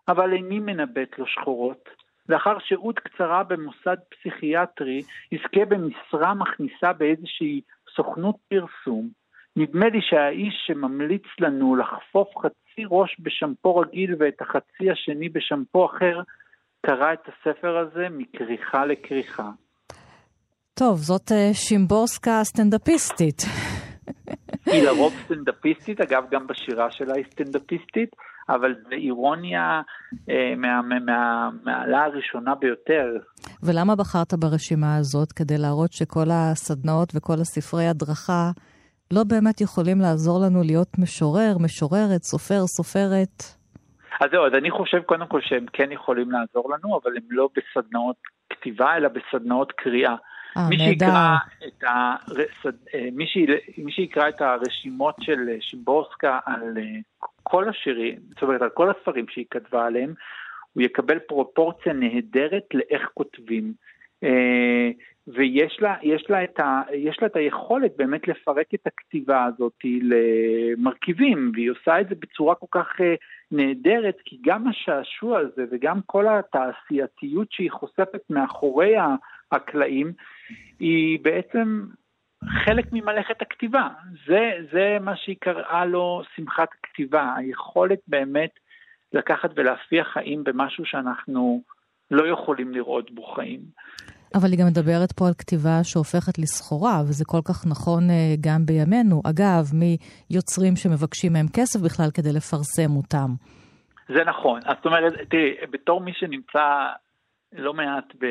אבל 0.08 0.32
איני 0.32 0.60
מנבט 0.60 1.18
לו 1.18 1.26
שחורות. 1.26 1.88
לאחר 2.32 2.56
שהות 2.58 2.98
קצרה 2.98 3.42
במוסד 3.42 3.96
פסיכיאטרי, 4.10 5.02
יזכה 5.32 5.64
במשרה 5.68 6.34
מכניסה 6.34 6.92
באיזושהי 6.92 7.60
סוכנות 7.96 8.36
פרסום. 8.48 9.08
נדמה 9.56 9.88
לי 9.88 9.98
שהאיש 10.02 10.54
שממליץ 10.66 11.22
לנו 11.40 11.76
לחפוף 11.76 12.28
חצי 12.38 12.82
ראש 12.90 13.16
בשמפו 13.20 13.76
רגיל 13.76 14.14
ואת 14.18 14.40
החצי 14.40 14.90
השני 14.90 15.28
בשמפו 15.28 15.86
אחר, 15.86 16.20
קרא 16.86 17.12
את 17.12 17.28
הספר 17.28 17.76
הזה 17.76 18.06
מכריכה 18.10 18.86
לכריכה. 18.86 19.50
טוב, 20.74 20.96
זאת 20.96 21.30
uh, 21.30 21.54
שימבורסקה 21.54 22.40
הסטנדאפיסטית. 22.40 23.42
היא 24.66 24.82
לרוב 24.82 25.12
סטנדאפיסטית, 25.24 26.00
אגב, 26.00 26.24
גם 26.30 26.46
בשירה 26.46 26.90
שלה 26.90 27.14
היא 27.14 27.24
סטנדאפיסטית, 27.30 28.10
אבל 28.48 28.74
זה 28.88 28.94
אירוניה 28.94 29.82
אה, 30.30 30.54
מהמעלה 30.56 31.50
מה, 31.64 31.86
מה, 31.86 32.04
הראשונה 32.04 32.54
ביותר. 32.54 33.06
ולמה 33.62 33.96
בחרת 33.96 34.34
ברשימה 34.34 34.96
הזאת? 34.96 35.32
כדי 35.32 35.58
להראות 35.58 35.92
שכל 35.92 36.26
הסדנאות 36.30 37.12
וכל 37.14 37.40
הספרי 37.40 37.86
הדרכה 37.86 38.50
לא 39.10 39.24
באמת 39.24 39.60
יכולים 39.60 40.00
לעזור 40.00 40.40
לנו 40.40 40.62
להיות 40.62 40.98
משורר, 40.98 41.56
משוררת, 41.60 42.22
סופר, 42.22 42.66
סופרת? 42.66 43.42
אז 44.20 44.30
זהו, 44.32 44.46
אז 44.46 44.52
אני 44.54 44.70
חושב 44.70 45.02
קודם 45.02 45.26
כל 45.26 45.40
שהם 45.42 45.66
כן 45.72 45.92
יכולים 45.92 46.30
לעזור 46.30 46.70
לנו, 46.70 47.00
אבל 47.02 47.16
הם 47.16 47.22
לא 47.30 47.48
בסדנאות 47.56 48.16
כתיבה, 48.50 48.96
אלא 48.96 49.08
בסדנאות 49.08 49.72
קריאה. 49.72 50.14
אה, 50.56 50.68
מי 50.68 50.78
שיקרא, 50.78 51.36
את 51.66 51.84
הרסד, 51.86 52.78
אה, 52.94 53.08
מי, 53.12 53.26
ש... 53.26 53.38
מי 53.78 53.92
שיקרא 53.92 54.28
את 54.28 54.40
הרשימות 54.40 55.14
של 55.20 55.38
שימבורסקה 55.60 56.38
על 56.46 56.78
אה, 56.78 57.00
כל 57.42 57.68
השירים, 57.68 58.18
זאת 58.28 58.42
אומרת 58.42 58.62
על 58.62 58.68
כל 58.68 58.90
הספרים 58.90 59.28
שהיא 59.28 59.44
כתבה 59.50 59.86
עליהם, 59.86 60.14
הוא 60.72 60.82
יקבל 60.82 61.18
פרופורציה 61.18 61.92
נהדרת 61.92 62.64
לאיך 62.74 63.08
כותבים. 63.14 63.72
אה, 64.24 64.90
ויש 65.26 65.78
לה, 65.80 65.94
יש 66.02 66.26
לה, 66.30 66.44
את 66.44 66.60
ה, 66.60 66.82
יש 66.94 67.18
לה 67.20 67.26
את 67.26 67.36
היכולת 67.36 67.92
באמת 67.96 68.28
לפרק 68.28 68.66
את 68.74 68.86
הכתיבה 68.86 69.44
הזאת 69.44 69.72
למרכיבים, 70.02 71.52
והיא 71.54 71.70
עושה 71.70 72.00
את 72.00 72.08
זה 72.08 72.14
בצורה 72.14 72.54
כל 72.54 72.66
כך 72.70 72.86
נהדרת, 73.52 74.16
כי 74.24 74.38
גם 74.44 74.68
השעשוע 74.68 75.38
הזה 75.38 75.64
וגם 75.70 76.00
כל 76.06 76.26
התעשייתיות 76.28 77.48
שהיא 77.50 77.70
חושפת 77.70 78.30
מאחורי 78.30 78.94
הקלעים, 79.52 80.12
היא 80.78 81.18
בעצם 81.22 81.86
חלק 82.64 82.84
ממלאכת 82.92 83.42
הכתיבה. 83.42 83.88
זה, 84.26 84.50
זה 84.72 84.96
מה 85.00 85.16
שהיא 85.16 85.36
קראה 85.40 85.84
לו 85.84 86.22
שמחת 86.36 86.68
הכתיבה, 86.78 87.34
היכולת 87.36 87.98
באמת 88.08 88.50
לקחת 89.12 89.50
ולהפיח 89.56 90.08
חיים 90.12 90.44
במשהו 90.44 90.84
שאנחנו 90.86 91.62
לא 92.10 92.32
יכולים 92.32 92.72
לראות 92.74 93.10
בו 93.10 93.22
חיים. 93.22 93.60
אבל 94.34 94.50
היא 94.50 94.58
גם 94.58 94.66
מדברת 94.66 95.12
פה 95.12 95.26
על 95.26 95.34
כתיבה 95.38 95.84
שהופכת 95.84 96.38
לסחורה, 96.38 97.02
וזה 97.08 97.24
כל 97.24 97.40
כך 97.48 97.66
נכון 97.66 98.10
אה, 98.10 98.34
גם 98.40 98.66
בימינו. 98.66 99.22
אגב, 99.30 99.64
מיוצרים 99.74 100.76
שמבקשים 100.76 101.32
מהם 101.32 101.46
כסף 101.56 101.80
בכלל 101.80 102.10
כדי 102.14 102.32
לפרסם 102.32 102.96
אותם. 102.96 103.30
זה 104.08 104.24
נכון. 104.24 104.60
זאת 104.60 104.86
אומרת, 104.86 105.12
תראי, 105.30 105.54
בתור 105.70 106.00
מי 106.00 106.12
שנמצא 106.14 106.66
לא 107.52 107.74
מעט, 107.74 108.14
ב, 108.18 108.26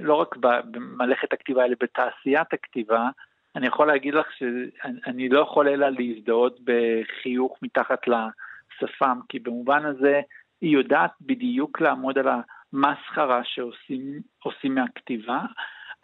לא 0.00 0.14
רק 0.14 0.36
במלאכת 0.36 1.32
הכתיבה, 1.32 1.64
אלא 1.64 1.74
בתעשיית 1.80 2.52
הכתיבה, 2.52 3.08
אני 3.56 3.66
יכול 3.66 3.86
להגיד 3.86 4.14
לך 4.14 4.26
שאני 4.38 5.28
לא 5.28 5.40
יכול 5.40 5.68
אלא 5.68 5.88
להזדהות 5.88 6.58
בחיוך 6.64 7.58
מתחת 7.62 8.00
לשפם, 8.08 9.18
כי 9.28 9.38
במובן 9.38 9.84
הזה 9.84 10.20
היא 10.60 10.70
יודעת 10.70 11.10
בדיוק 11.20 11.80
לעמוד 11.80 12.18
על 12.18 12.28
המסחרה 12.28 13.40
שעושים 13.44 14.74
מהכתיבה. 14.74 15.40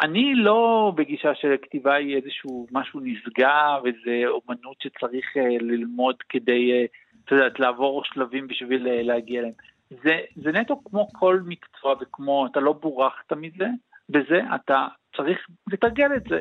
אני 0.02 0.34
לא 0.34 0.92
בגישה 0.96 1.34
של 1.34 1.54
כתיבה 1.62 1.94
היא 1.94 2.16
איזשהו 2.16 2.66
משהו 2.72 3.00
נשגב, 3.00 3.82
איזה 3.86 4.22
אומנות 4.26 4.76
שצריך 4.80 5.36
אה, 5.36 5.56
ללמוד 5.60 6.16
כדי, 6.28 6.72
אה, 6.72 6.84
את 7.24 7.32
יודעת, 7.32 7.60
לעבור 7.60 8.04
שלבים 8.04 8.46
בשביל 8.46 8.88
אה, 8.88 9.02
להגיע 9.02 9.40
אליהם. 9.40 9.54
זה, 10.02 10.20
זה 10.36 10.52
נטו 10.52 10.80
כמו 10.84 11.08
כל 11.12 11.40
מקצוע 11.46 11.94
וכמו, 12.00 12.46
אתה 12.46 12.60
לא 12.60 12.72
בורחת 12.72 13.32
מזה, 13.32 13.66
בזה 14.08 14.40
אתה 14.54 14.86
צריך 15.16 15.38
לתרגל 15.72 16.16
את 16.16 16.22
זה. 16.28 16.40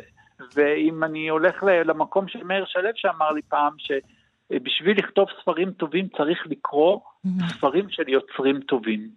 ואם 0.56 1.04
אני 1.04 1.30
הולך 1.30 1.64
למקום 1.64 2.28
של 2.28 2.44
מאיר 2.44 2.66
שלו 2.66 2.90
שאמר 2.96 3.32
לי 3.32 3.42
פעם 3.42 3.74
שבשביל 3.78 4.98
לכתוב 4.98 5.28
ספרים 5.42 5.72
טובים 5.72 6.08
צריך 6.18 6.48
לקרוא 6.48 7.00
mm-hmm. 7.00 7.44
ספרים 7.48 7.90
של 7.90 8.10
יוצרים 8.10 8.60
טובים. 8.60 9.10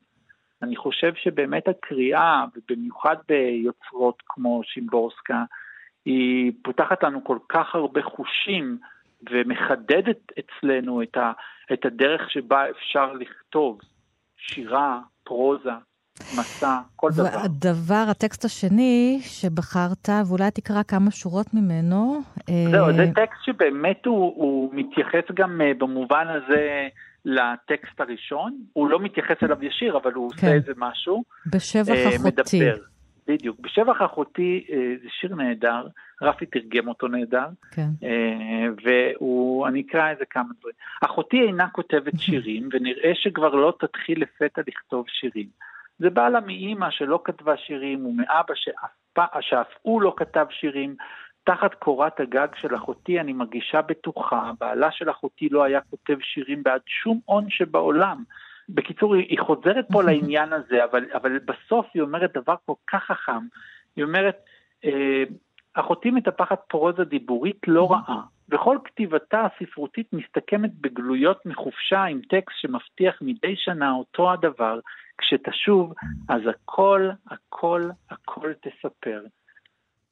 אני 0.62 0.76
חושב 0.76 1.12
שבאמת 1.14 1.68
הקריאה, 1.68 2.44
ובמיוחד 2.56 3.16
ביוצרות 3.28 4.22
כמו 4.26 4.60
שימבורסקה, 4.64 5.44
היא 6.04 6.52
פותחת 6.62 7.02
לנו 7.02 7.24
כל 7.24 7.38
כך 7.48 7.74
הרבה 7.74 8.02
חושים 8.02 8.78
ומחדדת 9.30 10.32
אצלנו 10.38 11.02
את, 11.02 11.16
ה, 11.16 11.32
את 11.72 11.84
הדרך 11.84 12.30
שבה 12.30 12.70
אפשר 12.70 13.12
לכתוב. 13.12 13.80
שירה, 14.48 15.00
פרוזה, 15.24 15.70
מסע, 16.20 16.78
כל 16.96 17.10
דבר. 17.10 17.22
והדבר, 17.22 18.04
הטקסט 18.10 18.44
השני 18.44 19.18
שבחרת, 19.22 20.08
ואולי 20.28 20.50
תקרא 20.50 20.82
כמה 20.82 21.10
שורות 21.10 21.46
ממנו. 21.54 22.20
זהו, 22.70 22.92
זה 22.92 23.02
אה, 23.02 23.12
טקסט 23.14 23.44
שבאמת 23.44 24.06
הוא, 24.06 24.16
הוא 24.36 24.70
מתייחס 24.74 25.30
גם 25.34 25.60
אה, 25.60 25.72
במובן 25.78 26.26
הזה 26.28 26.88
לטקסט 27.24 28.00
הראשון. 28.00 28.58
הוא 28.72 28.90
לא 28.90 29.00
מתייחס 29.00 29.36
אליו 29.42 29.64
ישיר, 29.64 29.96
אבל 29.96 30.12
הוא 30.12 30.30
כן. 30.30 30.36
עושה 30.36 30.52
איזה 30.52 30.72
משהו. 30.76 31.24
בשבח 31.46 31.88
אה, 31.88 32.16
אחותי. 32.16 32.58
מדבר. 32.58 32.76
בדיוק. 33.28 33.60
בשבח 33.60 33.96
אחותי 34.04 34.66
זה 35.02 35.08
שיר 35.20 35.34
נהדר, 35.34 35.86
רפי 36.22 36.46
תרגם 36.46 36.88
אותו 36.88 37.08
נהדר, 37.08 37.46
כן. 37.70 37.88
ואני 38.84 39.80
אקרא 39.80 40.10
איזה 40.10 40.24
כמה 40.30 40.48
דברים. 40.60 40.74
אחותי 41.04 41.40
אינה 41.40 41.68
כותבת 41.68 42.18
שירים, 42.24 42.68
ונראה 42.72 43.12
שכבר 43.14 43.54
לא 43.54 43.72
תתחיל 43.80 44.22
לפתע 44.22 44.62
לכתוב 44.66 45.04
שירים. 45.08 45.46
זה 45.98 46.10
בא 46.10 46.28
לה 46.28 46.40
מאימא 46.40 46.90
שלא 46.90 47.20
כתבה 47.24 47.56
שירים, 47.56 48.06
ומאבא 48.06 48.54
שאף, 48.54 49.28
שאף 49.40 49.66
הוא 49.82 50.02
לא 50.02 50.14
כתב 50.16 50.46
שירים. 50.50 50.96
תחת 51.44 51.74
קורת 51.74 52.20
הגג 52.20 52.48
של 52.60 52.74
אחותי 52.74 53.20
אני 53.20 53.32
מרגישה 53.32 53.82
בטוחה, 53.82 54.50
בעלה 54.60 54.90
של 54.90 55.10
אחותי 55.10 55.48
לא 55.48 55.64
היה 55.64 55.80
כותב 55.80 56.16
שירים 56.20 56.62
בעד 56.62 56.80
שום 56.86 57.20
הון 57.24 57.50
שבעולם. 57.50 58.24
בקיצור, 58.68 59.14
היא 59.14 59.38
חוזרת 59.38 59.86
פה 59.92 60.02
לעניין 60.02 60.52
הזה, 60.52 60.84
אבל, 60.84 61.04
אבל 61.14 61.38
בסוף 61.38 61.86
היא 61.94 62.02
אומרת 62.02 62.30
דבר 62.34 62.54
כל 62.66 62.74
כך 62.86 63.04
חכם. 63.04 63.46
היא 63.96 64.04
אומרת, 64.04 64.36
אה, 64.84 65.22
אחותי 65.74 66.10
מטפחת 66.10 66.60
פרוזה 66.68 67.04
דיבורית 67.04 67.60
לא 67.66 67.92
רעה. 67.92 68.22
וכל 68.48 68.78
כתיבתה 68.84 69.46
הספרותית 69.46 70.12
מסתכמת 70.12 70.70
בגלויות 70.80 71.46
מחופשה 71.46 72.02
עם 72.04 72.20
טקסט 72.28 72.56
שמבטיח 72.60 73.18
מדי 73.20 73.56
שנה 73.56 73.92
אותו 73.92 74.32
הדבר, 74.32 74.80
כשתשוב, 75.18 75.92
אז 76.28 76.40
הכל, 76.46 77.10
הכל, 77.30 77.82
הכל 78.10 78.52
תספר. 78.52 79.22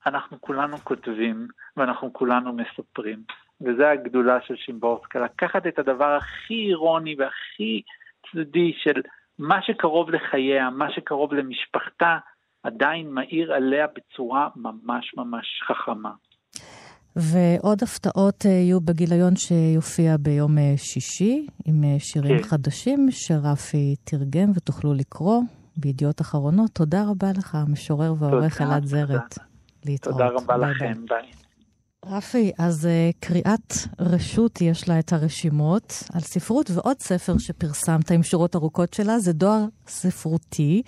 אנחנו 0.07 0.41
כולנו 0.41 0.77
כותבים, 0.77 1.49
ואנחנו 1.77 2.13
כולנו 2.13 2.53
מספרים. 2.53 3.23
וזה 3.61 3.91
הגדולה 3.91 4.41
של 4.41 4.57
שימבורסקה, 4.57 5.21
לקחת 5.21 5.67
את 5.67 5.79
הדבר 5.79 6.17
הכי 6.17 6.67
אירוני 6.69 7.15
והכי 7.19 7.83
צדדי 8.33 8.73
של 8.83 9.01
מה 9.39 9.63
שקרוב 9.63 10.11
לחייה, 10.11 10.71
מה 10.71 10.93
שקרוב 10.93 11.35
למשפחתה, 11.35 12.19
עדיין 12.63 13.11
מאיר 13.11 13.53
עליה 13.53 13.87
בצורה 13.97 14.49
ממש 14.57 15.15
ממש 15.17 15.47
חכמה. 15.69 16.11
ועוד 17.17 17.83
הפתעות 17.83 18.47
אה, 18.47 18.51
יהיו 18.51 18.81
בגיליון 18.81 19.37
שיופיע 19.37 20.17
ביום 20.17 20.59
אה, 20.59 20.75
שישי, 20.77 21.47
עם 21.65 21.85
אה, 21.85 21.97
שירים 21.99 22.39
כן. 22.39 22.43
חדשים 22.43 23.07
שרפי 23.11 23.95
תרגם 24.05 24.51
ותוכלו 24.55 24.95
לקרוא 24.95 25.43
בידיעות 25.77 26.21
אחרונות. 26.21 26.71
תודה 26.71 27.05
רבה 27.11 27.27
לך, 27.39 27.55
המשורר 27.55 28.13
והעורך 28.19 28.61
אלעד 28.63 28.85
זרת. 28.85 29.39
להתראות. 29.87 30.19
תודה 30.19 30.29
רבה 30.29 30.59
ביי 30.59 30.71
לכם, 30.71 30.93
ביי. 31.07 31.23
ביי. 31.23 31.44
רפי, 32.07 32.53
אז 32.59 32.85
אה, 32.85 33.17
קריאת 33.21 33.75
רשות 34.01 34.61
יש 34.61 34.89
לה 34.89 34.99
את 34.99 35.13
הרשימות 35.13 36.03
על 36.13 36.21
ספרות, 36.21 36.71
ועוד 36.71 37.01
ספר 37.01 37.39
שפרסמת 37.39 38.11
עם 38.11 38.23
שורות 38.23 38.57
ארוכות 38.57 38.95
שלה 38.95 39.19
זה 39.19 39.33
דואר 39.33 39.65
ספרותי, 39.89 40.83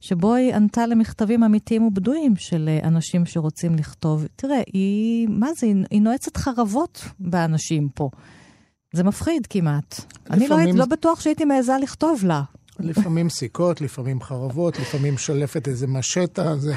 שבו 0.00 0.34
היא 0.34 0.54
ענתה 0.54 0.86
למכתבים 0.86 1.44
אמיתיים 1.44 1.82
ובדויים 1.82 2.36
של 2.36 2.70
uh, 2.82 2.86
אנשים 2.86 3.26
שרוצים 3.26 3.74
לכתוב. 3.74 4.26
תראה, 4.36 4.60
היא, 4.72 5.28
מה 5.28 5.48
זה, 5.56 5.66
היא, 5.66 5.76
היא 5.90 6.02
נועצת 6.02 6.36
חרבות 6.36 7.04
באנשים 7.20 7.88
פה. 7.94 8.10
זה 8.92 9.04
מפחיד 9.04 9.46
כמעט. 9.46 10.00
לפעמים... 10.30 10.52
אני 10.52 10.72
לא, 10.72 10.78
לא 10.78 10.86
בטוח 10.86 11.20
שהייתי 11.20 11.44
מעיזה 11.44 11.72
לכתוב 11.82 12.24
לה. 12.24 12.42
לפעמים 12.80 13.28
סיכות, 13.28 13.80
לפעמים 13.80 14.22
חרבות, 14.22 14.78
לפעמים 14.78 15.18
שולפת 15.18 15.68
איזה 15.68 15.86
משטה, 15.86 16.56
זה... 16.56 16.74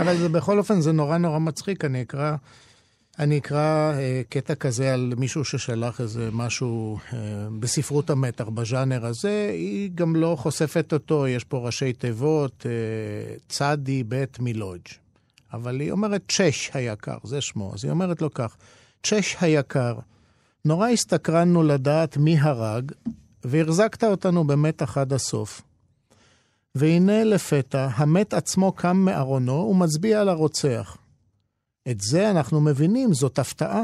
אבל 0.00 0.16
זה 0.16 0.28
בכל 0.28 0.58
אופן, 0.58 0.80
זה 0.80 0.92
נורא 0.92 1.18
נורא 1.18 1.38
מצחיק. 1.38 1.84
אני 1.84 2.02
אקרא, 2.02 2.36
אני 3.18 3.38
אקרא 3.38 3.92
אה, 3.94 4.22
קטע 4.28 4.54
כזה 4.54 4.94
על 4.94 5.12
מישהו 5.16 5.44
ששלח 5.44 6.00
איזה 6.00 6.28
משהו 6.32 6.98
אה, 7.12 7.18
בספרות 7.60 8.10
המתח, 8.10 8.48
בז'אנר 8.48 9.06
הזה. 9.06 9.50
היא 9.52 9.90
גם 9.94 10.16
לא 10.16 10.36
חושפת 10.38 10.92
אותו, 10.92 11.26
יש 11.26 11.44
פה 11.44 11.58
ראשי 11.58 11.92
תיבות, 11.92 12.66
אה, 12.66 13.34
צדי 13.48 14.04
בית 14.04 14.38
מלודג'. 14.40 14.88
אבל 15.52 15.80
היא 15.80 15.90
אומרת, 15.90 16.22
צ'ש 16.28 16.70
היקר, 16.74 17.16
זה 17.24 17.40
שמו. 17.40 17.72
אז 17.74 17.84
היא 17.84 17.90
אומרת 17.90 18.22
לו 18.22 18.34
כך, 18.34 18.56
צ'ש 19.02 19.36
היקר, 19.40 19.98
נורא 20.64 20.88
הסתקרנו 20.88 21.62
לדעת 21.62 22.16
מי 22.16 22.40
הרג, 22.40 22.92
והחזקת 23.44 24.04
אותנו 24.04 24.44
במתח 24.44 24.98
עד 24.98 25.12
הסוף. 25.12 25.62
והנה 26.74 27.24
לפתע, 27.24 27.88
המת 27.94 28.34
עצמו 28.34 28.72
קם 28.72 28.96
מארונו 28.96 29.52
ומצביע 29.52 30.20
על 30.20 30.28
הרוצח. 30.28 30.96
את 31.90 32.00
זה 32.00 32.30
אנחנו 32.30 32.60
מבינים, 32.60 33.14
זאת 33.14 33.38
הפתעה. 33.38 33.82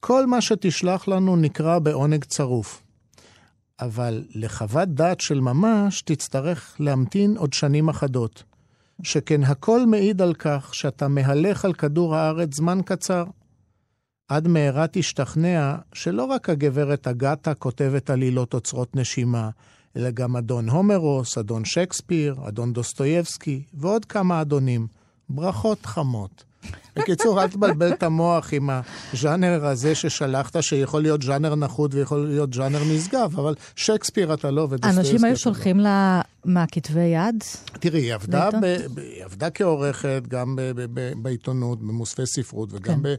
כל 0.00 0.26
מה 0.26 0.40
שתשלח 0.40 1.08
לנו 1.08 1.36
נקרא 1.36 1.78
בעונג 1.78 2.24
צרוף. 2.24 2.82
אבל 3.80 4.24
לחוות 4.34 4.88
דעת 4.88 5.20
של 5.20 5.40
ממש 5.40 6.02
תצטרך 6.02 6.76
להמתין 6.78 7.36
עוד 7.36 7.52
שנים 7.52 7.88
אחדות. 7.88 8.42
שכן 9.02 9.44
הכל 9.44 9.86
מעיד 9.86 10.22
על 10.22 10.34
כך 10.34 10.74
שאתה 10.74 11.08
מהלך 11.08 11.64
על 11.64 11.72
כדור 11.72 12.16
הארץ 12.16 12.54
זמן 12.54 12.78
קצר. 12.84 13.24
עד 14.28 14.48
מהרה 14.48 14.86
תשתכנע 14.92 15.74
שלא 15.92 16.24
רק 16.24 16.50
הגברת 16.50 17.08
אגתה 17.08 17.54
כותבת 17.54 18.10
עלילות 18.10 18.54
אוצרות 18.54 18.96
נשימה, 18.96 19.50
אלא 19.96 20.10
גם 20.10 20.36
אדון 20.36 20.68
הומרוס, 20.68 21.38
אדון 21.38 21.64
שייקספיר, 21.64 22.36
אדון 22.48 22.72
דוסטויבסקי 22.72 23.62
ועוד 23.74 24.04
כמה 24.04 24.40
אדונים. 24.40 24.86
ברכות 25.28 25.86
חמות. 25.86 26.44
בקיצור, 26.96 27.42
אל 27.42 27.48
תבלבל 27.48 27.92
את 27.92 28.02
המוח 28.02 28.52
עם 28.52 28.70
הז'אנר 28.70 29.66
הזה 29.66 29.94
ששלחת, 29.94 30.62
שיכול 30.62 31.02
להיות 31.02 31.22
ז'אנר 31.22 31.54
נחות 31.54 31.94
ויכול 31.94 32.26
להיות 32.26 32.54
ז'אנר 32.54 32.80
נשגב, 32.94 33.32
אבל 33.36 33.54
שייקספיר 33.76 34.34
אתה 34.34 34.50
לא 34.50 34.60
ודוסטויבסקי 34.70 35.00
אנשים 35.00 35.24
היו 35.24 35.36
שולחים 35.36 35.80
לה 35.80 36.20
מהכתבי 36.44 37.00
יד? 37.00 37.44
תראי, 37.80 38.00
היא 38.00 38.14
עבדה, 38.14 38.50
ב, 38.62 38.64
היא 38.96 39.24
עבדה 39.24 39.50
כעורכת 39.50 40.22
גם 40.28 40.56
ב, 40.56 40.62
ב, 40.94 41.12
בעיתונות, 41.22 41.80
במוספי 41.80 42.26
ספרות 42.26 42.68
וגם 42.72 42.94
כן. 42.94 43.02
ב... 43.02 43.14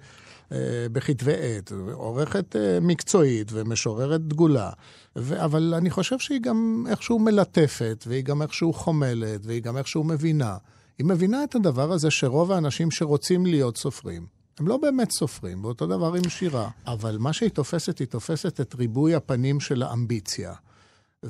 אה, 0.51 0.57
בכתבי 0.91 1.33
עת, 1.33 1.71
עורכת 1.91 2.55
אה, 2.55 2.79
מקצועית 2.81 3.51
ומשוררת 3.53 4.21
דגולה. 4.21 4.69
ו- 5.15 5.45
אבל 5.45 5.73
אני 5.77 5.89
חושב 5.89 6.19
שהיא 6.19 6.41
גם 6.41 6.85
איכשהו 6.89 7.19
מלטפת, 7.19 8.03
והיא 8.07 8.23
גם 8.23 8.41
איכשהו 8.41 8.73
חומלת, 8.73 9.45
והיא 9.45 9.61
גם 9.61 9.77
איכשהו 9.77 10.03
מבינה. 10.03 10.57
היא 10.97 11.05
מבינה 11.05 11.43
את 11.43 11.55
הדבר 11.55 11.91
הזה 11.91 12.11
שרוב 12.11 12.51
האנשים 12.51 12.91
שרוצים 12.91 13.45
להיות 13.45 13.77
סופרים, 13.77 14.25
הם 14.59 14.67
לא 14.67 14.77
באמת 14.77 15.11
סופרים, 15.11 15.65
ואותו 15.65 15.87
דבר 15.87 16.13
עם 16.13 16.29
שירה. 16.29 16.69
אבל 16.87 17.17
מה 17.19 17.33
שהיא 17.33 17.49
תופסת, 17.49 17.99
היא 17.99 18.07
תופסת 18.07 18.61
את 18.61 18.75
ריבוי 18.75 19.15
הפנים 19.15 19.59
של 19.59 19.83
האמביציה. 19.83 20.53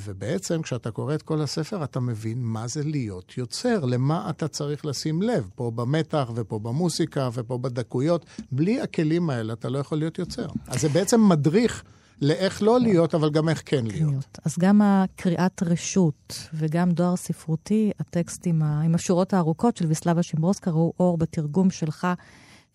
ובעצם 0.03 0.61
כשאתה 0.61 0.91
קורא 0.91 1.15
את 1.15 1.21
כל 1.21 1.41
הספר, 1.41 1.83
אתה 1.83 1.99
מבין 1.99 2.37
מה 2.41 2.67
זה 2.67 2.83
להיות 2.83 3.37
יוצר, 3.37 3.85
למה 3.85 4.29
אתה 4.29 4.47
צריך 4.47 4.85
לשים 4.85 5.21
לב, 5.21 5.49
פה 5.55 5.71
במתח 5.75 6.31
ופה 6.35 6.59
במוסיקה 6.59 7.29
ופה 7.33 7.57
בדקויות. 7.57 8.25
בלי 8.51 8.81
הכלים 8.81 9.29
האלה 9.29 9.53
אתה 9.53 9.69
לא 9.69 9.79
יכול 9.79 9.97
להיות 9.97 10.19
יוצר. 10.19 10.47
אז 10.67 10.81
זה 10.81 10.89
בעצם 10.89 11.29
מדריך 11.29 11.83
לאיך 12.21 12.63
לא 12.63 12.79
להיות, 12.79 13.15
אבל 13.15 13.29
גם 13.29 13.49
איך 13.49 13.61
כן 13.65 13.85
להיות. 13.85 14.37
אז 14.45 14.55
גם 14.59 14.81
הקריאת 14.81 15.63
רשות 15.63 16.49
וגם 16.53 16.91
דואר 16.91 17.15
ספרותי, 17.15 17.91
הטקסטים 17.99 18.61
עם 18.61 18.95
השורות 18.95 19.33
הארוכות 19.33 19.77
של 19.77 19.85
ויסלבה 19.85 20.23
שימברוסקה 20.23 20.71
ראו 20.71 20.93
אור 20.99 21.17
בתרגום 21.17 21.69
שלך. 21.69 22.07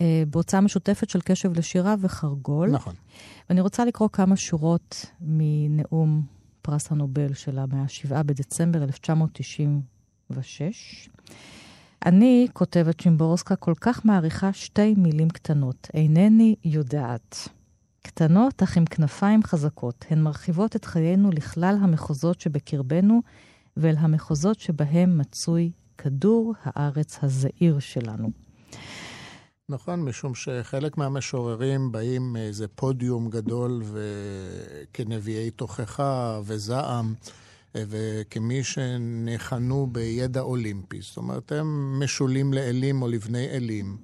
אה, 0.00 0.22
בהוצאה 0.30 0.60
משותפת 0.60 1.10
של 1.10 1.20
קשב 1.20 1.58
לשירה 1.58 1.94
וחרגול. 2.00 2.70
נכון. 2.70 2.94
ואני 3.48 3.60
רוצה 3.60 3.84
לקרוא 3.84 4.08
כמה 4.12 4.36
שורות 4.36 5.06
מנאום 5.20 6.22
פרס 6.62 6.92
הנובל 6.92 7.34
שלה 7.34 7.64
מה-7 7.72 8.22
בדצמבר 8.22 8.82
1996. 8.82 11.08
אני, 12.06 12.46
כותבת 12.52 13.00
שימבורסקה, 13.00 13.56
כל 13.56 13.74
כך 13.80 14.04
מעריכה 14.04 14.52
שתי 14.52 14.94
מילים 14.94 15.28
קטנות. 15.28 15.88
אינני 15.94 16.54
יודעת. 16.64 17.48
קטנות 18.02 18.62
אך 18.62 18.76
עם 18.76 18.84
כנפיים 18.84 19.42
חזקות. 19.42 20.04
הן 20.10 20.22
מרחיבות 20.22 20.76
את 20.76 20.84
חיינו 20.84 21.30
לכלל 21.30 21.76
המחוזות 21.80 22.40
שבקרבנו 22.40 23.20
ואל 23.76 23.96
המחוזות 23.98 24.60
שבהם 24.60 25.18
מצוי 25.18 25.70
כדור 25.98 26.54
הארץ 26.64 27.18
הזעיר 27.22 27.78
שלנו. 27.78 28.30
נכון, 29.68 30.02
משום 30.02 30.34
שחלק 30.34 30.98
מהמשוררים 30.98 31.92
באים 31.92 32.32
מאיזה 32.32 32.68
פודיום 32.68 33.30
גדול 33.30 33.82
וכנביאי 33.92 35.50
תוכחה 35.50 36.40
וזעם, 36.44 37.14
וכמי 37.74 38.64
שניחנו 38.64 39.86
בידע 39.92 40.40
אולימפי. 40.40 41.00
זאת 41.00 41.16
אומרת, 41.16 41.52
הם 41.52 42.00
משולים 42.00 42.52
לאלים 42.52 43.02
או 43.02 43.08
לבני 43.08 43.48
אלים. 43.48 43.96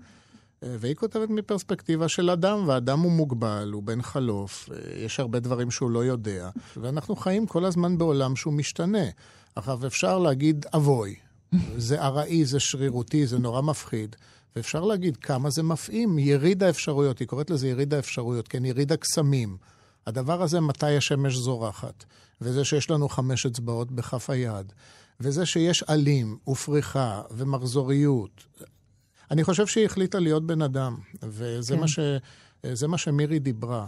והיא 0.62 0.94
כותבת 0.94 1.30
מפרספקטיבה 1.30 2.08
של 2.08 2.30
אדם, 2.30 2.64
ואדם 2.66 3.00
הוא 3.00 3.12
מוגבל, 3.12 3.70
הוא 3.72 3.82
בן 3.82 4.02
חלוף, 4.02 4.68
יש 4.96 5.20
הרבה 5.20 5.40
דברים 5.40 5.70
שהוא 5.70 5.90
לא 5.90 6.04
יודע, 6.04 6.50
ואנחנו 6.76 7.16
חיים 7.16 7.46
כל 7.46 7.64
הזמן 7.64 7.98
בעולם 7.98 8.36
שהוא 8.36 8.54
משתנה. 8.54 9.04
עכשיו, 9.56 9.86
אפשר 9.86 10.18
להגיד 10.18 10.66
אבוי, 10.74 11.14
זה 11.76 12.02
ארעי, 12.02 12.44
זה 12.44 12.60
שרירותי, 12.60 13.26
זה 13.26 13.38
נורא 13.38 13.62
מפחיד. 13.62 14.16
ואפשר 14.56 14.80
להגיד 14.84 15.16
כמה 15.16 15.50
זה 15.50 15.62
מפעים, 15.62 16.18
יריד 16.18 16.62
האפשרויות, 16.62 17.18
היא 17.18 17.28
קוראת 17.28 17.50
לזה 17.50 17.68
יריד 17.68 17.94
האפשרויות, 17.94 18.48
כן, 18.48 18.64
יריד 18.64 18.92
הקסמים. 18.92 19.56
הדבר 20.06 20.42
הזה, 20.42 20.60
מתי 20.60 20.96
השמש 20.96 21.34
זורחת, 21.34 22.04
וזה 22.40 22.64
שיש 22.64 22.90
לנו 22.90 23.08
חמש 23.08 23.46
אצבעות 23.46 23.92
בכף 23.92 24.30
היד, 24.30 24.72
וזה 25.20 25.46
שיש 25.46 25.82
עלים 25.82 26.38
ופריחה 26.48 27.22
ומחזוריות. 27.30 28.44
אני 29.30 29.44
חושב 29.44 29.66
שהיא 29.66 29.86
החליטה 29.86 30.18
להיות 30.18 30.46
בן 30.46 30.62
אדם, 30.62 30.96
וזה 31.22 31.74
כן. 31.74 31.80
מה, 31.80 31.88
ש, 31.88 31.98
מה 32.88 32.98
שמירי 32.98 33.38
דיברה. 33.38 33.86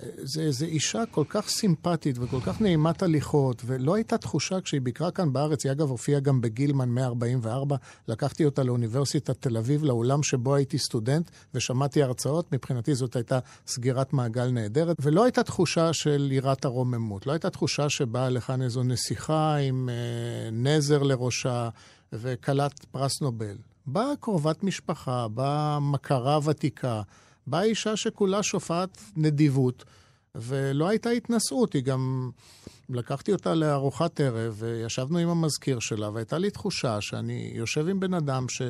זה 0.00 0.42
איזו 0.42 0.64
אישה 0.66 1.06
כל 1.10 1.24
כך 1.28 1.48
סימפטית 1.48 2.16
וכל 2.20 2.40
כך 2.40 2.60
נעימת 2.60 3.02
הליכות, 3.02 3.62
ולא 3.66 3.94
הייתה 3.94 4.18
תחושה 4.18 4.60
כשהיא 4.60 4.80
ביקרה 4.80 5.10
כאן 5.10 5.32
בארץ, 5.32 5.64
היא 5.64 5.72
אגב 5.72 5.90
הופיעה 5.90 6.20
גם 6.20 6.40
בגילמן 6.40 6.88
144, 6.88 7.76
לקחתי 8.08 8.44
אותה 8.44 8.62
לאוניברסיטת 8.62 9.40
תל 9.40 9.56
אביב, 9.56 9.84
לאולם 9.84 10.22
שבו 10.22 10.54
הייתי 10.54 10.78
סטודנט, 10.78 11.30
ושמעתי 11.54 12.02
הרצאות, 12.02 12.52
מבחינתי 12.52 12.94
זאת 12.94 13.16
הייתה 13.16 13.38
סגירת 13.66 14.12
מעגל 14.12 14.50
נהדרת, 14.50 14.96
ולא 15.00 15.24
הייתה 15.24 15.42
תחושה 15.42 15.92
של 15.92 16.28
יראת 16.32 16.64
הרוממות, 16.64 17.26
לא 17.26 17.32
הייתה 17.32 17.50
תחושה 17.50 17.88
שבאה 17.88 18.30
לכאן 18.30 18.62
איזו 18.62 18.82
נסיכה 18.82 19.56
עם 19.56 19.88
אה, 19.88 20.50
נזר 20.52 21.02
לראשה 21.02 21.68
וכלת 22.12 22.84
פרס 22.84 23.20
נובל. 23.20 23.56
באה 23.86 24.16
קרובת 24.20 24.64
משפחה, 24.64 25.28
באה 25.28 25.80
מכרה 25.80 26.38
ותיקה. 26.44 27.02
באה 27.46 27.62
אישה 27.62 27.96
שכולה 27.96 28.42
שופעת 28.42 28.98
נדיבות, 29.16 29.84
ולא 30.34 30.88
הייתה 30.88 31.10
התנשאות, 31.10 31.72
היא 31.72 31.82
גם... 31.82 32.30
לקחתי 32.88 33.32
אותה 33.32 33.54
לארוחת 33.54 34.20
ערב, 34.20 34.54
וישבנו 34.58 35.18
עם 35.18 35.28
המזכיר 35.28 35.78
שלה, 35.78 36.10
והייתה 36.10 36.38
לי 36.38 36.50
תחושה 36.50 37.00
שאני 37.00 37.52
יושב 37.54 37.88
עם 37.88 38.00
בן 38.00 38.14
אדם 38.14 38.48
ש... 38.48 38.62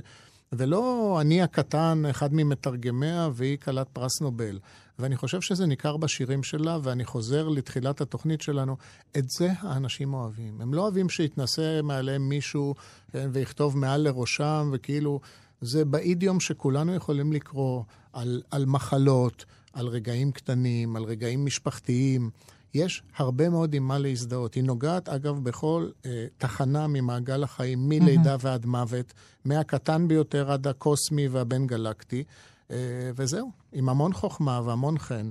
ולא 0.53 1.19
אני 1.21 1.43
הקטן, 1.43 2.03
אחד 2.11 2.35
ממתרגמיה, 2.35 3.29
והיא 3.33 3.59
כלת 3.59 3.89
פרס 3.93 4.21
נובל. 4.21 4.59
ואני 4.99 5.17
חושב 5.17 5.41
שזה 5.41 5.67
ניכר 5.67 5.97
בשירים 5.97 6.43
שלה, 6.43 6.79
ואני 6.83 7.05
חוזר 7.05 7.49
לתחילת 7.49 8.01
התוכנית 8.01 8.41
שלנו. 8.43 8.77
את 9.19 9.31
זה 9.31 9.49
האנשים 9.61 10.15
אוהבים. 10.15 10.61
הם 10.61 10.75
לא 10.75 10.83
אוהבים 10.83 11.09
שיתנשא 11.09 11.81
מעליהם 11.83 12.29
מישהו 12.29 12.75
כן, 13.13 13.31
ויכתוב 13.33 13.79
מעל 13.79 14.01
לראשם, 14.01 14.71
וכאילו... 14.73 15.21
זה 15.61 15.85
באידיום 15.85 16.41
שכולנו 16.41 16.95
יכולים 16.95 17.33
לקרוא 17.33 17.83
על, 18.13 18.43
על 18.51 18.67
מחלות, 18.67 19.45
על 19.73 19.87
רגעים 19.87 20.33
קטנים, 20.33 20.97
על 20.97 21.05
רגעים 21.05 21.45
משפחתיים. 21.45 22.31
יש 22.75 23.03
הרבה 23.17 23.49
מאוד 23.49 23.75
עם 23.75 23.89
מה 23.89 23.99
להזדהות. 23.99 24.55
היא 24.55 24.65
נוגעת, 24.65 25.09
אגב, 25.09 25.45
בכל 25.45 25.89
אה, 26.07 26.27
תחנה 26.39 26.87
ממעגל 26.87 27.43
החיים, 27.43 27.89
מלידה 27.89 28.35
mm-hmm. 28.35 28.39
ועד 28.47 28.67
מוות, 28.67 29.13
מהקטן 29.45 30.09
ביותר 30.09 30.53
עד 30.53 30.67
הקוסמי 30.67 31.29
והבין 31.29 31.67
גלקטי, 31.67 32.25
אה, 32.71 32.77
וזהו, 33.17 33.51
עם 33.73 33.89
המון 33.89 34.13
חוכמה 34.13 34.61
והמון 34.65 34.99
חן. 34.99 35.31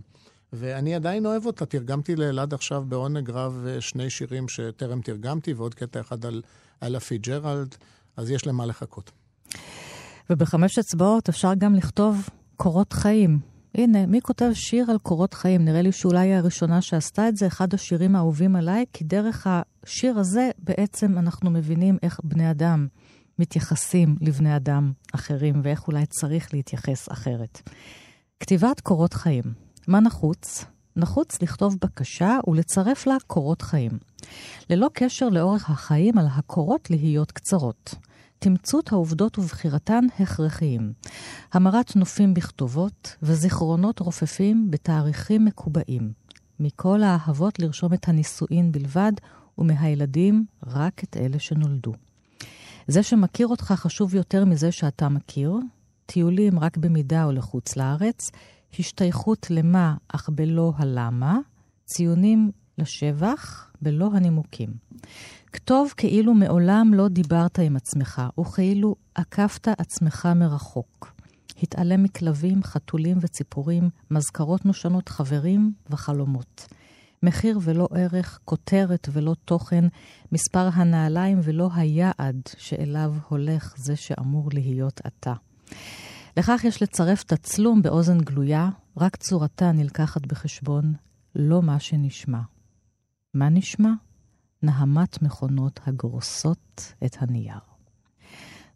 ואני 0.54 0.96
עדיין 0.96 1.26
אוהב 1.26 1.46
אותה. 1.46 1.66
תרגמתי 1.66 2.16
לאלעד 2.16 2.54
עכשיו 2.54 2.84
בעונג 2.88 3.30
רב 3.30 3.66
אה, 3.68 3.82
שני 3.82 4.10
שירים 4.10 4.48
שטרם 4.48 5.02
תרגמתי, 5.02 5.54
ועוד 5.54 5.76
קטע 5.76 6.02
אחד 6.02 6.26
על 6.26 6.42
אלה 6.84 7.00
פיצג'רלד, 7.00 7.76
אז 8.18 8.32
יש 8.32 8.48
למה 8.48 8.66
לחכות. 8.66 9.12
ובחמש 10.30 10.80
אצבעות 10.80 11.30
אפשר 11.30 11.54
גם 11.54 11.76
לכתוב 11.76 12.30
קורות 12.58 12.94
חיים. 12.94 13.40
הנה, 13.76 14.06
מי 14.06 14.22
כותב 14.22 14.50
שיר 14.54 14.92
על 14.92 14.98
קורות 14.98 15.34
חיים? 15.34 15.66
נראה 15.66 15.82
לי 15.82 15.92
שאולי 15.92 16.20
היא 16.20 16.36
הראשונה 16.36 16.82
שעשתה 16.82 17.30
את 17.30 17.38
זה, 17.38 17.48
אחד 17.48 17.74
השירים 17.74 18.16
האהובים 18.16 18.56
עליי, 18.56 18.86
כי 18.94 19.04
דרך 19.04 19.48
השיר 19.50 20.20
הזה 20.20 20.50
בעצם 20.58 21.18
אנחנו 21.18 21.52
מבינים 21.52 21.98
איך 22.04 22.20
בני 22.24 22.52
אדם 22.52 22.88
מתייחסים 23.40 24.16
לבני 24.22 24.56
אדם 24.56 24.92
אחרים, 25.16 25.62
ואיך 25.64 25.88
אולי 25.88 26.06
צריך 26.06 26.54
להתייחס 26.54 27.12
אחרת. 27.12 27.70
כתיבת 28.40 28.80
קורות 28.80 29.14
חיים. 29.14 29.44
מה 29.88 30.00
נחוץ? 30.00 30.66
נחוץ 30.96 31.42
לכתוב 31.42 31.78
בקשה 31.82 32.40
ולצרף 32.48 33.08
לה 33.08 33.16
קורות 33.28 33.62
חיים. 33.62 33.92
ללא 34.70 34.90
קשר 34.94 35.30
לאורך 35.30 35.70
החיים 35.70 36.18
על 36.18 36.26
הקורות 36.32 36.90
להיות 36.90 37.32
קצרות. 37.32 37.96
תמצות 38.44 38.92
העובדות 38.92 39.40
ובחירתן 39.40 40.06
הכרחיים. 40.20 40.94
המרת 41.54 41.96
נופים 41.96 42.34
בכתובות 42.34 43.16
וזיכרונות 43.22 44.00
רופפים 44.00 44.72
בתאריכים 44.72 45.46
מקובעים. 45.46 46.12
מכל 46.60 47.04
האהבות 47.04 47.60
לרשום 47.60 47.94
את 47.94 48.08
הנישואין 48.08 48.72
בלבד, 48.72 49.12
ומהילדים 49.58 50.46
רק 50.68 51.04
את 51.04 51.18
אלה 51.18 51.40
שנולדו. 51.40 51.94
זה 52.88 53.04
שמכיר 53.04 53.48
אותך 53.48 53.66
חשוב 53.66 54.16
יותר 54.16 54.46
מזה 54.46 54.72
שאתה 54.72 55.10
מכיר, 55.10 55.54
טיולים 56.06 56.60
רק 56.60 56.78
במידה 56.78 57.24
או 57.26 57.32
לחוץ 57.32 57.76
לארץ, 57.76 58.32
השתייכות 58.80 59.48
למה 59.50 59.96
אך 60.08 60.30
בלא 60.30 60.74
הלמה, 60.78 61.38
ציונים 61.86 62.52
לשבח 62.78 63.72
בלא 63.82 64.10
הנימוקים. 64.14 64.70
כתוב 65.54 65.94
כאילו 65.98 66.34
מעולם 66.34 66.94
לא 66.94 67.08
דיברת 67.08 67.60
עם 67.60 67.76
עצמך, 67.76 68.22
וכאילו 68.40 68.96
עקפת 69.16 69.68
עצמך 69.68 70.30
מרחוק. 70.36 71.14
התעלם 71.64 72.04
מכלבים, 72.04 72.64
חתולים 72.64 73.18
וציפורים, 73.22 73.90
מזכרות 74.12 74.66
נושנות 74.66 75.10
חברים 75.10 75.74
וחלומות. 75.90 76.68
מחיר 77.24 77.60
ולא 77.62 77.88
ערך, 77.96 78.40
כותרת 78.46 79.08
ולא 79.12 79.36
תוכן, 79.46 79.86
מספר 80.32 80.70
הנעליים 80.74 81.40
ולא 81.44 81.70
היעד 81.76 82.42
שאליו 82.58 83.14
הולך 83.28 83.74
זה 83.78 83.96
שאמור 83.96 84.50
להיות 84.54 85.02
אתה. 85.08 85.34
לכך 86.38 86.62
יש 86.64 86.84
לצרף 86.84 87.24
תצלום 87.24 87.82
באוזן 87.82 88.18
גלויה, 88.18 88.70
רק 88.98 89.16
צורתה 89.16 89.72
נלקחת 89.72 90.26
בחשבון, 90.26 90.94
לא 91.36 91.62
מה 91.62 91.80
שנשמע. 91.80 92.40
מה 93.34 93.50
נשמע? 93.50 93.92
נהמת 94.64 95.22
מכונות 95.22 95.80
הגורסות 95.86 96.94
את 97.06 97.16
הנייר. 97.20 97.60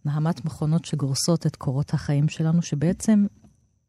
נהמת 0.06 0.46
מכונות 0.46 0.86
שגורסות 0.86 1.46
את 1.46 1.56
קורות 1.56 1.94
החיים 1.94 2.30
שלנו, 2.30 2.62
שבעצם 2.62 3.26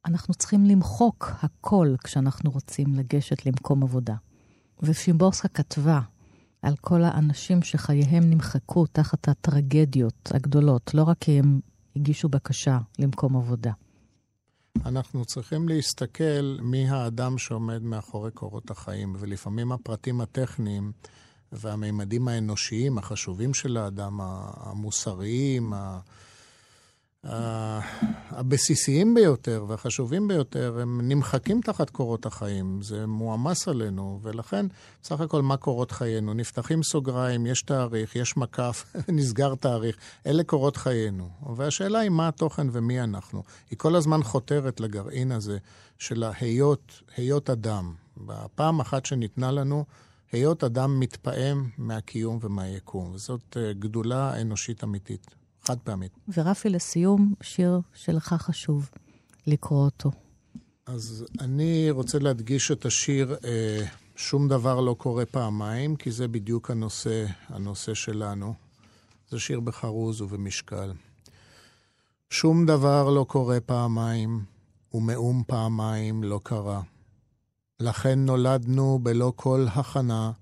אנחנו 0.07 0.34
צריכים 0.34 0.64
למחוק 0.64 1.30
הכל 1.42 1.94
כשאנחנו 2.05 2.51
רוצים 2.51 2.94
לגשת 2.94 3.46
למקום 3.46 3.82
עבודה. 3.82 4.14
ושימבורסקה 4.82 5.49
כתבה 5.49 6.01
על 6.62 6.76
כל 6.80 7.05
האנשים 7.05 7.62
שחייהם 7.62 8.30
נמחקו 8.30 8.86
תחת 8.86 9.28
הטרגדיות 9.28 10.32
הגדולות, 10.34 10.94
לא 10.94 11.03
רק 11.03 11.16
כי 11.20 11.38
הם 11.38 11.61
הגישו 11.96 12.28
בקשה 12.28 12.78
למקום 12.99 13.36
עבודה. 13.36 13.72
אנחנו 14.86 15.24
צריכים 15.24 15.68
להסתכל 15.68 16.57
מי 16.62 16.88
האדם 16.88 17.38
שעומד 17.38 17.82
מאחורי 17.82 18.30
קורות 18.30 18.70
החיים, 18.70 19.16
ולפעמים 19.18 19.72
הפרטים 19.72 20.20
הטכניים 20.20 20.92
והמימדים 21.53 22.28
האנושיים 22.28 22.99
החשובים 22.99 23.55
של 23.55 23.76
האדם, 23.76 24.18
המוסריים, 24.20 25.72
הבסיסיים 28.30 29.14
ביותר 29.14 29.64
והחשובים 29.68 30.28
ביותר, 30.28 30.78
הם 30.82 31.01
נמחקים 31.09 31.61
תחת 31.61 31.90
קורות 31.90 32.26
החיים. 32.26 32.82
זה 32.82 33.07
מועמס 33.07 33.68
עלינו, 33.68 34.20
ולכן, 34.22 34.66
סך 35.03 35.20
הכל, 35.20 35.42
מה 35.42 35.57
קורות 35.57 35.92
חיינו? 35.92 36.34
נפתחים 36.34 36.82
סוגריים, 36.82 37.46
יש 37.46 37.62
תאריך, 37.62 38.16
יש 38.16 38.36
מקף, 38.36 38.84
נסגר 39.09 39.55
תאריך. 39.55 39.96
אלה 40.26 40.44
קורות 40.44 40.76
חיינו. 40.76 41.28
והשאלה 41.57 41.99
היא 41.99 42.11
מה 42.11 42.28
התוכן 42.28 42.66
ומי 42.72 43.01
אנחנו. 43.01 43.42
היא 43.70 43.78
כל 43.78 43.96
הזמן 43.96 44.22
חותרת 44.22 44.80
לגרעין 44.80 45.32
הזה 45.32 45.59
של 45.99 46.22
ההיות, 46.22 47.03
היות 47.16 47.51
אדם. 47.51 47.94
בפעם 48.16 48.80
אחת 48.80 49.07
שניתנה 49.07 49.51
לנו, 49.51 49.84
היות 50.33 50.64
אדם 50.64 51.01
מתפעם 51.01 51.68
מהקיום 51.79 52.39
ומהיקום. 52.43 53.11
וזאת 53.14 53.57
אה, 53.57 53.72
גדולה 53.72 54.41
אנושית 54.41 54.85
אמיתית. 54.85 55.26
חד 55.62 55.79
פעמית. 55.79 56.12
ורפי, 56.37 56.68
לסיום, 56.68 57.35
שיר 57.43 57.81
שלך 57.95 58.35
חשוב 58.39 58.91
לקרוא 59.47 59.85
אותו. 59.85 60.11
אז 60.87 61.26
אני 61.41 61.91
רוצה 61.91 62.18
להדגיש 62.18 62.70
את 62.70 62.87
השיר 62.87 63.37
אה, 63.45 63.85
"שום 64.16 64.49
דבר 64.49 64.81
לא 64.81 64.95
קורה 64.99 65.26
פעמיים", 65.26 65.97
כי 65.97 66.11
זה 66.11 66.29
בדיוק 66.29 66.70
הנושא, 66.70 67.26
הנושא 67.49 67.95
שלנו. 67.95 68.55
זה 69.31 69.39
שיר 69.41 69.61
בחרוז 69.61 70.20
ובמשקל. 70.20 70.93
שום 72.31 72.66
דבר 72.66 73.11
לא 73.11 73.24
קורה 73.29 73.61
פעמיים, 73.61 74.45
ומאום 74.95 75.43
פעמיים 75.47 76.24
לא 76.24 76.41
קרה. 76.43 76.83
לכן 77.81 78.18
נולדנו 78.18 78.99
בלא 79.03 79.33
כל 79.37 79.66
הכנה, 79.74 80.33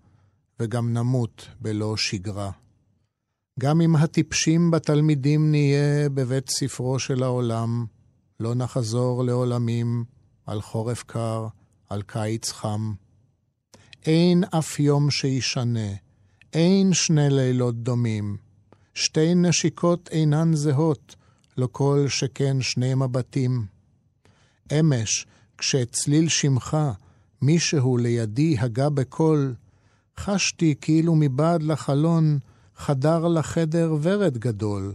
וגם 0.61 0.93
נמות 0.93 1.49
בלא 1.61 1.97
שגרה. 1.97 2.51
גם 3.61 3.81
אם 3.81 3.97
הטיפשים 3.97 4.71
בתלמידים 4.71 5.51
נהיה 5.51 6.09
בבית 6.09 6.51
ספרו 6.51 6.99
של 6.99 7.23
העולם, 7.23 7.87
לא 8.41 8.55
נחזור 8.55 9.25
לעולמים 9.25 10.05
על 10.47 10.63
חורף 10.63 11.03
קר, 11.03 11.47
על 11.89 12.03
קיץ 12.03 12.53
חם. 12.53 12.95
אין 14.07 14.45
אף 14.59 14.81
יום 14.81 15.11
שישנה, 15.11 15.91
אין 16.53 16.93
שני 16.93 17.31
לילות 17.31 17.83
דומים. 17.83 18.37
שתי 18.95 19.35
נשיקות 19.35 20.09
אינן 20.09 20.55
זהות, 20.55 21.17
לא 21.57 21.69
כל 21.73 22.05
שכן 22.09 22.63
שני 22.63 22.95
מבטים. 22.95 23.67
אמש, 24.73 25.27
כשצליל 25.59 26.29
שמך, 26.29 26.77
מישהו 27.43 27.97
לידי 27.97 28.57
הגה 28.59 28.91
בקול, 28.91 29.55
חשתי 30.19 30.75
כאילו 30.81 31.15
מבעד 31.15 31.63
לחלון, 31.63 32.39
חדר 32.77 33.29
לחדר 33.29 33.97
ורד 34.03 34.39
גדול. 34.39 34.95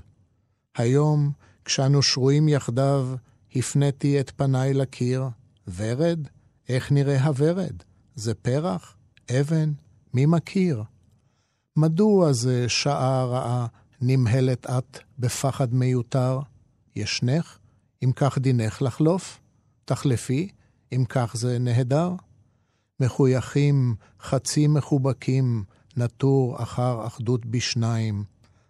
היום, 0.76 1.32
כשאנו 1.66 2.02
שרויים 2.02 2.50
יחדיו, 2.50 3.08
הפניתי 3.56 4.20
את 4.20 4.32
פניי 4.36 4.74
לקיר. 4.74 5.30
ורד? 5.76 6.20
איך 6.70 6.92
נראה 6.92 7.24
הוורד? 7.24 7.84
זה 8.16 8.34
פרח? 8.34 8.98
אבן? 9.32 9.72
מי 10.14 10.26
מכיר? 10.26 10.84
מדוע 11.78 12.34
זה 12.34 12.70
שעה 12.70 13.26
רעה 13.26 13.68
נמהלת 14.02 14.66
את 14.66 15.00
בפחד 15.20 15.74
מיותר? 15.74 16.40
ישנך? 16.96 17.58
אם 18.04 18.12
כך 18.16 18.38
דינך 18.38 18.82
לחלוף? 18.82 19.40
תחלפי? 19.86 20.50
אם 20.94 21.04
כך 21.10 21.36
זה 21.36 21.60
נהדר? 21.60 22.12
מחויכים, 23.02 23.96
חצי 24.22 24.68
מחובקים, 24.68 25.64
נטור 25.98 26.64
אחר 26.64 27.08
אחדות 27.08 27.46
בשניים, 27.46 28.24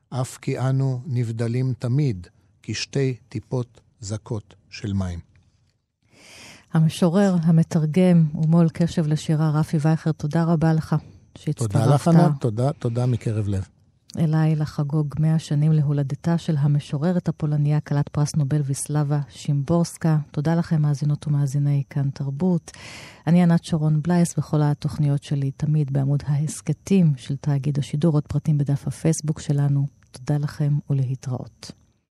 אף 0.10 0.38
כי 0.38 0.60
אנו 0.60 1.02
נבדלים 1.06 1.74
תמיד 1.80 2.28
כשתי 2.64 3.16
טיפות 3.30 3.82
זכות 4.00 4.56
של 4.70 4.94
מים. 4.94 5.20
המשורר, 6.74 7.36
המתרגם 7.44 8.26
ומו"ל 8.36 8.70
קשב 8.70 9.08
לשירה, 9.08 9.50
רפי 9.50 9.78
וייכר, 9.82 10.12
תודה 10.12 10.44
רבה 10.44 10.74
לך 10.74 10.96
שהצטרפת. 11.38 11.74
תודה 11.74 11.96
לך, 11.96 12.08
ענת, 12.08 12.42
תודה, 12.42 12.72
תודה 12.74 13.06
מקרב 13.06 13.48
לב. 13.48 13.68
אליי 14.20 14.56
לחגוג 14.56 15.16
מאה 15.20 15.40
שנים 15.40 15.72
להולדתה 15.72 16.38
של 16.38 16.56
המשוררת 16.60 17.30
הפולניה, 17.30 17.80
כלת 17.80 18.10
פרס 18.10 18.36
נובל 18.36 18.62
ויסלבה 18.66 19.20
שימבורסקה. 19.30 20.18
תודה 20.32 20.56
לכם, 20.56 20.82
מאזינות 20.82 21.28
ומאזיני 21.28 21.84
כאן 21.90 22.10
תרבות. 22.10 22.72
אני 23.28 23.44
ענת 23.44 23.64
שרון 23.64 24.02
בלייס, 24.02 24.38
וכל 24.38 24.62
התוכניות 24.62 25.24
שלי 25.24 25.52
תמיד 25.52 25.94
בעמוד 25.94 26.24
ההסכתים 26.28 27.14
של 27.18 27.36
תאגיד 27.36 27.80
השידור, 27.80 28.14
עוד 28.14 28.24
פרטים 28.28 28.58
בדף 28.58 28.88
הפייסבוק 28.88 29.40
שלנו. 29.40 29.88
תודה 30.12 30.38
לכם 30.38 30.78
ולהתראות. 30.90 31.81